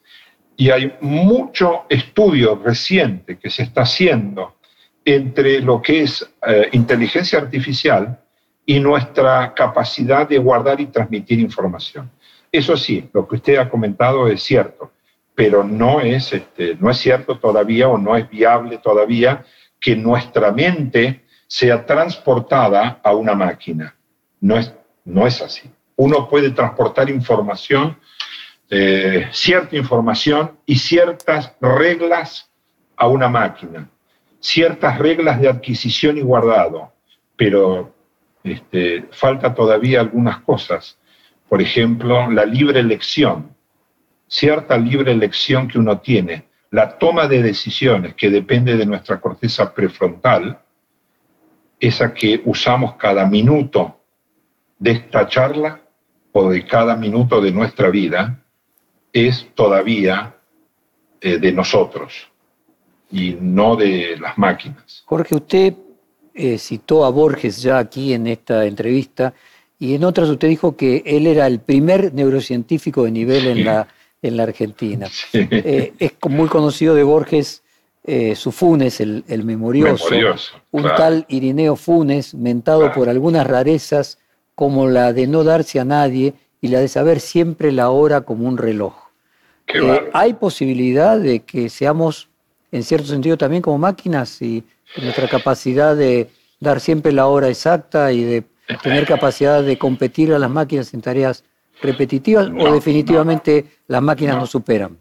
y 0.57 0.71
hay 0.71 0.95
mucho 1.01 1.85
estudio 1.89 2.61
reciente 2.63 3.39
que 3.39 3.51
se 3.51 3.63
está 3.63 3.83
haciendo 3.83 4.57
entre 5.05 5.61
lo 5.61 5.81
que 5.81 6.03
es 6.03 6.29
eh, 6.47 6.69
inteligencia 6.73 7.39
artificial 7.39 8.21
y 8.67 8.79
nuestra 8.79 9.55
capacidad 9.55 10.29
de 10.29 10.39
guardar 10.39 10.81
y 10.81 10.87
transmitir 10.87 11.41
información. 11.41 12.11
Eso 12.53 12.77
sí, 12.77 13.09
lo 13.13 13.27
que 13.27 13.37
usted 13.37 13.57
ha 13.57 13.69
comentado 13.69 14.29
es 14.29 14.43
cierto, 14.43 14.93
pero 15.35 15.65
no 15.65 16.01
es, 16.01 16.33
este, 16.33 16.77
no 16.79 16.91
es 16.91 16.99
cierto 16.99 17.39
todavía 17.39 17.89
o 17.89 17.97
no 17.97 18.17
es 18.17 18.29
viable 18.29 18.79
todavía 18.79 19.45
que 19.81 19.97
nuestra 19.97 20.53
mente 20.53 21.25
sea 21.51 21.85
transportada 21.85 23.01
a 23.03 23.13
una 23.13 23.35
máquina. 23.35 23.97
No 24.41 24.57
es, 24.57 24.73
no 25.05 25.27
es 25.27 25.43
así. 25.43 25.69
Uno 25.97 26.29
puede 26.29 26.51
transportar 26.51 27.11
información, 27.11 27.99
eh, 28.71 29.29
cierta 29.33 29.77
información 29.77 30.53
y 30.65 30.77
ciertas 30.77 31.53
reglas 31.61 32.49
a 32.97 33.09
una 33.09 33.29
máquina, 33.29 33.91
ciertas 34.39 34.97
reglas 35.01 35.41
de 35.41 35.49
adquisición 35.49 36.19
y 36.19 36.21
guardado, 36.21 36.93
pero 37.35 37.93
este, 38.45 39.09
falta 39.11 39.53
todavía 39.53 39.99
algunas 39.99 40.39
cosas. 40.43 40.99
Por 41.49 41.61
ejemplo, 41.61 42.31
la 42.31 42.45
libre 42.45 42.79
elección, 42.79 43.57
cierta 44.29 44.79
libre 44.79 45.11
elección 45.11 45.67
que 45.67 45.81
uno 45.81 45.99
tiene, 45.99 46.45
la 46.71 46.97
toma 46.97 47.27
de 47.27 47.43
decisiones 47.43 48.15
que 48.15 48.31
depende 48.31 48.77
de 48.77 48.87
nuestra 48.87 49.21
corteza 49.21 49.75
prefrontal, 49.75 50.61
esa 51.81 52.13
que 52.13 52.43
usamos 52.45 52.95
cada 52.97 53.27
minuto 53.27 53.97
de 54.79 54.93
esta 54.93 55.27
charla 55.27 55.81
o 56.33 56.51
de 56.51 56.65
cada 56.65 56.95
minuto 56.95 57.41
de 57.41 57.51
nuestra 57.51 57.91
vida, 57.91 58.43
es 59.13 59.49
todavía 59.55 60.37
eh, 61.21 61.39
de 61.39 61.53
nosotros 61.53 62.29
y 63.11 63.37
no 63.41 63.75
de 63.75 64.17
las 64.21 64.39
máquinas. 64.39 65.03
Jorge, 65.07 65.35
usted 65.35 65.75
eh, 66.35 66.59
citó 66.59 67.05
a 67.05 67.11
Borges 67.11 67.61
ya 67.61 67.79
aquí 67.79 68.13
en 68.13 68.27
esta 68.29 68.65
entrevista 68.65 69.35
y 69.79 69.95
en 69.95 70.05
otras 70.05 70.29
usted 70.29 70.49
dijo 70.49 70.77
que 70.77 71.03
él 71.05 71.27
era 71.27 71.47
el 71.47 71.61
primer 71.61 72.15
neurocientífico 72.15 73.05
de 73.05 73.11
nivel 73.11 73.47
en, 73.49 73.65
la, 73.65 73.89
en 74.23 74.37
la 74.37 74.45
Argentina. 74.45 75.09
Eh, 75.33 75.95
es 75.99 76.13
muy 76.29 76.49
conocido 76.49 76.95
de 76.95 77.03
Borges 77.03 77.63
eh, 78.13 78.35
su 78.35 78.51
Funes, 78.51 79.01
el, 79.01 79.45
memorioso, 79.45 80.09
un 80.73 80.83
tal 80.97 81.27
Irineo 81.29 81.77
Funes, 81.77 82.35
mentado 82.35 82.91
por 82.91 83.09
algunas 83.09 83.47
rarezas 83.47 84.19
como 84.57 84.89
la 84.89 85.13
de 85.13 85.29
no 85.29 85.45
darse 85.45 85.79
a 85.79 85.85
nadie 85.85 86.35
y 86.61 86.67
la 86.67 86.81
de 86.81 86.89
saber 86.89 87.21
siempre 87.21 87.71
la 87.71 87.91
hora 87.91 88.23
como 88.23 88.49
un 88.49 88.59
reloj. 88.59 88.95
Eh, 89.69 90.11
¿Hay 90.13 90.35
posibilidad 90.35 91.21
de 91.21 91.45
que 91.45 91.69
seamos, 91.69 92.29
en 92.73 92.83
cierto 92.83 93.07
sentido, 93.07 93.39
también 93.39 93.63
como 93.63 93.79
máquinas 93.79 94.43
y 94.43 94.65
nuestra 95.01 95.29
capacidad 95.29 95.95
de 95.95 96.31
dar 96.59 96.81
siempre 96.81 97.13
la 97.13 97.29
hora 97.29 97.49
exacta 97.49 98.11
y 98.11 98.25
de 98.25 98.43
tener 98.83 99.07
capacidad 99.07 99.63
de 99.63 99.79
competir 99.79 100.35
a 100.35 100.41
las 100.41 100.51
máquinas 100.51 100.93
en 100.95 101.01
tareas 101.01 101.45
repetitivas 101.81 102.51
o 102.59 102.73
definitivamente 102.73 103.67
las 103.87 104.03
máquinas 104.03 104.37
nos 104.37 104.51
superan? 104.51 104.99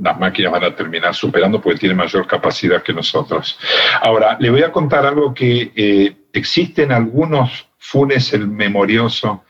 Las 0.00 0.18
máquinas 0.18 0.52
van 0.52 0.64
a 0.64 0.74
terminar 0.74 1.14
superando 1.14 1.60
porque 1.60 1.78
tienen 1.78 1.96
mayor 1.96 2.26
capacidad 2.26 2.82
que 2.82 2.92
nosotros. 2.92 3.58
Ahora, 4.00 4.36
le 4.40 4.50
voy 4.50 4.62
a 4.62 4.72
contar 4.72 5.06
algo 5.06 5.32
que 5.32 5.72
eh, 5.74 6.16
existen 6.32 6.92
algunos 6.92 7.68
funes 7.78 8.32
el 8.32 8.48
memorioso 8.48 9.44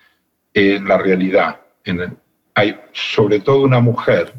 en 0.52 0.86
la 0.86 0.98
realidad. 0.98 1.60
hay 2.54 2.78
sobre 2.92 3.40
todo 3.40 3.62
una 3.62 3.80
mujer 3.80 4.32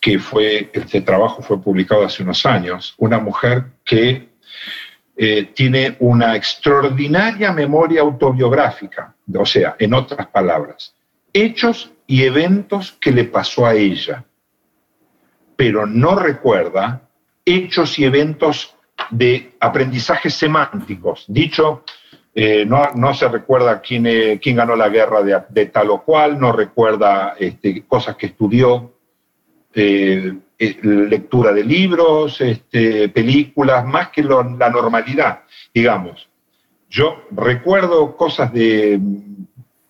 que 0.00 0.18
fue, 0.18 0.68
este 0.72 1.00
trabajo 1.00 1.42
fue 1.42 1.62
publicado 1.62 2.04
hace 2.04 2.24
unos 2.24 2.44
años, 2.44 2.94
una 2.98 3.20
mujer 3.20 3.66
que 3.84 4.30
eh, 5.16 5.50
tiene 5.54 5.96
una 6.00 6.34
extraordinaria 6.34 7.52
memoria 7.52 8.00
autobiográfica, 8.00 9.14
o 9.32 9.46
sea, 9.46 9.76
en 9.78 9.94
otras 9.94 10.26
palabras, 10.26 10.94
hechos 11.32 11.92
y 12.06 12.24
eventos 12.24 12.92
que 13.00 13.12
le 13.12 13.24
pasó 13.24 13.64
a 13.64 13.74
ella, 13.74 14.24
pero 15.62 15.86
no 15.86 16.16
recuerda 16.16 17.02
hechos 17.44 17.96
y 17.96 18.04
eventos 18.04 18.74
de 19.12 19.52
aprendizajes 19.60 20.34
semánticos. 20.34 21.24
Dicho, 21.28 21.84
eh, 22.34 22.66
no, 22.66 23.14
se 23.14 23.28
recuerda 23.28 23.80
quién, 23.80 24.08
eh, 24.08 24.40
quién, 24.42 24.56
ganó 24.56 24.74
la 24.74 24.88
guerra 24.88 25.22
de, 25.22 25.66
tal 25.66 25.90
o 25.90 26.02
cual, 26.02 26.40
no 26.40 26.50
recuerda 26.50 27.36
este, 27.38 27.84
cosas 27.86 28.16
que 28.16 28.26
estudió, 28.26 28.92
eh, 29.72 30.32
lectura 30.58 31.52
de 31.52 31.62
libros, 31.62 32.40
este, 32.40 33.08
películas, 33.10 33.86
más 33.86 34.08
que 34.08 34.24
la 34.24 34.68
normalidad, 34.68 35.42
digamos. 35.72 36.28
Yo 36.90 37.22
recuerdo 37.30 38.16
cosas 38.16 38.52
de, 38.52 38.98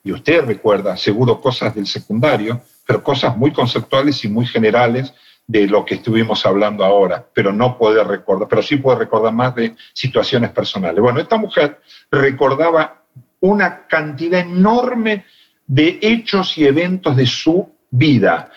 y 0.04 0.12
usted 0.12 0.44
recuerda 0.44 0.98
seguro 0.98 1.40
cosas 1.40 1.74
del 1.74 1.86
secundario, 1.86 2.60
pero 2.86 3.02
cosas 3.02 3.34
muy 3.38 3.54
conceptuales 3.54 4.22
y 4.22 4.28
muy 4.28 4.44
generales 4.44 5.14
de 5.52 5.66
lo 5.66 5.84
que 5.84 5.96
estuvimos 5.96 6.46
hablando 6.46 6.82
ahora, 6.82 7.26
pero 7.34 7.52
no 7.52 7.76
puede 7.76 8.02
recordar, 8.02 8.48
pero 8.48 8.62
sí 8.62 8.76
puede 8.76 9.00
recordar 9.00 9.34
más 9.34 9.54
de 9.54 9.76
situaciones 9.92 10.50
personales. 10.50 10.98
Bueno, 11.02 11.20
esta 11.20 11.36
mujer 11.36 11.78
recordaba 12.10 13.02
una 13.40 13.86
cantidad 13.86 14.40
enorme 14.40 15.26
de 15.66 15.98
hechos 16.00 16.56
y 16.56 16.64
eventos 16.64 17.14
de 17.16 17.26
su 17.26 17.70
vida. 17.90 18.50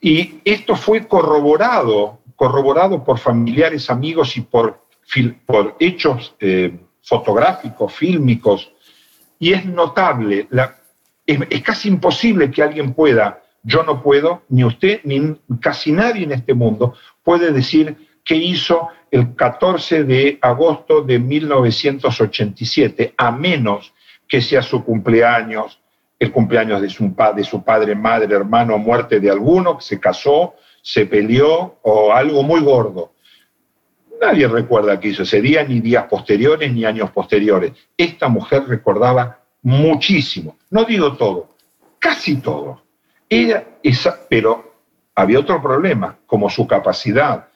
Y 0.00 0.40
esto 0.42 0.76
fue 0.76 1.06
corroborado, 1.06 2.20
corroborado 2.36 3.04
por 3.04 3.18
familiares, 3.18 3.90
amigos 3.90 4.34
y 4.38 4.40
por, 4.40 4.86
por 5.44 5.76
hechos 5.78 6.34
eh, 6.40 6.74
fotográficos, 7.02 7.92
fílmicos. 7.92 8.72
Y 9.38 9.52
es 9.52 9.66
notable, 9.66 10.48
es 11.26 11.62
casi 11.62 11.88
imposible 11.88 12.50
que 12.50 12.62
alguien 12.62 12.94
pueda 12.94 13.42
yo 13.62 13.82
no 13.82 14.02
puedo, 14.02 14.42
ni 14.48 14.64
usted, 14.64 15.00
ni 15.04 15.36
casi 15.60 15.92
nadie 15.92 16.24
en 16.24 16.32
este 16.32 16.54
mundo 16.54 16.94
puede 17.22 17.52
decir 17.52 17.96
qué 18.24 18.36
hizo 18.36 18.88
el 19.10 19.34
14 19.34 20.04
de 20.04 20.38
agosto 20.40 21.02
de 21.02 21.18
1987, 21.18 23.14
a 23.16 23.32
menos 23.32 23.92
que 24.28 24.40
sea 24.40 24.62
su 24.62 24.84
cumpleaños, 24.84 25.80
el 26.18 26.30
cumpleaños 26.30 26.80
de 26.80 26.88
su, 26.88 27.14
padre, 27.64 27.94
madre, 27.94 28.34
hermano, 28.34 28.78
muerte 28.78 29.20
de 29.20 29.30
alguno, 29.30 29.78
que 29.78 29.84
se 29.84 29.98
casó, 30.00 30.54
se 30.82 31.06
peleó 31.06 31.78
o 31.82 32.12
algo 32.12 32.42
muy 32.42 32.60
gordo. 32.60 33.12
Nadie 34.20 34.46
recuerda 34.46 35.00
qué 35.00 35.08
hizo 35.08 35.22
ese 35.22 35.40
día, 35.40 35.64
ni 35.64 35.80
días 35.80 36.04
posteriores, 36.04 36.72
ni 36.72 36.84
años 36.84 37.10
posteriores. 37.10 37.72
Esta 37.96 38.28
mujer 38.28 38.64
recordaba 38.68 39.40
muchísimo, 39.62 40.56
no 40.70 40.84
digo 40.84 41.16
todo, 41.16 41.56
casi 41.98 42.36
todo. 42.36 42.82
Esa, 43.30 44.26
pero 44.28 44.82
había 45.14 45.38
otro 45.38 45.62
problema, 45.62 46.18
como 46.26 46.50
su 46.50 46.66
capacidad 46.66 47.46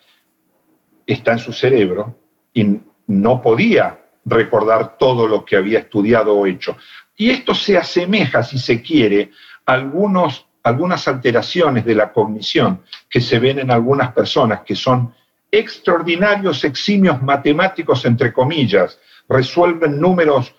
está 1.05 1.33
en 1.33 1.39
su 1.39 1.53
cerebro 1.53 2.17
y 2.53 2.81
no 3.09 3.43
podía 3.43 3.99
recordar 4.25 4.97
todo 4.97 5.27
lo 5.27 5.45
que 5.45 5.57
había 5.57 5.81
estudiado 5.81 6.35
o 6.35 6.47
hecho. 6.47 6.77
Y 7.17 7.31
esto 7.31 7.55
se 7.55 7.77
asemeja, 7.77 8.45
si 8.45 8.59
se 8.59 8.81
quiere, 8.81 9.33
a 9.67 9.73
algunos, 9.73 10.47
algunas 10.63 11.07
alteraciones 11.09 11.85
de 11.85 11.97
la 11.97 12.13
cognición 12.13 12.83
que 13.11 13.21
se 13.21 13.41
ven 13.41 13.59
en 13.59 13.73
algunas 13.73 14.13
personas 14.13 14.61
que 14.61 14.77
son 14.77 15.13
extraordinarios 15.51 16.63
eximios 16.63 17.21
matemáticos, 17.21 18.05
entre 18.05 18.33
comillas, 18.33 18.99
resuelven 19.29 20.01
números 20.01 20.55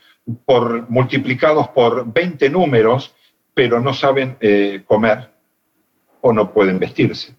por, 0.46 0.90
multiplicados 0.90 1.70
por 1.70 2.12
20 2.12 2.50
números 2.50 3.15
pero 3.56 3.80
no 3.80 3.94
saben 3.94 4.38
eh, 4.42 4.84
comer 4.86 5.32
o 6.22 6.32
no 6.32 6.54
pueden 6.54 6.78
vestirse. 6.78 7.34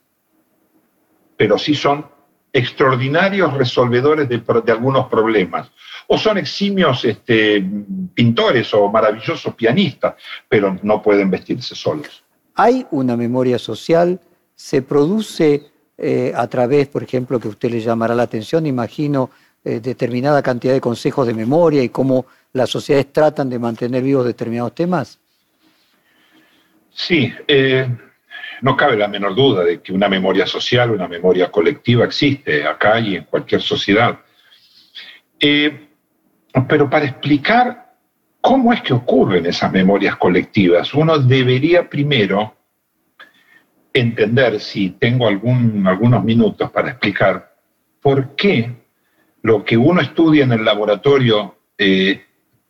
Pero 1.36 1.58
sí 1.58 1.74
son 1.74 2.06
extraordinarios 2.52 3.52
resolvedores 3.54 4.28
de, 4.28 4.42
algunos 4.72 5.08
problemas. 5.08 5.70
O 6.08 6.16
son 6.16 6.38
eximios 6.38 7.04
este, 7.04 7.62
pintores 8.14 8.72
o 8.72 8.88
maravillosos 8.88 9.54
pianistas, 9.54 10.14
pero 10.48 10.78
no 10.82 11.02
pueden 11.02 11.30
vestirse 11.30 11.74
solos. 11.74 12.24
Hay 12.54 12.86
una 12.90 13.16
memoria 13.16 13.58
social, 13.58 14.18
se 14.54 14.80
produce 14.80 15.66
eh, 15.98 16.32
a 16.34 16.46
través, 16.46 16.88
por 16.88 17.02
ejemplo, 17.02 17.38
que 17.38 17.48
usted 17.48 17.70
le 17.70 17.80
llamará 17.80 18.14
la 18.14 18.22
atención, 18.22 18.64
imagino, 18.64 19.30
eh, 19.62 19.80
determinada 19.80 20.42
cantidad 20.42 20.72
de 20.72 20.80
consejos 20.80 21.26
de 21.26 21.34
memoria 21.34 21.82
y 21.82 21.90
cómo 21.90 22.24
las 22.54 22.70
sociedades 22.70 23.12
tratan 23.12 23.50
de 23.50 23.58
mantener 23.58 24.02
vivos 24.02 24.24
determinados 24.24 24.74
temas. 24.74 25.18
Sí, 26.96 27.30
eh, 27.46 27.86
no 28.62 28.74
cabe 28.74 28.96
la 28.96 29.06
menor 29.06 29.34
duda 29.34 29.62
de 29.64 29.82
que 29.82 29.92
una 29.92 30.08
memoria 30.08 30.46
social, 30.46 30.90
una 30.90 31.06
memoria 31.06 31.50
colectiva 31.50 32.06
existe 32.06 32.66
acá 32.66 32.98
y 32.98 33.16
en 33.16 33.24
cualquier 33.24 33.60
sociedad. 33.60 34.18
Eh, 35.38 35.88
pero 36.66 36.88
para 36.88 37.04
explicar 37.04 37.96
cómo 38.40 38.72
es 38.72 38.80
que 38.80 38.94
ocurren 38.94 39.44
esas 39.44 39.70
memorias 39.70 40.16
colectivas, 40.16 40.94
uno 40.94 41.18
debería 41.18 41.86
primero 41.90 42.56
entender, 43.92 44.58
si 44.58 44.90
tengo 44.92 45.28
algún, 45.28 45.86
algunos 45.86 46.24
minutos 46.24 46.70
para 46.70 46.92
explicar, 46.92 47.56
por 48.00 48.34
qué 48.36 48.72
lo 49.42 49.62
que 49.66 49.76
uno 49.76 50.00
estudia 50.00 50.44
en 50.44 50.52
el 50.52 50.64
laboratorio 50.64 51.58
eh, 51.76 52.24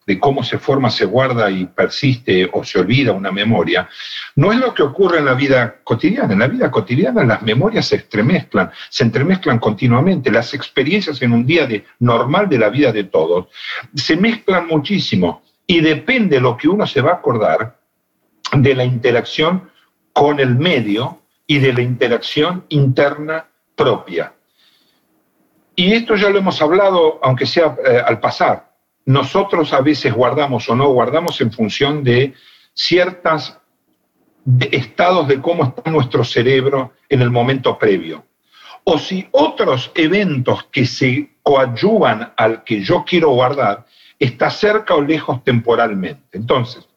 de 0.07 0.21
cómo 0.21 0.45
se 0.45 0.59
forma, 0.59 0.89
se 0.89 1.05
guarda 1.05 1.51
y 1.51 1.67
persiste 1.67 2.49
o 2.53 2.63
se 2.63 2.79
olvida 2.79 3.13
una 3.13 3.33
memoria, 3.33 3.89
no 4.37 4.53
es 4.53 4.59
lo 4.59 4.73
que 4.73 4.85
ocurre 4.85 5.19
en 5.19 5.25
la 5.25 5.35
vida 5.35 5.81
cotidiana. 5.83 6.33
En 6.33 6.39
la 6.39 6.47
vida 6.47 6.71
cotidiana 6.71 7.25
las 7.25 7.43
memorias 7.43 7.87
se 7.87 7.97
entremezclan, 7.97 8.71
se 8.89 9.03
entremezclan 9.03 9.59
continuamente. 9.59 10.31
Las 10.31 10.55
experiencias 10.55 11.21
en 11.23 11.33
un 11.33 11.45
día 11.45 11.67
de, 11.67 11.85
normal 11.99 12.49
de 12.49 12.59
la 12.59 12.71
vida 12.71 12.93
de 12.93 13.05
todos 13.05 13.49
se 13.95 14.17
mezclan 14.17 14.69
muchísimo 14.69 15.43
y 15.67 15.81
depende 15.81 16.41
lo 16.41 16.57
que 16.57 16.69
uno 16.69 16.87
se 16.87 17.01
va 17.01 17.11
a 17.11 17.15
acordar 17.15 17.81
de 18.53 18.75
la 18.77 18.85
interacción 18.85 19.71
con 20.13 20.39
el 20.39 20.55
medio 20.55 21.21
y 21.49 21.59
de 21.59 21.73
la 21.73 21.83
interacción 21.83 22.65
interna 22.69 23.47
propia. 23.75 24.33
Y 25.75 25.93
esto 25.93 26.15
ya 26.15 26.31
lo 26.31 26.39
hemos 26.39 26.63
hablado, 26.63 27.19
aunque 27.23 27.45
sea 27.45 27.77
eh, 27.85 28.01
al 28.07 28.21
pasar 28.21 28.66
nosotros 29.07 29.73
a 29.73 29.81
veces 29.81 30.13
guardamos 30.13 30.69
o 30.69 30.75
no 30.75 30.89
guardamos 30.89 31.41
en 31.41 31.53
función 31.53 32.03
de 32.05 32.35
ciertos 32.75 33.57
estados 34.71 35.29
de 35.29 35.41
cómo 35.41 35.65
está 35.65 35.91
nuestro 35.91 36.25
cerebro 36.25 36.93
en 37.09 37.23
el 37.23 37.31
momento 37.31 37.79
previo. 37.79 38.25
O 38.85 38.99
si 38.99 39.27
otros 39.31 39.91
eventos 39.95 40.65
que 40.65 40.87
se 40.87 41.37
coadyuvan 41.43 42.33
al 42.37 42.65
que 42.65 42.83
yo 42.83 43.05
quiero 43.05 43.31
guardar 43.31 43.87
está 44.19 44.51
cerca 44.51 44.95
o 44.95 45.01
lejos 45.01 45.43
temporalmente. 45.45 46.37
Entonces, 46.39 46.89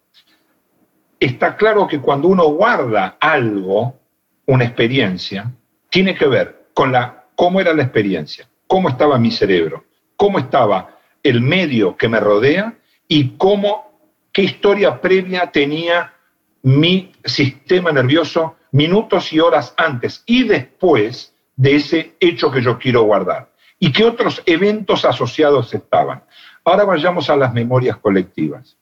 está 1.20 1.56
claro 1.56 1.88
que 1.88 2.00
cuando 2.00 2.28
uno 2.28 2.46
guarda 2.46 3.18
algo, 3.20 4.00
una 4.48 4.66
experiencia, 4.66 5.52
tiene 5.90 6.16
que 6.16 6.28
ver 6.28 6.70
con 6.74 6.92
la, 6.92 7.26
cómo 7.36 7.60
era 7.60 7.74
la 7.74 7.84
experiencia, 7.84 8.48
cómo 8.68 8.90
estaba 8.90 9.18
mi 9.20 9.32
cerebro, 9.32 9.86
cómo 10.16 10.40
estaba 10.40 10.99
el 11.30 11.42
medio 11.42 11.96
que 11.96 12.10
me 12.10 12.20
rodea 12.20 12.76
y 13.08 13.38
cómo, 13.38 14.00
qué 14.32 14.44
historia 14.44 15.00
previa 15.00 15.52
tenía 15.52 16.14
mi 16.62 17.12
sistema 17.24 17.92
nervioso 17.92 18.56
minutos 18.72 19.32
y 19.34 19.40
horas 19.40 19.74
antes 19.78 20.24
y 20.26 20.44
después 20.44 21.34
de 21.56 21.76
ese 21.76 22.16
hecho 22.20 22.52
que 22.52 22.62
yo 22.62 22.78
quiero 22.78 23.04
guardar 23.04 23.52
y 23.80 23.92
qué 23.92 24.04
otros 24.04 24.42
eventos 24.46 25.06
asociados 25.06 25.74
estaban. 25.74 26.24
Ahora 26.64 26.84
vayamos 26.84 27.30
a 27.30 27.38
las 27.38 27.54
memorias 27.54 27.98
colectivas. 27.98 28.78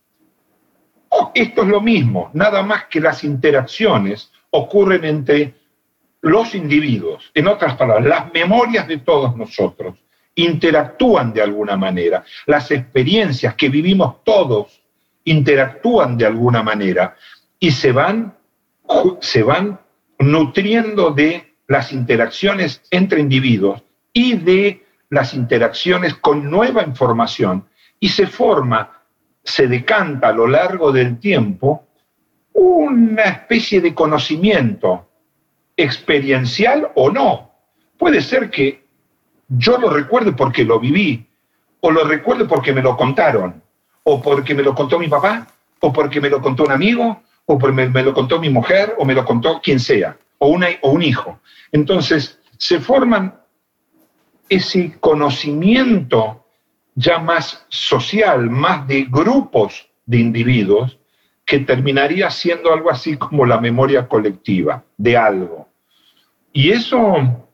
Esto 1.33 1.61
es 1.61 1.67
lo 1.67 1.81
mismo, 1.81 2.31
nada 2.33 2.63
más 2.63 2.85
que 2.85 2.99
las 2.99 3.23
interacciones 3.23 4.31
ocurren 4.49 5.05
entre 5.05 5.53
los 6.21 6.55
individuos. 6.55 7.31
En 7.33 7.47
otras 7.47 7.75
palabras, 7.75 8.05
las 8.05 8.33
memorias 8.33 8.87
de 8.87 8.97
todos 8.97 9.35
nosotros 9.35 9.95
interactúan 10.37 11.33
de 11.33 11.41
alguna 11.41 11.75
manera. 11.75 12.23
Las 12.45 12.71
experiencias 12.71 13.55
que 13.55 13.69
vivimos 13.69 14.23
todos 14.23 14.81
interactúan 15.25 16.17
de 16.17 16.25
alguna 16.25 16.63
manera 16.63 17.15
y 17.59 17.71
se 17.71 17.91
van, 17.91 18.35
se 19.19 19.43
van 19.43 19.79
nutriendo 20.19 21.11
de 21.11 21.55
las 21.67 21.91
interacciones 21.91 22.81
entre 22.91 23.19
individuos 23.19 23.83
y 24.13 24.37
de 24.37 24.85
las 25.09 25.33
interacciones 25.33 26.15
con 26.15 26.49
nueva 26.49 26.83
información 26.83 27.67
y 27.99 28.09
se 28.09 28.27
forma, 28.27 29.01
se 29.43 29.67
decanta 29.67 30.29
a 30.29 30.33
lo 30.33 30.47
largo 30.47 30.91
del 30.91 31.19
tiempo 31.19 31.87
una 32.53 33.23
especie 33.23 33.81
de 33.81 33.93
conocimiento 33.93 35.09
experiencial 35.75 36.91
o 36.95 37.09
no. 37.09 37.51
Puede 37.97 38.21
ser 38.21 38.49
que 38.49 38.86
yo 39.47 39.77
lo 39.77 39.89
recuerdo 39.89 40.35
porque 40.35 40.63
lo 40.63 40.79
viví, 40.79 41.25
o 41.81 41.91
lo 41.91 42.03
recuerdo 42.03 42.47
porque 42.47 42.73
me 42.73 42.81
lo 42.81 42.97
contaron, 42.97 43.61
o 44.03 44.21
porque 44.21 44.53
me 44.53 44.63
lo 44.63 44.73
contó 44.73 44.99
mi 44.99 45.07
papá, 45.07 45.47
o 45.79 45.93
porque 45.93 46.19
me 46.19 46.29
lo 46.29 46.41
contó 46.41 46.63
un 46.63 46.71
amigo, 46.71 47.21
o 47.45 47.57
porque 47.57 47.87
me, 47.87 48.03
lo 48.03 48.13
contó 48.13 48.39
mi 48.39 48.49
mujer, 48.49 48.95
o 48.97 49.05
me 49.05 49.13
lo 49.13 49.23
contó 49.23 49.61
quien 49.61 49.79
sea, 49.79 50.17
o, 50.37 50.57
o 50.81 50.89
un 50.91 51.01
hijo. 51.01 51.39
Entonces, 51.71 52.39
se 52.57 52.79
forman 52.79 53.39
ese 54.49 54.97
conocimiento 54.99 56.45
ya 56.95 57.19
más 57.19 57.65
social, 57.69 58.49
más 58.49 58.87
de 58.87 59.05
grupos 59.09 59.87
de 60.05 60.17
individuos, 60.17 60.97
que 61.45 61.59
terminaría 61.59 62.29
siendo 62.29 62.73
algo 62.73 62.91
así 62.91 63.15
como 63.15 63.45
la 63.45 63.61
memoria 63.61 64.07
colectiva 64.07 64.83
de 64.97 65.15
algo. 65.15 65.69
Y 66.51 66.71
eso 66.71 67.47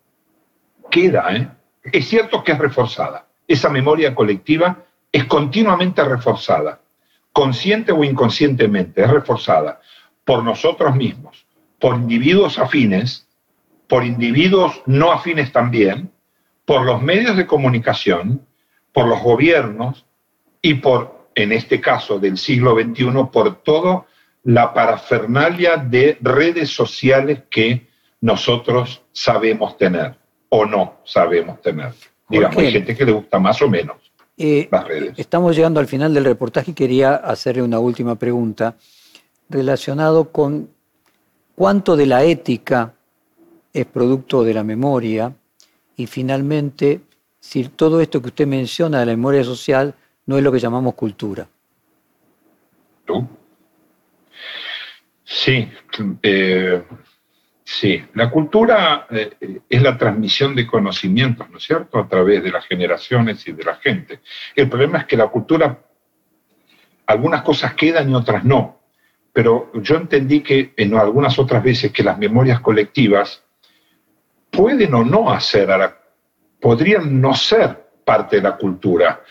queda, 0.90 1.36
¿eh? 1.36 1.48
Es 1.84 2.08
cierto 2.08 2.44
que 2.44 2.54
es 2.54 2.58
reforzada. 2.58 3.28
Esa 3.48 3.70
memoria 3.70 4.16
colectiva 4.16 4.86
es 5.12 5.26
continuamente 5.26 6.04
reforzada, 6.04 6.82
consciente 7.34 7.92
o 7.92 8.04
inconscientemente, 8.04 9.04
es 9.04 9.10
reforzada 9.10 9.82
por 10.24 10.44
nosotros 10.44 10.96
mismos, 10.96 11.46
por 11.80 11.96
individuos 11.96 12.58
afines, 12.58 13.28
por 13.88 14.06
individuos 14.06 14.82
no 14.86 15.12
afines 15.12 15.52
también, 15.52 16.12
por 16.66 16.86
los 16.86 17.02
medios 17.02 17.36
de 17.36 17.46
comunicación, 17.46 18.48
por 18.94 19.08
los 19.08 19.22
gobiernos 19.22 20.06
y 20.62 20.76
por, 20.76 21.28
en 21.36 21.52
este 21.52 21.82
caso 21.82 22.18
del 22.18 22.38
siglo 22.38 22.76
XXI, 22.76 23.12
por 23.32 23.62
toda 23.62 24.06
la 24.44 24.74
parafernalia 24.74 25.78
de 25.78 26.18
redes 26.22 26.70
sociales 26.70 27.44
que 27.52 27.88
nosotros 28.22 29.04
sabemos 29.12 29.78
tener 29.78 30.23
o 30.56 30.68
no 30.68 31.00
sabemos 31.04 31.60
tener. 31.64 31.92
Digamos, 32.30 32.58
hay 32.58 32.72
gente 32.72 32.96
que 32.96 33.06
le 33.06 33.12
gusta 33.12 33.40
más 33.40 33.60
o 33.64 33.68
menos 33.68 33.98
eh, 34.38 34.68
las 34.72 34.88
redes. 34.88 35.14
Estamos 35.18 35.56
llegando 35.56 35.80
al 35.80 35.88
final 35.88 36.14
del 36.14 36.26
reportaje 36.26 36.72
y 36.72 36.74
quería 36.76 37.16
hacerle 37.16 37.64
una 37.64 37.80
última 37.80 38.16
pregunta 38.16 38.76
relacionado 39.50 40.32
con 40.32 40.70
cuánto 41.56 41.96
de 41.96 42.06
la 42.06 42.24
ética 42.24 42.94
es 43.74 43.88
producto 43.88 44.44
de 44.44 44.54
la 44.54 44.64
memoria 44.64 45.34
y 45.98 46.06
finalmente 46.06 47.02
si 47.40 47.64
todo 47.70 48.00
esto 48.00 48.22
que 48.22 48.28
usted 48.28 48.46
menciona 48.46 49.00
de 49.00 49.08
la 49.08 49.14
memoria 49.14 49.44
social 49.44 49.96
no 50.28 50.38
es 50.38 50.44
lo 50.44 50.52
que 50.52 50.60
llamamos 50.60 50.94
cultura. 50.94 51.48
Sí, 55.24 55.68
eh, 56.22 56.84
sí. 57.64 58.04
La 58.14 58.30
cultura 58.30 59.08
eh, 59.10 59.62
es 59.70 59.82
la 59.82 59.98
transmisión 59.98 60.56
de 60.56 60.68
conocimientos, 60.68 61.50
¿no 61.50 61.58
es 61.58 61.64
cierto?, 61.64 62.00
a 62.00 62.08
través 62.08 62.44
de 62.44 62.52
las 62.52 62.66
generaciones 62.66 63.48
y 63.48 63.52
de 63.52 63.64
la 63.64 63.76
gente. 63.76 64.20
El 64.56 64.70
problema 64.70 65.00
es 65.00 65.06
que 65.06 65.18
la 65.18 65.28
cultura, 65.28 65.80
algunas 67.08 67.42
cosas 67.42 67.74
quedan 67.74 68.10
y 68.10 68.16
otras 68.16 68.44
no. 68.44 68.80
Pero 69.32 69.72
yo 69.82 69.96
entendí 69.96 70.42
que 70.42 70.74
en 70.78 70.96
algunas 70.96 71.40
otras 71.40 71.64
veces 71.64 71.92
que 71.92 72.04
las 72.04 72.18
memorias 72.18 72.60
colectivas 72.60 73.44
pueden 74.52 74.94
o 74.94 75.04
no 75.04 75.32
hacer, 75.32 75.70
podrían 76.62 77.20
no 77.20 77.34
ser 77.34 77.90
parte 78.06 78.36
de 78.38 78.44
la 78.44 78.56
cultura. 78.56 79.22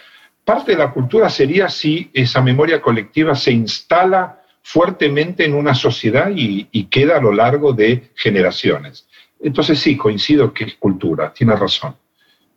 Parte 0.44 0.72
de 0.72 0.78
la 0.78 0.90
cultura 0.90 1.30
sería 1.30 1.68
si 1.68 2.10
esa 2.12 2.42
memoria 2.42 2.82
colectiva 2.82 3.34
se 3.36 3.52
instala 3.52 4.41
fuertemente 4.62 5.44
en 5.44 5.54
una 5.54 5.74
sociedad 5.74 6.30
y, 6.34 6.84
queda 6.84 7.16
a 7.16 7.20
lo 7.20 7.32
largo 7.32 7.72
de 7.72 8.10
generaciones. 8.14 9.08
Entonces 9.40 9.78
sí, 9.78 9.96
coincido 9.96 10.52
que 10.52 10.64
es 10.64 10.74
cultura, 10.76 11.32
tiene 11.32 11.56
razón. 11.56 11.96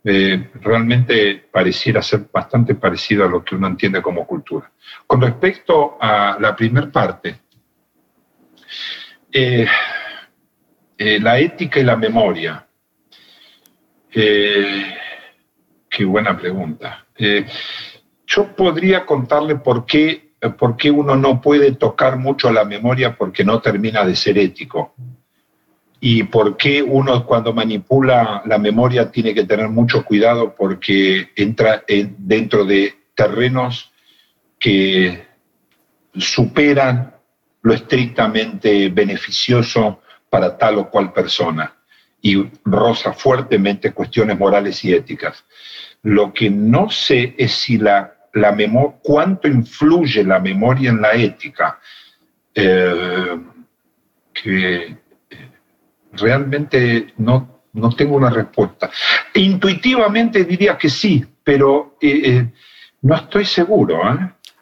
Eh, 0.04 0.52
realmente 0.62 1.48
pareciera 1.52 2.00
ser 2.02 2.28
bastante 2.32 2.76
parecido 2.76 3.26
a 3.26 3.30
lo 3.30 3.44
que 3.44 3.56
uno 3.56 3.68
entiende 3.68 4.04
como 4.04 4.28
cultura. 4.28 4.72
Con 5.08 5.20
respecto 5.20 5.98
a 6.00 6.38
la 6.40 6.56
primera 6.56 6.92
parte, 6.92 7.40
eh, 9.32 9.66
eh, 10.98 11.20
la 11.20 11.40
ética 11.40 11.80
y 11.80 11.84
la 11.84 11.96
memoria. 11.96 12.62
qué 14.12 16.06
buena 16.06 16.38
pregunta. 16.38 17.06
yo 18.28 18.56
podría 18.56 19.06
contarle 19.06 19.56
por 19.56 19.86
qué 19.86 20.25
por 20.50 20.78
qué 20.78 20.92
uno 20.92 21.16
no 21.16 21.42
puede 21.42 21.72
tocar 21.74 22.18
mucho 22.18 22.52
la 22.52 22.66
memoria 22.66 23.16
porque 23.16 23.44
no 23.44 23.62
termina 23.62 24.06
de 24.06 24.16
ser 24.16 24.38
ético. 24.38 24.94
Y 26.00 26.24
por 26.24 26.58
qué 26.58 26.84
uno 26.84 27.26
cuando 27.26 27.54
manipula 27.54 28.44
la 28.46 28.58
memoria 28.58 29.12
tiene 29.12 29.34
que 29.34 29.46
tener 29.46 29.70
mucho 29.70 30.04
cuidado 30.04 30.54
porque 30.56 31.30
entra 31.36 31.84
dentro 32.18 32.66
de 32.66 32.94
terrenos 33.16 33.92
que 34.60 35.26
superan 36.16 37.16
lo 37.62 37.74
estrictamente 37.74 38.90
beneficioso 38.90 40.02
para 40.30 40.58
tal 40.58 40.78
o 40.78 40.90
cual 40.90 41.12
persona 41.14 41.74
y 42.22 42.44
roza 42.64 43.14
fuertemente 43.14 43.94
cuestiones 43.94 44.38
morales 44.38 44.84
y 44.84 44.94
éticas. 44.94 45.44
Lo 46.04 46.34
que 46.34 46.50
no 46.50 46.90
sé 46.90 47.36
es 47.38 47.54
si 47.54 47.78
la 47.78 48.15
la 48.36 48.52
memoria, 48.52 48.98
cuánto 49.02 49.48
influye 49.48 50.24
la 50.24 50.40
memoria 50.40 50.90
en 50.90 51.02
la 51.02 51.14
ética, 51.14 51.80
eh, 52.54 53.38
que 54.34 54.76
eh, 54.86 54.98
realmente 56.14 57.14
no, 57.18 57.62
no 57.74 57.90
tengo 57.96 58.16
una 58.18 58.30
respuesta. 58.30 58.92
Intuitivamente 59.36 60.44
diría 60.44 60.78
que 60.78 60.90
sí, 60.90 61.26
pero 61.44 61.98
eh, 62.02 62.46
no 63.02 63.16
estoy 63.16 63.46
seguro. 63.46 64.02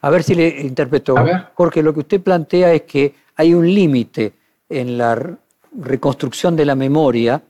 A 0.01 0.09
ver 0.09 0.23
si 0.23 0.35
le 0.35 0.61
interpreto. 0.61 1.15
Jorge, 1.55 1.81
lo 1.81 1.93
que 1.93 2.01
usted 2.01 2.21
plantea 2.21 2.73
es 2.73 2.83
que 2.83 3.15
hay 3.35 3.55
un 3.55 3.65
límite 3.65 4.33
en 4.69 4.97
la 4.99 5.17
reconstrucción 5.79 6.55
de 6.55 6.65
la 6.65 6.75
memoria, 6.75 7.41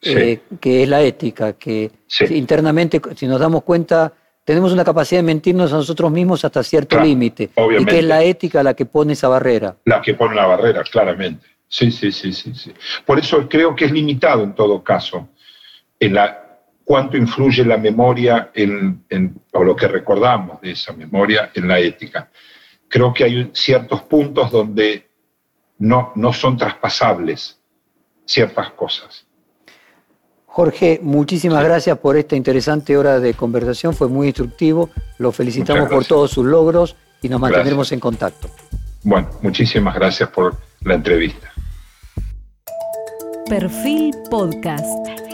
que 0.00 0.42
es 0.60 0.88
la 0.88 1.02
ética, 1.02 1.52
que 1.52 1.90
internamente, 2.30 3.00
si 3.14 3.26
nos 3.26 3.38
damos 3.38 3.62
cuenta, 3.62 4.12
tenemos 4.48 4.72
una 4.72 4.82
capacidad 4.82 5.18
de 5.18 5.26
mentirnos 5.26 5.74
a 5.74 5.76
nosotros 5.76 6.10
mismos 6.10 6.42
hasta 6.42 6.62
cierto 6.62 6.98
límite. 6.98 7.50
Y 7.78 7.84
que 7.84 7.98
es 7.98 8.04
la 8.04 8.24
ética 8.24 8.62
la 8.62 8.72
que 8.72 8.86
pone 8.86 9.12
esa 9.12 9.28
barrera. 9.28 9.76
La 9.84 10.00
que 10.00 10.14
pone 10.14 10.34
la 10.34 10.46
barrera, 10.46 10.82
claramente. 10.84 11.46
Sí, 11.68 11.90
sí, 11.90 12.10
sí, 12.10 12.32
sí. 12.32 12.54
sí. 12.54 12.72
Por 13.04 13.18
eso 13.18 13.46
creo 13.46 13.76
que 13.76 13.84
es 13.84 13.92
limitado 13.92 14.42
en 14.42 14.54
todo 14.54 14.82
caso 14.82 15.28
en 16.00 16.14
la, 16.14 16.48
cuánto 16.82 17.18
influye 17.18 17.62
la 17.62 17.76
memoria 17.76 18.50
en, 18.54 19.04
o 19.52 19.62
lo 19.62 19.76
que 19.76 19.86
recordamos 19.86 20.62
de 20.62 20.70
esa 20.70 20.94
memoria 20.94 21.50
en 21.52 21.68
la 21.68 21.78
ética. 21.78 22.30
Creo 22.88 23.12
que 23.12 23.24
hay 23.24 23.50
ciertos 23.52 24.00
puntos 24.04 24.50
donde 24.50 25.10
no, 25.76 26.10
no 26.14 26.32
son 26.32 26.56
traspasables 26.56 27.60
ciertas 28.24 28.70
cosas. 28.70 29.26
Jorge, 30.48 30.98
muchísimas 31.02 31.62
gracias. 31.62 31.98
por 31.98 32.16
esta 32.16 32.34
interesante 32.34 32.96
hora 32.96 33.20
de 33.20 33.34
conversación, 33.34 33.94
fue 33.94 34.08
muy 34.08 34.28
instructivo. 34.28 34.90
Lo 35.18 35.30
felicitamos 35.30 35.88
por 35.88 36.04
todos 36.04 36.30
sus 36.32 36.44
logros 36.44 36.96
y 37.22 37.28
nos 37.28 37.40
mantendremos 37.40 37.92
en 37.92 38.00
contacto. 38.00 38.48
Bueno, 39.04 39.28
muchísimas 39.42 39.94
gracias 39.94 40.28
por 40.30 40.56
la 40.80 40.94
entrevista. 40.94 41.52
Perfil 43.48 44.14
Podcast. 44.30 45.27